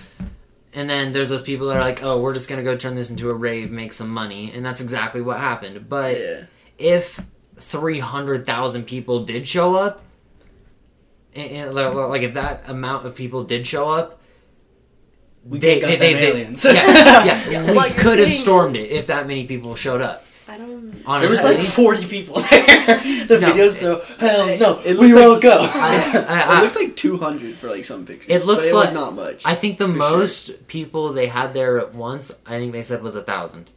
and 0.74 0.90
then 0.90 1.14
there's 1.14 1.30
those 1.30 1.42
people 1.42 1.68
that 1.68 1.78
are 1.78 1.82
like, 1.84 2.04
"Oh, 2.04 2.20
we're 2.20 2.34
just 2.34 2.50
gonna 2.50 2.64
go 2.64 2.76
turn 2.76 2.96
this 2.96 3.10
into 3.10 3.30
a 3.30 3.34
rave, 3.34 3.72
make 3.72 3.94
some 3.94 4.10
money," 4.10 4.52
and 4.54 4.66
that's 4.66 4.82
exactly 4.82 5.22
what 5.22 5.40
happened. 5.40 5.88
But 5.88 6.20
yeah 6.20 6.42
if 6.78 7.22
three 7.58 8.00
hundred 8.00 8.46
thousand 8.46 8.86
people 8.88 9.24
did 9.24 9.48
show 9.48 9.76
up, 9.76 10.04
and, 11.36 11.52
and, 11.52 11.74
like- 11.76 11.94
like 11.94 12.22
if 12.24 12.34
that 12.36 12.64
amount 12.68 13.06
of 13.06 13.16
people 13.16 13.44
did 13.44 13.66
show 13.68 13.90
up. 13.90 14.20
We 15.44 15.58
they, 15.58 15.80
got 15.80 15.88
they, 15.88 15.96
them 15.98 16.00
they, 16.00 16.14
they- 16.14 16.28
aliens. 16.32 16.64
yeah, 16.64 16.74
yeah, 17.26 17.50
Yeah, 17.50 17.66
we 17.66 17.74
what 17.76 17.90
you're 17.92 18.00
could 18.00 18.20
have 18.20 18.32
stormed 18.32 18.76
is- 18.76 18.90
it 18.90 18.92
if 18.94 19.08
that 19.08 19.26
many 19.28 19.46
people 19.48 19.76
showed 19.76 20.02
up. 20.02 20.24
I 20.48 20.58
don't. 20.58 20.92
There 20.92 21.02
Honestly, 21.06 21.30
was 21.30 21.44
like 21.44 21.62
40 21.64 22.06
people 22.08 22.36
there. 22.52 22.66
the 23.26 23.40
No, 23.40 23.52
videos 23.52 23.78
it- 23.78 23.80
though, 23.80 24.02
hell 24.20 24.58
no, 24.60 24.80
it 24.86 24.98
we 25.00 25.14
looked 25.14 25.26
won't 25.26 25.42
go. 25.42 25.58
I, 25.62 26.26
I, 26.28 26.58
it 26.60 26.64
looked 26.64 26.76
like 26.76 26.96
200 26.96 27.56
for 27.58 27.70
like 27.70 27.86
some 27.86 28.06
pictures 28.06 28.30
It 28.30 28.46
looks 28.46 28.66
but 28.68 28.72
it 28.72 28.76
was 28.76 28.86
like- 28.92 28.94
not 28.94 29.16
much 29.16 29.44
I 29.46 29.56
think 29.56 29.78
the 29.80 29.88
For 29.88 29.94
sure. 29.94 29.98
most 30.18 30.68
people 30.68 31.12
they 31.14 31.28
had 31.28 31.54
there 31.54 31.80
at 31.80 31.96
once, 31.96 32.38
I 32.46 32.60
think 32.60 32.74
they 32.74 32.84
said 32.84 33.02
was 33.02 33.16
a 33.16 33.24
thousand. 33.24 33.70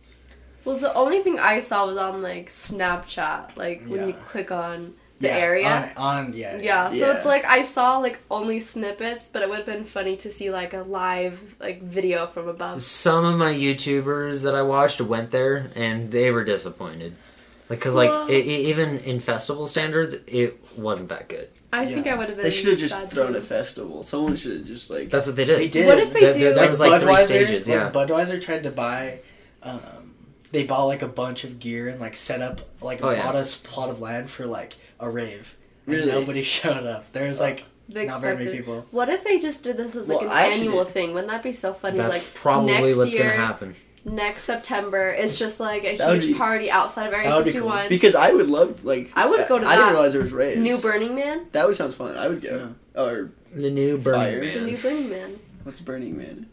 Well, 0.66 0.76
the 0.76 0.92
only 0.94 1.20
thing 1.22 1.38
I 1.38 1.60
saw 1.60 1.86
was 1.86 1.96
on 1.96 2.20
like 2.20 2.48
Snapchat, 2.48 3.56
like 3.56 3.84
when 3.86 4.06
you 4.06 4.12
click 4.14 4.50
on 4.50 4.94
the 5.24 5.28
Yeah, 5.30 5.36
area. 5.36 5.92
on, 5.96 6.26
on 6.26 6.32
yeah, 6.34 6.58
yeah, 6.60 6.90
so 6.90 7.10
it's 7.12 7.26
like 7.26 7.44
I 7.44 7.62
saw 7.62 7.98
like 7.98 8.20
only 8.30 8.60
snippets, 8.60 9.28
but 9.32 9.42
it 9.42 9.48
would 9.48 9.58
have 9.58 9.66
been 9.66 9.84
funny 9.84 10.16
to 10.18 10.32
see 10.32 10.50
like 10.50 10.72
a 10.72 10.82
live 10.82 11.56
like 11.60 11.82
video 11.82 12.26
from 12.26 12.48
above. 12.48 12.80
Some 12.82 13.24
of 13.24 13.36
my 13.38 13.52
YouTubers 13.52 14.42
that 14.44 14.54
I 14.54 14.62
watched 14.62 15.00
went 15.00 15.30
there 15.32 15.70
and 15.74 16.10
they 16.10 16.30
were 16.30 16.44
disappointed. 16.44 17.16
Like, 17.68 17.80
cause 17.80 17.94
like 17.94 18.10
Well- 18.10 18.28
i 18.30 18.34
i 18.34 18.36
even 18.36 18.98
in 18.98 19.20
festival 19.20 19.66
standards, 19.66 20.14
it 20.26 20.62
wasn't 20.76 21.08
that 21.08 21.28
good. 21.28 21.48
I 21.72 21.86
think 21.86 22.06
I 22.06 22.14
would 22.14 22.28
have 22.28 22.36
been. 22.36 22.44
they 22.44 22.50
should 22.52 22.68
have 22.70 22.78
just 22.78 22.94
thrown 23.10 23.32
too. 23.32 23.38
a 23.38 23.40
festival 23.40 24.04
someone 24.04 24.36
should 24.36 24.52
have 24.58 24.66
just 24.66 24.90
like 24.90 25.10
That's 25.10 25.26
what 25.26 25.34
they 25.34 25.44
did. 25.44 25.58
They 25.58 25.68
did. 25.68 25.86
What 25.88 25.98
if 25.98 26.12
they 26.12 26.20
There- 26.20 26.32
do? 26.34 26.38
there- 26.40 26.54
there 26.54 26.68
was 26.68 26.78
like 26.78 27.00
three 27.00 27.12
Budweiser- 27.14 27.24
stages. 27.24 27.68
like, 27.68 27.74
Yeah. 27.76 27.90
Budweiser 27.90 28.40
tried 28.40 28.62
to 28.62 28.70
buy. 28.70 29.18
Um, 29.62 29.80
they 30.52 30.62
bought 30.62 30.84
like 30.84 31.02
a 31.02 31.08
bunch 31.08 31.42
of 31.42 31.58
gear 31.58 31.88
and 31.88 32.00
like 32.00 32.14
set 32.14 32.40
up 32.42 32.60
like 32.80 33.00
Oh, 33.02 33.10
yeah. 33.10 33.24
bought 33.24 33.34
a 33.34 33.38
s- 33.40 33.56
plot 33.56 33.88
of 33.88 34.00
land 34.00 34.30
for 34.30 34.46
like 34.46 34.74
a 35.00 35.10
rave. 35.10 35.56
And 35.86 35.96
Really? 35.96 36.10
nobody 36.12 36.42
showed 36.56 36.86
up. 36.86 37.12
There 37.12 37.26
was 37.28 37.40
like 37.40 37.64
They 37.88 38.06
not 38.06 38.20
very 38.20 38.36
many 38.44 38.56
people. 38.56 38.86
What 38.90 39.08
if 39.08 39.22
they 39.24 39.38
just 39.38 39.62
did 39.62 39.76
this 39.76 39.94
as 39.96 40.08
like 40.08 40.20
Well, 40.22 40.30
an 40.30 40.52
annual 40.52 40.84
did. 40.84 40.92
thing? 40.94 41.12
Wouldn't 41.14 41.30
that 41.30 41.42
be 41.42 41.52
so 41.52 41.74
funny? 41.74 41.96
That's 41.98 42.14
like 42.14 42.34
probably 42.34 42.72
next 42.72 42.96
what's 42.96 43.12
year, 43.12 43.24
gonna 43.24 43.34
happen. 43.36 43.74
Next 44.06 44.42
September, 44.44 45.10
it's 45.10 45.38
just 45.38 45.60
like 45.60 45.82
a 45.84 45.96
That 45.96 46.12
huge 46.22 46.26
be- 46.32 46.34
party 46.34 46.70
outside 46.70 47.06
of 47.06 47.12
That 47.12 47.20
Area 47.24 47.36
would 47.36 47.44
be 47.46 47.52
cool. 47.52 47.62
51. 47.70 47.88
because 47.88 48.14
I 48.14 48.32
would 48.32 48.48
love 48.48 48.84
like 48.84 49.10
I 49.14 49.26
would 49.26 49.46
go 49.48 49.58
to 49.58 49.66
I 49.66 49.76
didn't 49.76 49.92
realize 49.92 50.12
there 50.12 50.22
was 50.22 50.32
raves 50.32 50.60
New 50.60 50.76
Burning 50.78 51.14
Man, 51.14 51.46
that 51.52 51.66
would 51.66 51.74
sound 51.76 51.94
fun 51.94 52.14
I 52.16 52.28
would 52.28 52.42
go 52.42 52.74
or 52.94 53.30
The 53.54 53.70
new 53.70 53.96
Burning 53.98 54.20
Fire. 54.42 54.54
the 54.60 54.66
new 54.66 54.76
Burning 54.76 55.08
Man. 55.10 55.38
what's 55.62 55.80
Burning 55.80 56.16
Man 56.18 56.46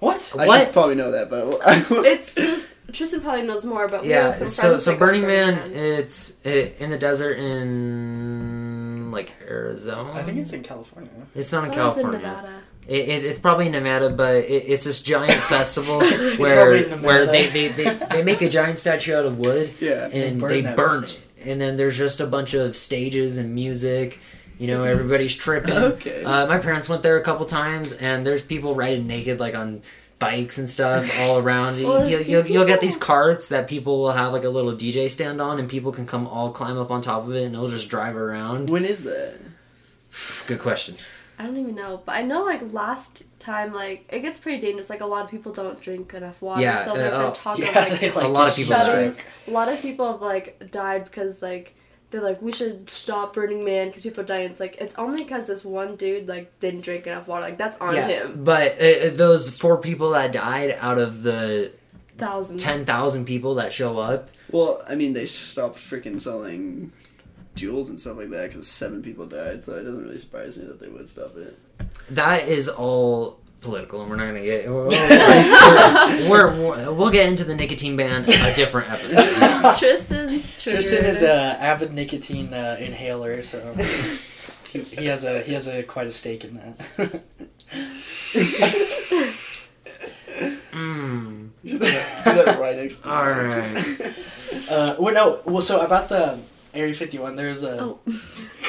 What? 0.00 0.32
I 0.38 0.46
What? 0.46 0.64
should 0.64 0.72
probably 0.72 0.94
know 0.94 1.10
that 1.10 1.28
but 1.30 1.58
It's 2.06 2.34
just 2.34 2.76
Tristan 2.92 3.20
probably 3.20 3.42
knows 3.42 3.64
more, 3.64 3.88
but 3.88 4.02
we 4.02 4.10
Yeah, 4.10 4.26
have 4.26 4.34
some 4.34 4.48
so 4.48 4.78
so 4.78 4.92
that 4.92 4.98
go 4.98 5.06
Burning 5.06 5.26
Man, 5.26 5.72
it's 5.74 6.36
it, 6.44 6.76
in 6.78 6.90
the 6.90 6.98
desert 6.98 7.38
in 7.38 9.10
like 9.10 9.32
Arizona. 9.42 10.12
I 10.12 10.22
think 10.22 10.38
it's 10.38 10.52
in 10.52 10.62
California. 10.62 11.10
It's 11.34 11.52
not 11.52 11.64
in 11.64 11.70
I 11.70 11.74
thought 11.74 11.96
in 11.98 12.02
California. 12.04 12.18
Nevada. 12.20 12.62
It, 12.86 13.08
it, 13.08 13.24
it's 13.26 13.38
probably 13.38 13.66
in 13.66 13.72
Nevada, 13.72 14.08
but 14.10 14.36
it, 14.36 14.64
it's 14.66 14.84
this 14.84 15.02
giant 15.02 15.42
festival 15.44 15.98
where 15.98 16.36
probably 16.38 16.84
in 16.84 16.90
Nevada. 16.90 17.06
where 17.06 17.26
they, 17.26 17.46
they, 17.48 17.68
they, 17.68 17.94
they 18.10 18.22
make 18.22 18.40
a 18.40 18.48
giant 18.48 18.78
statue 18.78 19.14
out 19.14 19.26
of 19.26 19.38
wood 19.38 19.74
yeah 19.80 20.06
and 20.08 20.40
burn 20.40 20.50
they 20.50 20.62
burn 20.74 21.04
it, 21.04 21.18
and 21.44 21.60
then 21.60 21.76
there's 21.76 21.98
just 21.98 22.20
a 22.20 22.26
bunch 22.26 22.54
of 22.54 22.76
stages 22.76 23.36
and 23.36 23.54
music. 23.54 24.20
You 24.58 24.66
know, 24.66 24.82
everybody's 24.82 25.36
tripping. 25.36 25.72
Okay. 25.72 26.24
Uh, 26.24 26.46
my 26.46 26.58
parents 26.58 26.88
went 26.88 27.02
there 27.02 27.16
a 27.16 27.22
couple 27.22 27.46
times, 27.46 27.92
and 27.92 28.26
there's 28.26 28.42
people 28.42 28.74
riding 28.74 29.06
naked 29.06 29.38
like 29.38 29.54
on 29.54 29.82
bikes 30.18 30.58
and 30.58 30.68
stuff 30.68 31.10
all 31.20 31.38
around. 31.38 31.80
Well, 31.84 32.08
you'll, 32.08 32.20
if 32.20 32.28
you'll, 32.28 32.46
you'll 32.46 32.66
get 32.66 32.80
these 32.80 32.96
carts 32.96 33.48
that 33.48 33.68
people 33.68 34.00
will 34.00 34.12
have 34.12 34.32
like 34.32 34.44
a 34.44 34.48
little 34.48 34.72
DJ 34.72 35.10
stand 35.10 35.40
on, 35.40 35.58
and 35.58 35.68
people 35.68 35.92
can 35.92 36.06
come 36.06 36.26
all 36.26 36.50
climb 36.50 36.76
up 36.76 36.90
on 36.90 37.02
top 37.02 37.24
of 37.24 37.34
it, 37.34 37.44
and 37.44 37.54
it'll 37.54 37.68
just 37.68 37.88
drive 37.88 38.16
around. 38.16 38.68
When 38.68 38.84
is 38.84 39.04
that? 39.04 39.38
Good 40.46 40.58
question. 40.58 40.96
I 41.38 41.46
don't 41.46 41.56
even 41.56 41.76
know, 41.76 42.02
but 42.04 42.16
I 42.16 42.22
know 42.22 42.42
like 42.42 42.72
last 42.72 43.22
time, 43.38 43.72
like 43.72 44.06
it 44.08 44.20
gets 44.20 44.40
pretty 44.40 44.60
dangerous. 44.60 44.90
Like 44.90 45.02
a 45.02 45.06
lot 45.06 45.24
of 45.24 45.30
people 45.30 45.52
don't 45.52 45.80
drink 45.80 46.12
enough 46.14 46.42
water, 46.42 46.62
Yeah, 46.62 46.84
so 46.84 46.94
there's 46.94 47.12
uh, 47.12 47.18
been 47.18 47.26
oh, 47.26 47.32
talk 47.32 47.58
Yeah, 47.60 47.68
of 47.68 47.90
like 47.92 48.16
like, 48.16 48.24
A 48.24 48.28
lot 48.28 48.48
of 48.48 48.56
people 48.56 48.76
shut 48.76 49.16
a 49.46 49.50
lot 49.50 49.68
of 49.68 49.80
people 49.80 50.12
have 50.12 50.20
like 50.20 50.70
died 50.72 51.04
because 51.04 51.40
like 51.40 51.76
they're 52.10 52.22
like 52.22 52.40
we 52.40 52.52
should 52.52 52.88
stop 52.88 53.34
Burning 53.34 53.64
Man 53.64 53.88
because 53.88 54.02
people 54.02 54.24
die. 54.24 54.38
And 54.38 54.50
it's 54.52 54.60
like 54.60 54.76
it's 54.80 54.94
only 54.96 55.22
because 55.24 55.46
this 55.46 55.64
one 55.64 55.96
dude 55.96 56.26
like 56.28 56.58
didn't 56.60 56.82
drink 56.82 57.06
enough 57.06 57.28
water. 57.28 57.42
Like 57.42 57.58
that's 57.58 57.76
on 57.78 57.94
yeah, 57.94 58.08
him. 58.08 58.44
but 58.44 58.80
uh, 58.80 59.10
those 59.10 59.54
four 59.54 59.78
people 59.78 60.10
that 60.10 60.32
died 60.32 60.76
out 60.80 60.98
of 60.98 61.22
the 61.22 61.72
Thousand. 62.16 62.58
ten 62.58 62.84
thousand 62.84 63.26
people 63.26 63.54
that 63.56 63.72
show 63.72 63.98
up, 63.98 64.28
Well, 64.50 64.82
I 64.88 64.96
mean, 64.96 65.12
they 65.12 65.24
stopped 65.24 65.78
freaking 65.78 66.20
selling 66.20 66.90
Juuls 67.54 67.90
and 67.90 68.00
stuff 68.00 68.16
like 68.16 68.30
that 68.30 68.50
because 68.50 68.66
seven 68.66 69.02
people 69.02 69.26
died, 69.26 69.62
so 69.62 69.74
it 69.74 69.84
doesn't 69.84 70.02
really 70.02 70.18
surprise 70.18 70.56
me 70.58 70.66
that 70.66 70.80
they 70.80 70.88
would 70.88 71.08
stop 71.08 71.36
it. 71.36 71.56
that 72.10 72.48
is 72.48 72.68
all 72.68 73.38
political, 73.60 74.00
and 74.00 74.10
we're 74.10 74.16
not 74.16 74.26
gonna 74.26 74.42
get. 74.42 74.68
We're, 74.68 74.88
we're, 76.28 76.50
we're, 76.54 76.92
we'll 76.92 77.10
get 77.10 77.28
into 77.28 77.44
the 77.44 77.54
nicotine 77.54 77.96
ban 77.96 78.24
a 78.24 78.54
different 78.54 78.90
episode. 78.90 79.24
Tristan's 79.78 80.62
triggered. 80.62 80.82
Tristan 80.82 81.04
is 81.04 81.22
a 81.22 81.32
avid 81.60 81.92
nicotine 81.92 82.52
uh, 82.54 82.76
inhaler, 82.78 83.42
so 83.42 83.74
he, 84.70 84.80
he 84.80 85.06
has 85.06 85.24
a 85.24 85.42
he 85.42 85.52
has 85.54 85.66
a 85.68 85.82
quite 85.82 86.06
a 86.06 86.12
stake 86.12 86.44
in 86.44 86.54
that. 86.56 87.22
Mm. 90.72 91.50
You 91.64 91.70
should 91.70 91.80
put 91.80 92.44
that 92.46 92.58
right 92.60 92.76
next 92.76 92.96
to 92.96 93.02
the 93.02 93.10
All 93.10 93.24
mic, 93.24 94.00
right. 94.00 94.14
uh, 94.70 94.96
well, 94.98 95.14
no, 95.14 95.40
well, 95.44 95.62
so 95.62 95.80
about 95.80 96.08
the 96.08 96.38
Area 96.74 96.94
51, 96.94 97.36
there's 97.36 97.62
a 97.64 97.80
Oh. 97.82 97.98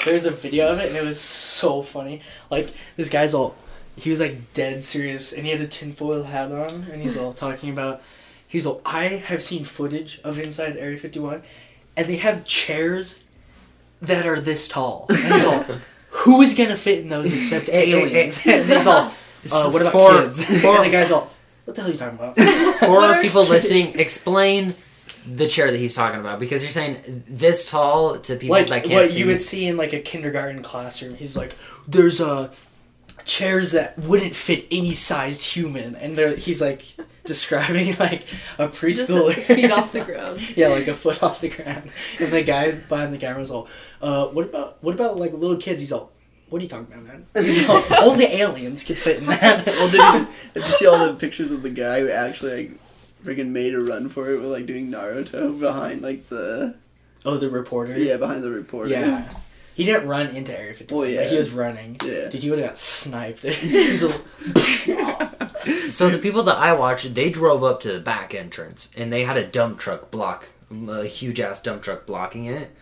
there's 0.05 0.25
a 0.25 0.31
video 0.31 0.71
of 0.71 0.79
it, 0.79 0.87
and 0.87 0.95
it 0.97 1.03
was 1.03 1.19
so 1.19 1.81
funny. 1.81 2.21
Like 2.49 2.73
this 2.95 3.09
guy's 3.09 3.33
all 3.33 3.55
he 4.01 4.09
was 4.09 4.19
like 4.19 4.53
dead 4.53 4.83
serious, 4.83 5.31
and 5.33 5.45
he 5.45 5.51
had 5.51 5.61
a 5.61 5.67
tinfoil 5.67 6.23
hat 6.23 6.51
on, 6.51 6.85
and 6.91 7.01
he's 7.01 7.17
all 7.17 7.33
talking 7.33 7.69
about. 7.69 8.01
He's 8.47 8.65
all 8.65 8.81
I 8.85 9.03
have 9.05 9.43
seen 9.43 9.63
footage 9.63 10.19
of 10.23 10.39
inside 10.39 10.75
Area 10.77 10.97
51, 10.97 11.43
and 11.95 12.07
they 12.07 12.17
have 12.17 12.45
chairs 12.45 13.19
that 14.01 14.25
are 14.25 14.39
this 14.41 14.67
tall. 14.67 15.05
And 15.09 15.33
he's 15.33 15.45
all, 15.45 15.65
who 16.09 16.41
is 16.41 16.55
gonna 16.55 16.75
fit 16.77 16.99
in 16.99 17.09
those 17.09 17.31
except 17.31 17.69
Eh, 17.69 17.73
eh, 17.73 17.77
eh. 17.77 17.83
aliens? 17.97 18.41
and 18.45 18.67
he's 18.67 18.87
all, 18.87 19.13
uh, 19.51 19.69
what 19.69 19.81
about 19.83 19.91
For- 19.91 20.21
kids? 20.23 20.39
and 20.49 20.61
the 20.85 20.89
guy's 20.91 21.11
all, 21.11 21.29
what 21.65 21.75
the 21.75 21.81
hell 21.81 21.89
are 21.89 21.93
you 21.93 21.99
talking 21.99 22.17
about? 22.17 22.35
For 22.79 23.21
people 23.21 23.41
kids? 23.43 23.49
listening, 23.51 23.99
explain 23.99 24.73
the 25.27 25.47
chair 25.47 25.69
that 25.69 25.77
he's 25.77 25.93
talking 25.93 26.19
about 26.19 26.39
because 26.39 26.63
you're 26.63 26.71
saying 26.71 27.23
this 27.27 27.69
tall 27.69 28.17
to 28.19 28.35
people 28.35 28.55
like 28.55 28.67
that 28.69 28.83
can't 28.83 28.93
what 28.95 29.09
see. 29.11 29.19
you 29.19 29.27
would 29.27 29.43
see 29.43 29.67
in 29.67 29.77
like 29.77 29.93
a 29.93 29.99
kindergarten 29.99 30.63
classroom. 30.63 31.13
He's 31.15 31.37
like, 31.37 31.55
there's 31.87 32.19
uh, 32.19 32.49
chairs 33.29 33.73
that 33.73 33.97
wouldn't 33.97 34.35
fit 34.35 34.65
any 34.71 34.93
sized 34.93 35.43
human, 35.43 35.95
and 35.95 36.17
they're, 36.17 36.35
he's 36.35 36.61
like 36.61 36.83
describing 37.25 37.95
like 37.97 38.25
a 38.57 38.67
Just 38.67 38.81
preschooler, 38.81 39.41
feet 39.43 39.71
off 39.71 39.93
the 39.93 40.01
ground. 40.01 40.41
yeah, 40.57 40.67
like 40.69 40.87
a 40.87 40.95
foot 40.95 41.21
off 41.23 41.39
the 41.39 41.49
ground, 41.49 41.89
and 42.19 42.31
the 42.31 42.43
guy 42.43 42.71
behind 42.71 43.13
the 43.13 43.17
camera 43.17 43.39
was 43.39 43.51
all, 43.51 43.67
uh, 44.01 44.25
what 44.27 44.45
about 44.45 44.83
what 44.83 44.95
about 44.95 45.17
like 45.17 45.31
little 45.33 45.57
kids? 45.57 45.81
He's 45.81 45.91
all. 45.91 46.11
What 46.49 46.59
are 46.59 46.63
you 46.63 46.69
talking 46.69 46.91
about, 46.91 47.05
man? 47.05 47.27
He's 47.35 47.69
all, 47.69 47.83
only 47.99 48.25
aliens 48.25 48.83
could 48.83 48.97
fit 48.97 49.19
in 49.19 49.25
that. 49.25 49.67
well, 49.67 49.91
did 49.91 50.01
you, 50.01 50.27
did 50.55 50.65
you 50.65 50.73
see 50.73 50.87
all 50.87 51.05
the 51.05 51.13
pictures 51.13 51.51
of 51.51 51.61
the 51.61 51.69
guy 51.69 51.99
who 51.99 52.09
actually 52.09 52.69
like 52.69 52.79
freaking 53.23 53.49
made 53.49 53.75
a 53.75 53.79
run 53.79 54.09
for 54.09 54.31
it 54.31 54.37
with 54.37 54.49
like 54.49 54.65
doing 54.65 54.89
Naruto 54.89 55.59
behind 55.59 56.01
like 56.01 56.27
the 56.29 56.75
oh, 57.23 57.37
the 57.37 57.51
reporter. 57.51 57.95
yeah 57.99 58.17
behind 58.17 58.41
the 58.41 58.49
reporter? 58.49 58.89
Yeah. 58.89 59.29
He 59.79 59.85
didn't 59.85 60.07
run 60.09 60.27
into 60.35 60.51
Area 60.59 60.73
51. 60.73 61.07
Well, 61.07 61.15
but 61.23 61.31
he 61.31 61.37
was 61.37 61.51
running. 61.51 61.95
Yeah. 62.03 62.27
Dude, 62.27 62.43
he 62.43 62.49
would 62.49 62.59
have 62.59 62.67
got 62.71 62.77
sniped. 62.77 63.43
He's 63.43 64.03
all, 64.03 64.11
So 65.89 66.09
the 66.09 66.19
people 66.21 66.43
that 66.43 66.57
I 66.57 66.73
watched, 66.73 67.13
they 67.15 67.29
drove 67.29 67.63
up 67.63 67.79
to 67.81 67.93
the 67.93 67.99
back 67.99 68.33
entrance 68.35 68.89
and 68.97 69.11
they 69.11 69.23
had 69.23 69.37
a 69.37 69.47
dump 69.47 69.79
truck 69.79 70.11
block, 70.11 70.49
a 70.69 71.05
huge 71.05 71.39
ass 71.39 71.61
dump 71.61 71.81
truck 71.83 72.05
blocking 72.05 72.45
it. 72.45 72.75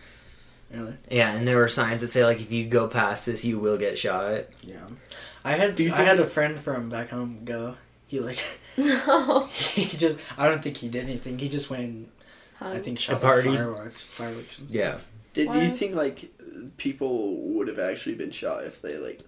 really? 0.72 0.94
Yeah, 1.10 1.32
and 1.32 1.46
there 1.46 1.56
were 1.58 1.68
signs 1.68 2.00
that 2.00 2.08
say 2.08 2.24
like, 2.24 2.40
if 2.40 2.50
you 2.50 2.66
go 2.66 2.88
past 2.88 3.26
this, 3.26 3.44
you 3.44 3.58
will 3.58 3.78
get 3.78 3.98
shot. 3.98 4.44
Yeah. 4.62 4.86
I 5.44 5.52
had 5.52 5.76
Do 5.76 5.84
you 5.84 5.92
I 5.94 6.02
had 6.02 6.18
a 6.20 6.26
friend 6.26 6.58
from 6.58 6.88
back 6.90 7.10
home 7.10 7.42
go. 7.44 7.76
He 8.08 8.20
like 8.20 8.38
No. 8.76 9.44
he 9.46 9.84
just 9.84 10.18
I 10.36 10.48
don't 10.48 10.62
think 10.62 10.78
he 10.78 10.88
did 10.88 11.04
anything. 11.04 11.38
He 11.38 11.48
just 11.48 11.70
went 11.70 12.08
I 12.60 12.78
think 12.80 12.98
shot 12.98 13.16
a 13.16 13.20
party. 13.20 13.54
fireworks 13.54 14.02
fireworks. 14.02 14.58
and 14.58 14.68
Yeah. 14.70 14.90
stuff. 14.94 15.06
Did 15.34 15.52
do 15.52 15.60
you 15.60 15.70
think 15.70 15.94
like 15.94 16.30
people 16.76 17.36
would 17.36 17.68
have 17.68 17.78
actually 17.78 18.14
been 18.14 18.30
shot 18.30 18.64
if 18.64 18.80
they 18.82 18.96
like 18.96 19.20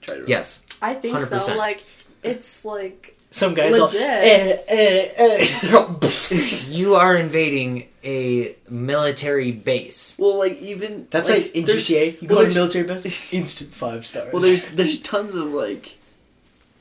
tried 0.00 0.14
to? 0.16 0.20
run? 0.22 0.30
Yes. 0.30 0.62
I 0.80 0.94
think 0.94 1.20
so. 1.22 1.36
100%. 1.36 1.56
Like 1.56 1.82
it's 2.22 2.64
like 2.64 3.18
Some 3.30 3.54
guys 3.54 3.72
Legit. 3.72 4.00
all 4.00 4.06
eh, 4.08 4.58
eh, 4.68 5.08
eh. 5.16 5.58
They're 5.62 5.76
all, 5.78 6.00
You 6.68 6.94
are 6.94 7.16
invading 7.16 7.88
a 8.04 8.54
military 8.68 9.52
base. 9.52 10.16
Well, 10.18 10.38
like 10.38 10.60
even 10.60 11.06
That's 11.10 11.28
like, 11.28 11.54
in 11.54 11.64
there's- 11.64 11.82
GTA. 11.88 12.22
You 12.22 12.28
well, 12.28 12.38
go 12.38 12.44
to 12.44 12.52
there's- 12.52 12.54
military 12.54 12.84
base, 12.86 13.32
instant 13.32 13.74
five 13.74 14.06
stars. 14.06 14.32
Well, 14.32 14.42
there's 14.42 14.70
there's 14.70 15.00
tons 15.00 15.34
of 15.34 15.52
like 15.52 15.98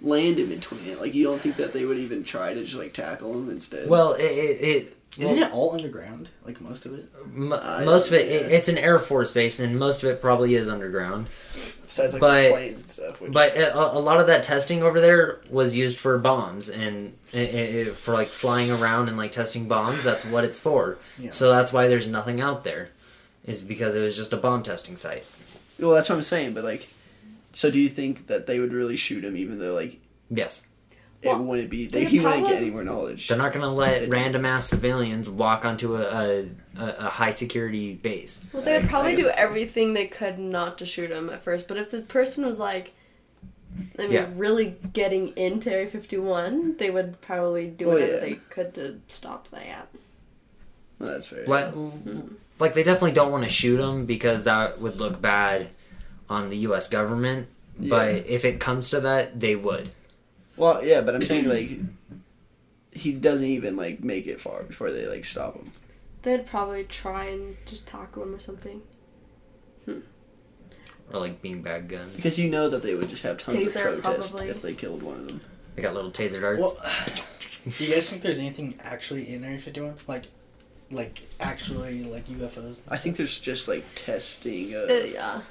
land 0.01 0.37
in 0.39 0.49
between 0.49 0.85
it. 0.87 0.99
Like 1.01 1.13
you 1.13 1.23
don't 1.23 1.41
think 1.41 1.55
that 1.57 1.73
they 1.73 1.85
would 1.85 1.97
even 1.97 2.23
try 2.23 2.53
to 2.53 2.63
just 2.63 2.75
like 2.75 2.93
tackle 2.93 3.33
them 3.33 3.49
instead? 3.49 3.87
Well, 3.89 4.13
it, 4.13 4.23
it, 4.23 4.61
it 4.61 4.97
isn't 5.17 5.35
well, 5.39 5.47
it 5.47 5.51
all 5.53 5.73
underground? 5.73 6.29
Like 6.45 6.59
most 6.61 6.85
of 6.85 6.93
it. 6.93 7.05
m- 7.35 7.53
I 7.53 7.83
most 7.85 8.07
of 8.07 8.13
don't- 8.13 8.21
it, 8.21 8.31
it, 8.31 8.51
it's 8.51 8.67
an 8.67 8.77
air 8.77 8.97
force 8.99 9.31
base, 9.31 9.59
and 9.59 9.77
most 9.77 10.03
of 10.03 10.09
it 10.09 10.21
probably 10.21 10.55
is 10.55 10.67
underground. 10.69 11.27
besides 11.53 12.13
like 12.13 12.19
but- 12.21 12.41
the 12.43 12.49
planes 12.51 12.79
and 12.81 12.89
stuff. 12.89 13.21
Which, 13.21 13.31
But 13.31 13.55
a, 13.57 13.75
a 13.97 13.99
lot 13.99 14.19
of 14.19 14.27
that 14.27 14.43
testing 14.43 14.81
over 14.83 14.99
there 14.99 15.41
was 15.49 15.75
used 15.77 15.97
for 15.99 16.17
bombs 16.17 16.67
and 16.69 17.13
i 17.33 17.39
i 17.39 17.85
for 17.93 18.13
like 18.13 18.27
flying 18.27 18.71
around 18.71 19.07
and 19.09 19.17
like 19.17 19.31
testing 19.31 19.67
bombs. 19.67 20.03
That's 20.03 20.25
what 20.25 20.43
it's 20.43 20.57
for. 20.59 20.97
Yeah. 21.19 21.31
So 21.31 21.51
that's 21.51 21.71
why 21.71 21.87
there's 21.87 22.07
nothing 22.07 22.41
out 22.41 22.63
there, 22.63 22.89
is 23.45 23.61
because 23.61 23.95
it 23.95 24.01
was 24.01 24.15
just 24.15 24.33
a 24.33 24.37
bomb 24.37 24.63
testing 24.63 24.95
site. 24.95 25.25
well, 25.79 25.91
that's 25.91 26.09
what 26.09 26.15
I'm 26.15 26.23
saying. 26.23 26.53
But 26.53 26.63
like, 26.63 26.87
so 27.51 27.69
do 27.69 27.77
you 27.77 27.89
think 27.89 28.25
that 28.27 28.47
they 28.47 28.57
would 28.59 28.73
really 28.73 28.95
shoot 28.95 29.23
him, 29.23 29.37
even 29.37 29.59
though 29.59 29.73
like 29.75 29.99
Yes, 30.31 30.65
it 31.23 31.37
wouldn't 31.37 31.69
be 31.69 31.87
they, 31.87 32.03
they 32.03 32.09
he 32.09 32.19
wouldn't 32.19 32.35
get 32.35 32.49
probably- 32.49 32.57
any 32.57 32.71
more 32.71 32.83
knowledge? 32.83 33.27
they're 33.27 33.37
not 33.37 33.53
gonna 33.53 33.73
let 33.73 34.09
random 34.09 34.45
ass 34.45 34.67
civilians 34.67 35.29
walk 35.29 35.65
onto 35.65 35.95
a 35.95 36.01
a, 36.03 36.45
a, 36.77 36.85
a 36.99 37.09
high 37.09 37.31
security 37.31 37.93
base. 37.93 38.41
well, 38.51 38.63
they 38.63 38.79
would 38.79 38.89
probably 38.89 39.15
do 39.15 39.29
everything 39.29 39.93
they 39.93 40.07
could 40.07 40.39
not 40.39 40.77
to 40.79 40.85
shoot 40.85 41.11
him 41.11 41.29
at 41.29 41.43
first. 41.43 41.67
But 41.67 41.77
if 41.77 41.89
the 41.91 42.01
person 42.01 42.45
was 42.45 42.59
like, 42.59 42.93
I 43.97 44.03
mean, 44.03 44.11
Yeah. 44.11 44.27
really 44.35 44.75
getting 44.93 45.29
into 45.37 45.71
Area 45.71 45.87
51, 45.87 46.77
they 46.77 46.89
would 46.91 47.19
probably 47.21 47.67
do 47.67 47.87
Well, 47.87 47.95
whatever 47.95 48.13
yeah. 48.13 48.19
they 48.19 48.33
could 48.49 48.73
to 48.75 48.99
stop 49.07 49.49
that. 49.51 49.87
Well, 50.99 51.11
that's 51.11 51.27
fair. 51.27 51.45
Like, 51.45 51.73
mm-hmm. 51.73 52.35
like 52.59 52.73
they 52.73 52.83
definitely 52.83 53.13
don't 53.13 53.31
want 53.31 53.43
to 53.43 53.49
shoot 53.49 53.79
him 53.79 54.05
because 54.05 54.43
that 54.43 54.79
would 54.79 54.97
look 54.99 55.21
bad 55.21 55.69
on 56.29 56.49
the 56.49 56.57
U.S. 56.57 56.87
government. 56.87 57.47
But 57.77 58.27
if 58.27 58.45
it 58.45 58.59
comes 58.59 58.91
to 58.91 58.99
that, 59.01 59.39
they 59.39 59.55
would. 59.55 59.89
Well, 60.57 60.85
yeah, 60.85 61.01
but 61.01 61.15
I'm 61.15 61.23
saying 61.23 61.47
like 61.49 61.71
he 62.91 63.11
doesn't 63.13 63.47
even 63.47 63.75
like 63.75 64.03
make 64.03 64.27
it 64.27 64.39
far 64.39 64.63
before 64.63 64.91
they 64.91 65.07
like 65.07 65.25
stop 65.25 65.55
him. 65.55 65.71
They'd 66.21 66.45
probably 66.45 66.83
try 66.85 67.25
and 67.25 67.57
just 67.65 67.85
tackle 67.85 68.23
him 68.23 68.35
or 68.35 68.39
something. 68.39 68.81
Or 71.11 71.19
like 71.19 71.41
being 71.41 71.61
beanbag 71.61 71.89
guns. 71.89 72.15
Because 72.15 72.39
you 72.39 72.49
know 72.49 72.69
that 72.69 72.81
they 72.81 72.95
would 72.95 73.09
just 73.09 73.23
have 73.23 73.37
tons 73.37 73.57
Taser, 73.57 73.97
of 73.97 74.03
protest 74.03 74.31
probably. 74.31 74.49
if 74.49 74.61
they 74.61 74.73
killed 74.73 75.03
one 75.03 75.17
of 75.17 75.27
them. 75.27 75.41
They 75.75 75.81
got 75.81 75.93
little 75.93 76.11
taser 76.11 76.39
darts. 76.41 76.61
Well, 76.61 76.77
do 77.77 77.83
you 77.85 77.93
guys 77.93 78.09
think 78.09 78.21
there's 78.21 78.39
anything 78.39 78.79
actually 78.81 79.33
in 79.33 79.43
Area 79.43 79.59
51? 79.59 79.95
Like, 80.07 80.25
like 80.89 81.23
actually 81.39 82.03
like 82.03 82.27
UFOs? 82.27 82.79
I 82.87 82.97
think 82.97 83.17
there's 83.17 83.37
just 83.37 83.67
like 83.67 83.83
testing, 83.95 84.73
of, 84.75 84.89
Uh, 84.89 84.93
yeah. 85.05 85.41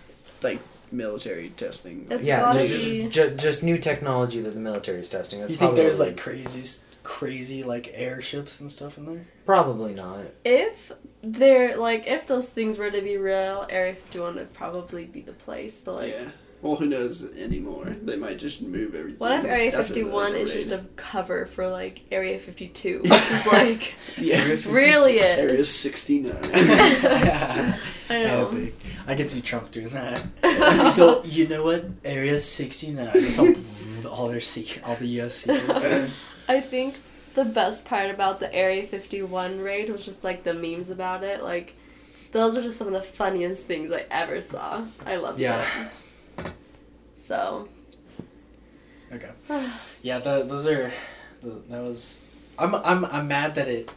like 0.43 0.61
military 0.93 1.51
testing. 1.51 2.07
It's 2.11 2.23
yeah, 2.23 2.41
gotta 2.41 3.09
just, 3.09 3.37
just 3.37 3.63
new 3.63 3.79
technology 3.79 4.41
that 4.41 4.55
the 4.55 4.61
military 4.61 5.01
is 5.01 5.09
testing. 5.09 5.41
That's 5.41 5.51
You 5.51 5.57
think 5.57 5.75
there's 5.75 5.99
like 5.99 6.17
crazy, 6.17 6.65
crazy 7.03 7.63
like 7.63 7.91
airships 7.95 8.61
and 8.61 8.71
stuff 8.71 8.99
in 8.99 9.07
there? 9.07 9.27
probably 9.47 9.95
not. 9.95 10.27
If 10.45 10.93
they're 11.23 11.77
like, 11.77 12.07
if 12.07 12.27
those 12.27 12.49
things 12.49 12.79
were 12.79 12.91
to 12.91 13.01
be 13.01 13.17
real, 13.17 13.67
Area 13.71 13.95
51 13.95 14.37
would 14.37 14.53
probably 14.55 15.05
be 15.07 15.21
the 15.23 15.33
place. 15.33 15.81
But 15.81 15.95
like, 15.95 16.13
yeah. 16.13 16.29
Well, 16.63 16.77
who 16.77 16.87
knows 16.87 17.25
anymore? 17.35 17.87
They 18.03 18.15
might 18.15 18.39
just 18.39 18.63
move 18.63 18.95
everything. 18.95 19.19
what 19.19 19.33
if 19.33 19.45
Area 19.45 19.73
51 19.73 20.37
is 20.37 20.53
just 20.53 20.71
a 20.71 20.85
cover 20.95 21.45
for 21.45 21.67
like 21.67 22.03
Area 22.13 22.39
52, 22.39 22.99
which 23.03 23.13
is 23.13 23.47
like 23.47 23.95
yeah, 24.17 24.57
really 24.67 25.19
it? 25.19 25.41
Area 25.41 25.65
69. 25.65 26.37
I 26.53 27.79
know. 28.09 28.49
Epic. 28.49 28.75
I 29.09 29.15
could 29.17 29.29
see 29.29 29.41
Trump 29.41 29.73
doing 29.73 29.89
that. 29.89 30.23
so 30.95 31.23
you 31.25 31.49
know 31.49 31.65
what? 31.65 31.85
Area 32.05 32.41
69. 32.41 33.11
It's 33.15 33.39
all, 33.39 33.55
all 34.11 34.29
their 34.29 34.41
secret, 34.41 34.85
all 34.85 34.97
the 34.97 35.07
U.S. 35.07 35.37
secrets. 35.37 36.13
I 36.49 36.61
think 36.61 36.97
the 37.35 37.45
best 37.45 37.85
part 37.85 38.11
about 38.11 38.41
the 38.41 38.53
Area 38.55 38.83
51 38.87 39.61
raid 39.61 39.89
was 39.91 40.05
just 40.05 40.23
like 40.25 40.45
the 40.45 40.55
memes 40.55 40.91
about 40.91 41.23
it. 41.23 41.43
Like, 41.43 41.75
those 42.33 42.55
were 42.55 42.63
just 42.63 42.79
some 42.79 42.87
of 42.89 42.93
the 42.95 43.03
funniest 43.03 43.65
things 43.65 43.93
I 43.93 44.05
ever 44.11 44.41
saw. 44.41 44.85
I 45.07 45.17
loved 45.17 45.39
Yeah. 45.41 45.65
it. 46.39 46.53
So, 47.23 47.69
Okay. 49.13 49.31
Yeah, 50.03 50.19
the, 50.19 50.43
those 50.45 50.67
are. 50.67 50.93
That 51.43 51.83
was. 51.83 52.19
I'm 52.59 52.75
I'm 52.75 53.05
I'm 53.07 53.29
mad 53.29 53.55
that 53.57 53.69
it 53.69 53.91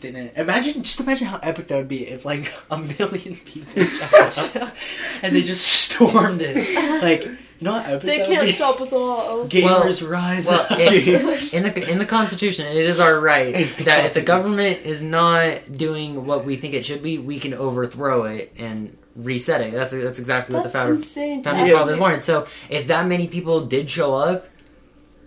didn't. 0.00 0.36
Imagine 0.36 0.82
just 0.82 1.00
imagine 1.00 1.26
how 1.28 1.38
epic 1.42 1.68
that 1.68 1.76
would 1.76 1.88
be 1.88 2.06
if 2.08 2.24
like 2.24 2.52
a 2.70 2.78
million 2.78 3.36
people 3.36 3.82
showed 3.84 4.62
up 4.62 4.74
and 5.22 5.34
they 5.34 5.42
just 5.42 5.66
stormed 5.66 6.42
it. 6.42 6.56
Like 7.02 7.24
you 7.24 7.64
know 7.64 7.72
how 7.72 7.80
epic 7.94 8.02
they 8.02 8.18
that 8.18 8.26
can't 8.26 8.46
be? 8.46 8.52
stop 8.52 8.80
us 8.80 8.92
all. 8.92 9.46
Gamers 9.46 10.06
rise 10.08 10.46
Well, 10.46 10.60
up. 10.60 10.78
it, 10.78 11.52
in 11.54 11.62
the 11.62 11.90
in 11.90 11.98
the 11.98 12.04
Constitution, 12.06 12.66
it 12.66 12.76
is 12.76 13.00
our 13.00 13.18
right 13.20 13.54
that 13.84 14.04
if 14.06 14.14
the 14.14 14.22
government 14.22 14.80
is 14.84 15.02
not 15.02 15.72
doing 15.76 16.26
what 16.26 16.44
we 16.44 16.56
think 16.56 16.74
it 16.74 16.84
should 16.84 17.02
be, 17.02 17.18
we 17.18 17.38
can 17.38 17.54
overthrow 17.54 18.24
it 18.24 18.52
and 18.58 18.96
reset 19.14 19.62
it. 19.62 19.72
That's 19.72 19.92
that's 19.94 20.18
exactly 20.18 20.54
what 20.54 20.64
the 20.64 20.68
That's 20.68 20.74
founder, 20.74 20.94
insane. 20.96 21.42
to 21.42 21.50
founding 21.50 21.66
Yeah. 21.68 21.78
fathers 21.78 21.98
wanted. 21.98 22.22
So 22.22 22.46
if 22.68 22.86
that 22.88 23.06
many 23.06 23.26
people 23.28 23.64
did 23.66 23.88
show 23.90 24.12
up, 24.14 24.48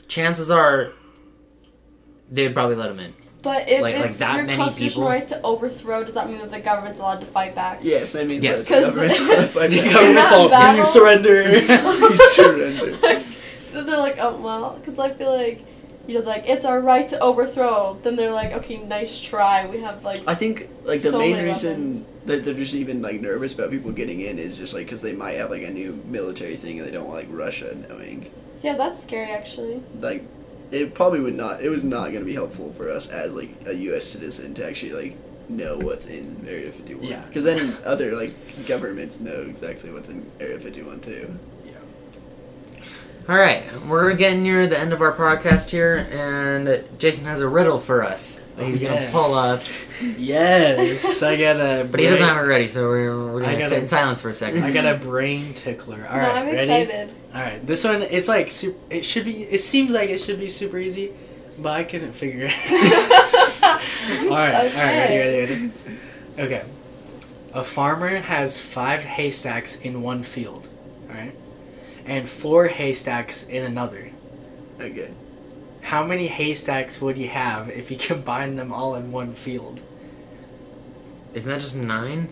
chances 0.08 0.52
are 0.52 0.92
they'd 2.30 2.54
probably 2.54 2.76
let 2.76 2.90
them 2.90 3.00
in. 3.00 3.14
But 3.42 3.70
if 3.70 3.82
Like- 3.82 3.96
like 3.96 4.10
it's 4.10 4.20
that 4.20 4.36
your 4.36 4.46
many 4.46 4.58
constitutional 4.58 5.08
people? 5.08 5.10
right 5.18 5.28
to 5.30 5.42
overthrow, 5.44 6.04
does 6.04 6.14
that 6.16 6.30
mean 6.30 6.40
that 6.40 6.52
the 6.52 6.60
government's 6.60 7.00
allowed 7.00 7.22
to 7.22 7.26
fight 7.26 7.56
back? 7.56 7.80
Yes, 7.82 8.12
that 8.12 8.28
means 8.28 8.44
Yes. 8.44 8.68
that 8.68 8.76
the 8.82 8.86
government's 8.88 9.20
gonna 9.20 9.48
fight 9.48 9.70
the 9.70 9.82
back. 9.82 9.94
government's 9.94 10.32
all 10.34 10.50
battle- 10.50 10.80
you 10.80 10.86
surrender. 10.86 11.44
You 11.60 12.16
surrender. 12.18 12.96
Then 13.72 13.86
they're 13.86 13.98
like, 13.98 14.18
oh 14.20 14.36
well, 14.38 14.78
because 14.80 15.00
I 15.00 15.12
feel 15.12 15.34
like, 15.36 15.64
you 16.08 16.16
know, 16.16 16.26
like 16.26 16.44
it's 16.50 16.66
our 16.66 16.82
right 16.82 17.08
to 17.10 17.20
overthrow. 17.22 17.98
Then 18.04 18.16
they're 18.18 18.32
like, 18.34 18.52
okay, 18.54 18.78
nice 18.78 19.20
try. 19.22 19.66
We 19.68 19.80
have 19.82 20.04
like, 20.04 20.22
I 20.28 20.36
think 20.36 20.68
like 20.84 21.02
the 21.02 21.12
So 21.12 21.20
main 21.20 21.38
reason 21.42 21.92
weapons. 21.94 22.06
that 22.26 22.44
they're 22.44 22.54
just 22.56 22.74
even 22.74 23.02
like 23.02 23.22
nervous 23.22 23.54
about 23.54 23.70
people 23.72 23.92
getting 23.92 24.20
in 24.22 24.38
is 24.40 24.58
just 24.58 24.74
like 24.74 24.88
because 24.88 25.02
they 25.02 25.14
might 25.14 25.34
have 25.38 25.50
like 25.52 25.62
a 25.64 25.70
new 25.70 26.02
military 26.08 26.58
thing 26.58 26.80
and 26.80 26.88
they 26.88 26.92
don't 26.92 27.06
want 27.08 27.20
like 27.20 27.28
Russia 27.30 27.74
knowing. 27.88 28.30
yeah, 28.64 28.76
that's 28.76 29.02
scary 29.02 29.32
actually. 29.32 29.82
Like, 30.02 30.24
it 30.72 30.94
probably 30.94 31.20
would 31.20 31.36
not. 31.36 31.62
It 31.62 31.70
was 31.70 31.84
not 31.84 32.06
going 32.10 32.20
to 32.20 32.26
be 32.26 32.34
helpful 32.34 32.74
for 32.74 32.90
us 32.90 33.08
as 33.08 33.34
like 33.34 33.50
a 33.66 33.76
U.S. 33.76 34.06
citizen 34.06 34.54
to 34.56 34.66
actually 34.68 34.92
like 34.94 35.18
know 35.50 35.78
what's 35.78 36.06
in 36.06 36.46
Area 36.48 36.72
51. 36.72 37.04
Yeah. 37.06 37.22
Because 37.26 37.44
then 37.46 37.76
other 37.86 38.16
like 38.16 38.36
governments 38.68 39.20
know 39.20 39.42
exactly 39.42 39.92
what's 39.92 40.10
in 40.10 40.30
Area 40.40 40.60
51 40.60 41.02
too. 41.02 41.40
Yeah. 41.66 41.72
All 43.28 43.36
right, 43.36 43.64
we're 43.86 44.14
getting 44.16 44.42
near 44.42 44.66
the 44.66 44.80
end 44.80 44.92
of 44.92 45.02
our 45.02 45.14
podcast 45.14 45.70
here, 45.70 45.98
and 46.12 46.84
Jason 47.00 47.26
has 47.26 47.42
a 47.42 47.48
riddle 47.48 47.80
for 47.80 48.04
us. 48.04 48.42
that 48.58 48.66
He's 48.66 48.80
gonna 48.82 49.08
pull 49.12 49.36
up, 49.36 49.62
yes, 50.18 51.22
I 51.22 51.36
got 51.38 51.58
a. 51.58 51.84
but 51.92 52.00
he 52.00 52.08
doesn't 52.08 52.26
have 52.28 52.38
it 52.44 52.48
ready, 52.48 52.68
so 52.68 52.88
we're, 52.88 53.34
we're 53.34 53.42
gonna 53.42 53.54
gotta- 53.60 53.68
sit 53.70 53.80
in 53.80 53.88
silence 53.88 54.22
for 54.22 54.30
a 54.30 54.34
second. 54.34 54.64
I 54.64 54.72
got 54.72 54.86
a 54.86 54.98
brain 54.98 55.54
tickler. 55.54 56.08
All 56.10 56.18
no, 56.18 56.24
right, 56.24 56.36
I'm 56.38 56.46
ready? 56.48 56.72
excited. 56.72 57.16
All 57.34 57.42
right, 57.42 57.66
this 57.66 57.84
one 57.84 58.02
it's 58.02 58.28
like 58.28 58.50
super, 58.52 58.80
it 58.90 59.06
should 59.06 59.26
be. 59.26 59.44
It 59.44 59.60
seems 59.60 59.92
like 59.92 60.10
it 60.10 60.20
should 60.20 60.40
be 60.40 60.50
super 60.50 60.80
easy, 60.80 61.12
but 61.58 61.74
I 61.74 61.84
couldn't 61.84 62.14
figure 62.14 62.50
it. 62.52 63.62
out. 63.64 63.82
all 64.24 64.30
right, 64.30 64.56
all 64.56 64.62
right, 64.62 64.74
ready, 64.74 65.18
ready, 65.18 65.54
ready. 65.54 65.74
Okay, 66.40 66.64
a 67.54 67.64
farmer 67.64 68.18
has 68.18 68.60
five 68.60 69.02
haystacks 69.02 69.80
in 69.80 70.02
one 70.02 70.24
field, 70.24 70.70
all 71.08 71.16
right, 71.16 71.36
and 72.06 72.28
four 72.28 72.68
haystacks 72.68 73.48
in 73.48 73.64
another. 73.64 74.10
Okay. 74.80 75.12
How 75.82 76.06
many 76.06 76.28
haystacks 76.28 77.02
would 77.02 77.18
he 77.18 77.28
have 77.28 77.70
if 77.70 77.90
he 77.90 77.96
combined 78.12 78.58
them 78.58 78.72
all 78.72 78.96
in 78.96 79.12
one 79.12 79.34
field? 79.34 79.82
Isn't 81.34 81.52
that 81.52 81.62
just 81.62 81.76
nine? 81.76 82.30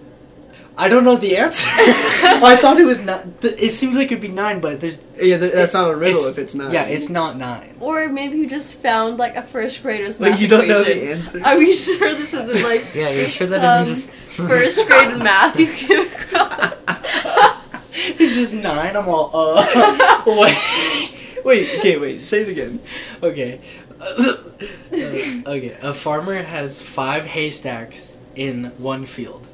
I 0.79 0.89
don't 0.89 1.03
know 1.03 1.15
the 1.17 1.37
answer. 1.37 1.67
I 1.73 2.55
thought 2.61 2.79
it 2.79 2.85
was 2.85 3.01
not. 3.01 3.41
th- 3.41 3.55
It 3.59 3.71
seems 3.71 3.97
like 3.97 4.07
it'd 4.11 4.21
be 4.21 4.27
nine, 4.27 4.59
but 4.59 4.79
there's. 4.79 4.99
Yeah, 5.19 5.39
th- 5.39 5.51
that's 5.51 5.73
not 5.73 5.89
a 5.89 5.95
riddle 5.95 6.19
it's- 6.19 6.31
if 6.31 6.37
it's 6.37 6.53
not. 6.53 6.71
Yeah, 6.71 6.83
it's 6.83 7.09
not 7.09 7.35
nine. 7.35 7.75
Or 7.79 8.07
maybe 8.09 8.37
you 8.37 8.47
just 8.47 8.71
found 8.73 9.17
like 9.17 9.35
a 9.35 9.41
first 9.41 9.81
grader's 9.81 10.19
Wait, 10.19 10.29
math 10.31 10.39
you 10.41 10.47
don't 10.47 10.67
know 10.67 10.81
equation. 10.81 11.05
the 11.05 11.11
answer? 11.13 11.41
Are 11.43 11.57
we 11.57 11.73
sure 11.73 12.13
this 12.13 12.31
isn't 12.33 12.61
like 12.61 12.85
Yeah, 12.93 13.09
you're 13.09 13.27
sure 13.27 13.47
that 13.47 13.61
some 13.61 13.87
isn't 13.87 14.11
just 14.11 14.11
first 14.37 14.87
grade 14.87 15.17
math 15.17 15.59
you 15.59 15.67
came 15.73 16.07
across? 16.07 16.73
It's 18.19 18.35
just 18.35 18.53
nine. 18.53 18.95
I'm 18.95 19.07
all. 19.09 19.31
Uh. 19.33 20.23
wait. 20.27 21.25
Wait, 21.43 21.79
okay, 21.79 21.97
wait. 21.97 22.21
Say 22.21 22.41
it 22.43 22.49
again. 22.49 22.79
Okay. 23.23 23.61
Uh, 23.99 24.33
okay. 25.47 25.75
A 25.81 25.93
farmer 25.93 26.43
has 26.43 26.81
five 26.83 27.25
haystacks 27.25 28.13
in 28.35 28.65
one 28.77 29.05
field, 29.07 29.47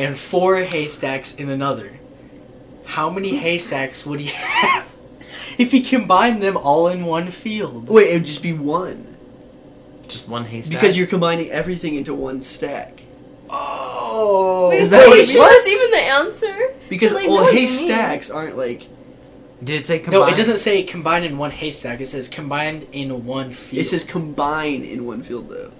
and 0.00 0.18
four 0.18 0.56
haystacks 0.64 1.34
in 1.34 1.48
another. 1.50 1.98
How 2.84 3.10
many 3.10 3.36
haystacks 3.36 4.04
would 4.04 4.20
he 4.20 4.26
have 4.28 4.90
if 5.58 5.72
he 5.72 5.80
combined 5.82 6.42
them 6.42 6.56
all 6.56 6.88
in 6.88 7.04
one 7.04 7.30
field? 7.30 7.88
Wait, 7.88 8.10
it 8.10 8.14
would 8.14 8.26
just 8.26 8.42
be 8.42 8.52
one 8.52 9.10
just 10.08 10.28
one 10.28 10.44
haystack? 10.46 10.80
because 10.80 10.98
you're 10.98 11.06
combining 11.06 11.50
everything 11.50 11.94
into 11.94 12.12
one 12.12 12.40
stack. 12.40 13.00
Oh. 13.48 14.68
Wait, 14.70 14.80
Is 14.80 14.90
that 14.90 15.02
wait, 15.02 15.08
what 15.08 15.18
it 15.18 15.28
is 15.28 15.36
was? 15.36 15.68
even 15.68 15.90
the 15.90 15.96
answer? 15.98 16.74
Because 16.88 17.12
Like, 17.12 17.28
well, 17.28 17.44
what 17.44 17.54
haystacks 17.54 18.30
aren't 18.30 18.56
like 18.56 18.86
Did 19.62 19.80
it 19.80 19.86
say 19.86 19.98
combined? 19.98 20.22
No, 20.22 20.28
it 20.28 20.36
doesn't 20.36 20.58
say 20.58 20.82
combined 20.82 21.24
in 21.24 21.38
one 21.38 21.50
haystack. 21.50 22.00
It 22.00 22.06
says 22.06 22.28
combined 22.28 22.86
in 22.92 23.24
one 23.24 23.52
field. 23.52 23.80
it 23.80 23.88
says 23.88 24.04
combine 24.04 24.82
in 24.82 25.04
one 25.06 25.22
field 25.22 25.48
though. 25.48 25.72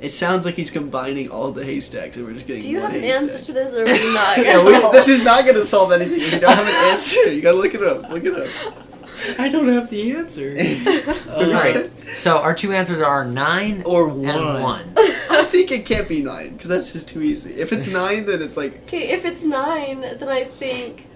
It 0.00 0.10
sounds 0.10 0.44
like 0.44 0.56
he's 0.56 0.70
combining 0.70 1.30
all 1.30 1.52
the 1.52 1.64
haystacks 1.64 2.16
and 2.18 2.26
we're 2.26 2.34
just 2.34 2.46
getting 2.46 2.62
Do 2.62 2.68
you 2.68 2.80
one 2.80 2.90
have 2.90 2.96
an 2.96 3.02
haystack. 3.02 3.22
answer 3.30 3.42
to 3.44 3.52
this, 3.52 3.72
or 3.72 3.82
are 3.82 3.84
we 3.86 4.12
not? 4.14 4.38
yeah, 4.38 4.64
we, 4.64 4.72
this 4.92 5.08
is 5.08 5.22
not 5.22 5.46
gonna 5.46 5.64
solve 5.64 5.90
anything 5.92 6.20
if 6.20 6.34
you 6.34 6.40
don't 6.40 6.54
have 6.54 6.66
an 6.66 6.74
answer. 6.92 7.32
You 7.32 7.40
gotta 7.40 7.56
look 7.58 7.74
it 7.74 7.82
up. 7.82 8.10
Look 8.10 8.24
it 8.24 8.34
up. 8.34 8.46
I 9.38 9.48
don't 9.48 9.68
have 9.68 9.88
the 9.90 10.12
answer. 10.12 10.54
Uh, 11.26 11.34
all 11.40 11.50
right. 11.52 11.90
So 12.14 12.38
our 12.38 12.54
two 12.54 12.72
answers 12.72 13.00
are 13.00 13.24
nine 13.24 13.82
Or 13.84 14.08
and 14.08 14.22
one. 14.22 14.62
one. 14.62 14.92
I 14.96 15.44
think 15.50 15.70
it 15.72 15.84
can't 15.86 16.08
be 16.08 16.22
nine 16.22 16.52
because 16.52 16.68
that's 16.68 16.92
just 16.92 17.08
too 17.08 17.20
easy. 17.22 17.54
If 17.54 17.72
it's 17.72 17.92
nine, 17.92 18.26
then 18.26 18.42
it's 18.42 18.56
like 18.56 18.82
Okay, 18.84 19.08
if 19.08 19.24
it's 19.24 19.42
nine, 19.42 20.00
then 20.02 20.28
I 20.28 20.44
think 20.44 21.08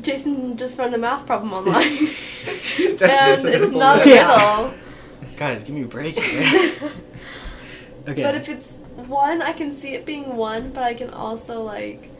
Jason 0.00 0.56
just 0.56 0.76
found 0.76 0.94
a 0.94 0.98
math 0.98 1.26
problem 1.26 1.52
online, 1.52 1.86
and 1.98 2.98
that's 2.98 3.42
just 3.42 3.44
a 3.44 3.62
it's 3.64 3.72
not 3.72 4.04
math. 4.04 4.06
a 4.06 4.10
riddle. 4.10 4.74
Guys, 5.36 5.64
give 5.64 5.74
me 5.74 5.82
a 5.82 5.86
break. 5.86 6.16
Here. 8.06 8.12
okay. 8.12 8.22
But 8.22 8.34
if 8.34 8.48
it's 8.48 8.74
one, 8.94 9.42
I 9.42 9.52
can 9.52 9.72
see 9.72 9.94
it 9.94 10.06
being 10.06 10.36
one, 10.36 10.70
but 10.70 10.82
I 10.82 10.94
can 10.94 11.10
also 11.10 11.62
like, 11.62 12.10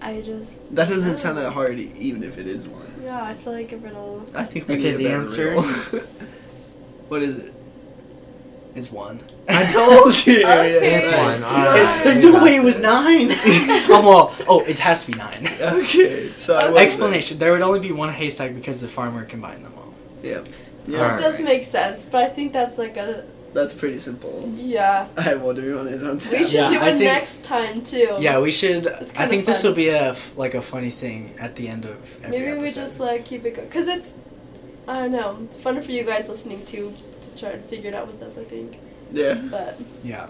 I 0.00 0.20
just 0.20 0.54
That 0.74 0.88
doesn't 0.88 1.16
sound 1.16 1.38
that 1.38 1.52
hard, 1.52 1.78
e- 1.78 1.92
even 1.98 2.22
if 2.22 2.38
it 2.38 2.46
is 2.46 2.66
one. 2.68 2.86
yeah, 3.02 3.22
I 3.22 3.34
feel 3.34 3.52
like 3.52 3.72
a 3.72 3.76
riddle. 3.76 4.26
I 4.34 4.44
think 4.44 4.68
we 4.68 4.74
Okay, 4.74 4.82
need 4.84 4.94
a 4.94 4.98
the 4.98 5.04
better 5.04 5.16
answer- 5.22 5.44
riddle. 5.50 5.62
what 7.08 7.22
is 7.22 7.36
it? 7.36 7.52
it's 8.74 8.90
one. 8.90 9.20
I 9.48 9.66
told 9.70 10.26
you. 10.26 10.38
Okay, 10.46 10.94
It's 10.94 11.04
one. 11.04 11.26
Yes. 11.26 11.42
All 11.44 11.64
right. 11.66 12.00
There's 12.04 12.18
no 12.18 12.42
way 12.42 12.56
it 12.56 12.62
was 12.62 12.78
nine. 12.78 13.28
Oh, 13.94 13.98
I'm 13.98 14.06
all, 14.06 14.34
oh, 14.48 14.60
it 14.64 14.78
has 14.78 15.04
to 15.04 15.10
be 15.12 15.18
nine. 15.18 15.46
Okay, 15.60 16.32
so 16.36 16.54
I 16.54 16.58
wasn't 16.70 16.78
Explanation: 16.78 17.38
There 17.38 17.52
would 17.52 17.60
only 17.60 17.80
be 17.80 17.92
one 17.92 18.08
haystack 18.10 18.54
because 18.54 18.80
the 18.80 18.88
farmer 18.88 19.24
combined 19.26 19.64
them 19.64 19.74
all. 19.76 19.92
there. 20.22 20.32
Yeah, 20.32 20.38
All 20.38 20.46
yeah, 20.86 21.00
right. 21.10 21.20
It 21.20 21.22
does 21.22 21.40
make 21.40 21.64
sense, 21.64 22.06
but 22.06 22.24
I 22.24 22.28
think 22.28 22.52
that's 22.54 22.78
like 22.78 22.96
a 22.96 23.24
that's 23.54 23.74
pretty 23.74 23.98
simple. 24.00 24.50
yeah. 24.56 25.08
I 25.16 25.34
well, 25.34 25.54
do 25.54 25.62
we 25.62 25.74
want 25.74 25.88
to 25.88 25.94
end 25.94 26.06
on 26.08 26.18
that? 26.18 26.32
We 26.32 26.38
should 26.44 26.52
Yeah, 26.54 26.68
do 26.70 26.78
I 26.78 26.88
it 26.88 26.98
think- 26.98 27.12
next 27.12 27.44
time 27.44 27.82
too. 27.84 28.16
Yeah, 28.20 28.38
we 28.40 28.52
should. 28.52 28.86
I 29.16 29.26
think 29.26 29.46
this 29.46 29.62
will 29.62 29.74
be 29.74 29.88
a 29.88 30.10
f- 30.10 30.32
like 30.36 30.54
a 30.54 30.62
funny 30.62 30.90
thing 30.90 31.34
at 31.38 31.56
the 31.56 31.68
end 31.68 31.84
of 31.84 31.96
every 32.24 32.38
Maybe 32.38 32.58
we 32.60 32.70
just 32.70 32.98
like 33.00 33.24
keep 33.24 33.44
it 33.44 33.54
going 33.56 33.68
because 33.68 33.88
it's 33.88 34.12
I 34.88 35.00
don't 35.00 35.12
know 35.12 35.48
fun 35.60 35.80
for 35.82 35.92
you 35.92 36.02
guys 36.04 36.28
listening 36.28 36.64
too 36.66 36.92
to 37.22 37.38
try 37.40 37.50
and 37.50 37.64
figure 37.66 37.88
it 37.90 37.94
out 37.94 38.06
with 38.06 38.22
us. 38.22 38.36
I 38.38 38.44
think, 38.44 38.78
Yeah. 39.12 39.34
but 39.34 39.78
Yeah. 40.02 40.26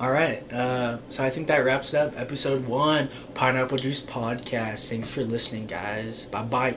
All 0.00 0.12
right. 0.12 0.40
Uh, 0.52 0.98
so 1.08 1.24
I 1.24 1.30
think 1.30 1.48
that 1.48 1.64
wraps 1.64 1.92
up 1.92 2.12
episode 2.16 2.66
one, 2.68 3.08
Pineapple 3.34 3.78
Juice 3.78 4.00
Podcast. 4.00 4.88
Thanks 4.88 5.08
for 5.08 5.24
listening, 5.24 5.66
guys. 5.66 6.26
Bye 6.26 6.42
bye. 6.42 6.76